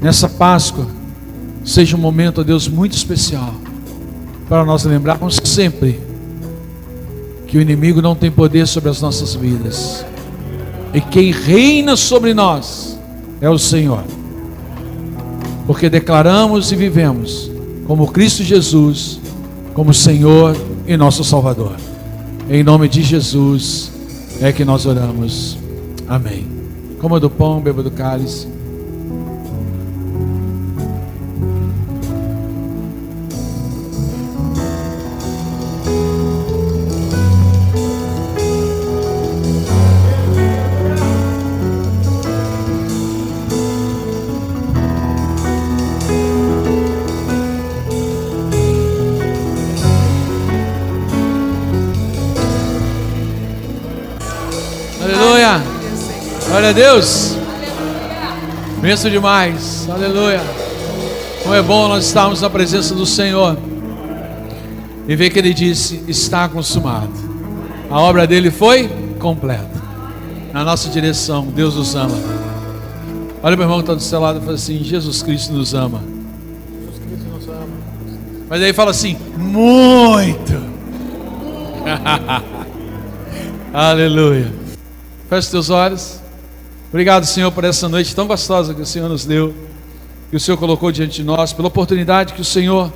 nessa 0.00 0.28
Páscoa, 0.28 0.86
seja 1.64 1.96
um 1.96 2.00
momento, 2.00 2.40
ó 2.40 2.44
Deus, 2.44 2.68
muito 2.68 2.96
especial, 2.96 3.54
para 4.48 4.64
nós 4.64 4.84
lembrarmos 4.84 5.40
sempre 5.44 6.00
que 7.46 7.58
o 7.58 7.60
inimigo 7.60 8.02
não 8.02 8.16
tem 8.16 8.30
poder 8.30 8.66
sobre 8.66 8.90
as 8.90 9.00
nossas 9.00 9.34
vidas, 9.34 10.04
e 10.92 11.00
quem 11.00 11.30
reina 11.30 11.96
sobre 11.96 12.34
nós 12.34 12.98
é 13.40 13.48
o 13.48 13.58
Senhor, 13.58 14.04
porque 15.64 15.88
declaramos 15.88 16.72
e 16.72 16.76
vivemos 16.76 17.53
como 17.86 18.10
Cristo 18.10 18.42
Jesus, 18.42 19.20
como 19.74 19.92
Senhor 19.92 20.56
e 20.86 20.96
nosso 20.96 21.24
Salvador. 21.24 21.76
Em 22.48 22.62
nome 22.62 22.88
de 22.88 23.02
Jesus 23.02 23.92
é 24.40 24.52
que 24.52 24.64
nós 24.64 24.86
oramos. 24.86 25.58
Amém. 26.06 26.46
Coma 27.00 27.18
do 27.18 27.30
pão, 27.30 27.60
beba 27.60 27.82
do 27.82 27.90
cálice. 27.90 28.53
Glória 56.64 56.86
a 56.86 56.92
Deus. 56.92 57.36
Benção 58.80 59.10
demais. 59.10 59.86
Aleluia. 59.90 60.40
Como 61.42 61.54
é 61.54 61.60
bom 61.60 61.88
nós 61.88 62.06
estarmos 62.06 62.40
na 62.40 62.48
presença 62.48 62.94
do 62.94 63.04
Senhor. 63.04 63.58
E 65.06 65.14
ver 65.14 65.28
que 65.28 65.38
ele 65.38 65.52
disse: 65.52 66.02
está 66.08 66.48
consumado. 66.48 67.12
A 67.90 68.00
obra 68.00 68.26
dele 68.26 68.50
foi 68.50 68.88
completa. 69.18 69.82
Na 70.54 70.64
nossa 70.64 70.88
direção, 70.88 71.44
Deus 71.48 71.76
nos 71.76 71.94
ama. 71.94 72.18
Olha 73.42 73.56
meu 73.56 73.66
irmão 73.66 73.80
que 73.80 73.82
está 73.82 73.94
do 73.94 74.00
seu 74.00 74.18
lado 74.18 74.38
e 74.38 74.40
fala 74.40 74.54
assim: 74.54 74.82
Jesus 74.82 75.22
Cristo 75.22 75.52
nos 75.52 75.74
ama. 75.74 76.00
Jesus 76.80 76.98
Cristo 77.06 77.28
nos 77.28 77.46
ama. 77.46 77.76
Mas 78.48 78.62
aí 78.62 78.72
fala 78.72 78.90
assim: 78.90 79.18
muito. 79.36 80.54
Aleluia. 83.70 84.50
Feche 85.28 85.50
teus 85.50 85.68
olhos. 85.68 86.23
Obrigado, 86.94 87.26
Senhor, 87.26 87.50
por 87.50 87.64
essa 87.64 87.88
noite 87.88 88.14
tão 88.14 88.24
gostosa 88.24 88.72
que 88.72 88.80
o 88.80 88.86
Senhor 88.86 89.08
nos 89.08 89.24
deu, 89.24 89.52
que 90.30 90.36
o 90.36 90.38
Senhor 90.38 90.56
colocou 90.56 90.92
diante 90.92 91.16
de 91.16 91.24
nós, 91.24 91.52
pela 91.52 91.66
oportunidade 91.66 92.34
que 92.34 92.40
o 92.40 92.44
Senhor 92.44 92.92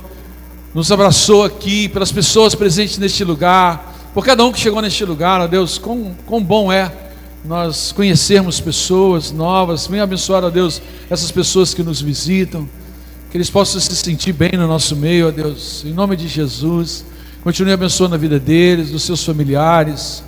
nos 0.73 0.89
abraçou 0.89 1.43
aqui, 1.43 1.89
pelas 1.89 2.09
pessoas 2.09 2.55
presentes 2.55 2.97
neste 2.97 3.25
lugar, 3.25 3.93
por 4.13 4.23
cada 4.23 4.41
um 4.45 4.53
que 4.53 4.59
chegou 4.61 4.81
neste 4.81 5.03
lugar, 5.03 5.41
ó 5.41 5.47
Deus, 5.47 5.77
quão, 5.77 6.15
quão 6.25 6.41
bom 6.41 6.71
é 6.71 6.89
nós 7.43 7.91
conhecermos 7.91 8.61
pessoas 8.61 9.33
novas, 9.33 9.85
venha 9.85 10.03
abençoar, 10.03 10.45
ó 10.45 10.49
Deus, 10.49 10.81
essas 11.09 11.29
pessoas 11.29 11.73
que 11.73 11.83
nos 11.83 12.01
visitam, 12.01 12.69
que 13.29 13.35
eles 13.35 13.49
possam 13.49 13.81
se 13.81 13.93
sentir 13.97 14.31
bem 14.31 14.51
no 14.53 14.65
nosso 14.65 14.95
meio, 14.95 15.27
ó 15.27 15.31
Deus, 15.31 15.83
em 15.85 15.91
nome 15.91 16.15
de 16.15 16.29
Jesus, 16.29 17.05
continue 17.43 17.73
abençoando 17.73 18.15
a 18.15 18.17
vida 18.17 18.39
deles, 18.39 18.91
dos 18.91 19.03
seus 19.03 19.25
familiares, 19.25 20.23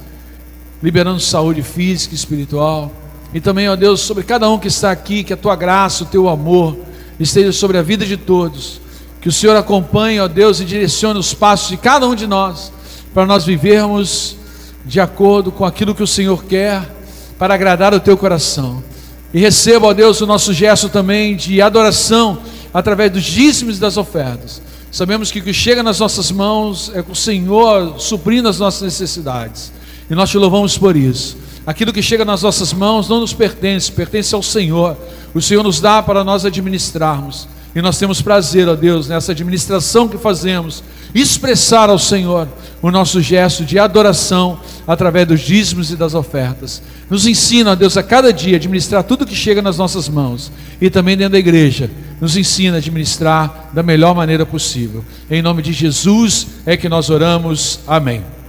liberando 0.83 1.21
saúde 1.21 1.63
física 1.63 2.13
e 2.13 2.17
espiritual. 2.17 2.91
E 3.33 3.39
também, 3.39 3.69
ó 3.69 3.75
Deus, 3.75 4.01
sobre 4.01 4.23
cada 4.23 4.49
um 4.49 4.59
que 4.59 4.67
está 4.67 4.91
aqui, 4.91 5.23
que 5.23 5.33
a 5.33 5.37
tua 5.37 5.55
graça, 5.55 6.03
o 6.03 6.07
teu 6.07 6.27
amor 6.27 6.77
esteja 7.19 7.51
sobre 7.51 7.77
a 7.77 7.81
vida 7.81 8.05
de 8.05 8.17
todos. 8.17 8.81
Que 9.21 9.29
o 9.29 9.31
Senhor 9.31 9.55
acompanhe, 9.55 10.19
ó 10.19 10.27
Deus, 10.27 10.59
e 10.59 10.65
direcione 10.65 11.19
os 11.19 11.33
passos 11.33 11.69
de 11.69 11.77
cada 11.77 12.07
um 12.07 12.15
de 12.15 12.27
nós, 12.27 12.71
para 13.13 13.25
nós 13.25 13.45
vivermos 13.45 14.35
de 14.85 14.99
acordo 14.99 15.51
com 15.51 15.63
aquilo 15.63 15.95
que 15.95 16.03
o 16.03 16.07
Senhor 16.07 16.43
quer, 16.43 16.81
para 17.37 17.53
agradar 17.53 17.93
o 17.93 17.99
teu 17.99 18.17
coração. 18.17 18.83
E 19.33 19.39
receba, 19.39 19.87
ó 19.87 19.93
Deus, 19.93 20.19
o 20.21 20.25
nosso 20.25 20.53
gesto 20.53 20.89
também 20.89 21.35
de 21.35 21.61
adoração 21.61 22.39
através 22.73 23.11
dos 23.11 23.23
dízimos 23.23 23.77
e 23.77 23.79
das 23.79 23.95
ofertas. 23.95 24.61
Sabemos 24.91 25.31
que 25.31 25.39
o 25.39 25.43
que 25.43 25.53
chega 25.53 25.81
nas 25.81 25.99
nossas 25.99 26.31
mãos 26.31 26.91
é 26.93 27.03
o 27.07 27.15
Senhor 27.15 27.95
suprindo 27.97 28.49
as 28.49 28.59
nossas 28.59 28.81
necessidades. 28.81 29.71
E 30.09 30.15
nós 30.15 30.29
te 30.29 30.37
louvamos 30.37 30.77
por 30.77 30.97
isso. 30.97 31.37
Aquilo 31.65 31.93
que 31.93 32.01
chega 32.01 32.25
nas 32.25 32.41
nossas 32.41 32.73
mãos 32.73 33.07
não 33.07 33.19
nos 33.19 33.33
pertence, 33.33 33.91
pertence 33.91 34.33
ao 34.33 34.41
Senhor. 34.41 34.97
O 35.33 35.41
Senhor 35.41 35.63
nos 35.63 35.79
dá 35.79 36.01
para 36.01 36.23
nós 36.23 36.43
administrarmos. 36.43 37.47
E 37.73 37.81
nós 37.81 37.97
temos 37.97 38.21
prazer, 38.21 38.67
ó 38.67 38.75
Deus, 38.75 39.07
nessa 39.07 39.31
administração 39.31 40.07
que 40.07 40.17
fazemos, 40.17 40.83
expressar 41.15 41.89
ao 41.89 41.97
Senhor 41.97 42.47
o 42.81 42.91
nosso 42.91 43.21
gesto 43.21 43.63
de 43.63 43.79
adoração 43.79 44.59
através 44.85 45.25
dos 45.27 45.39
dízimos 45.39 45.89
e 45.89 45.95
das 45.95 46.13
ofertas. 46.13 46.81
Nos 47.09 47.25
ensina, 47.25 47.71
ó 47.71 47.75
Deus, 47.75 47.95
a 47.95 48.03
cada 48.03 48.33
dia 48.33 48.57
administrar 48.57 49.03
tudo 49.03 49.25
que 49.25 49.35
chega 49.35 49.61
nas 49.61 49.77
nossas 49.77 50.09
mãos 50.09 50.51
e 50.81 50.89
também 50.89 51.15
dentro 51.15 51.33
da 51.33 51.39
igreja. 51.39 51.89
Nos 52.19 52.35
ensina 52.35 52.75
a 52.75 52.79
administrar 52.79 53.69
da 53.71 53.81
melhor 53.81 54.13
maneira 54.15 54.45
possível. 54.45 55.03
Em 55.29 55.41
nome 55.41 55.61
de 55.61 55.71
Jesus 55.71 56.47
é 56.65 56.75
que 56.75 56.89
nós 56.89 57.09
oramos. 57.09 57.79
Amém. 57.87 58.40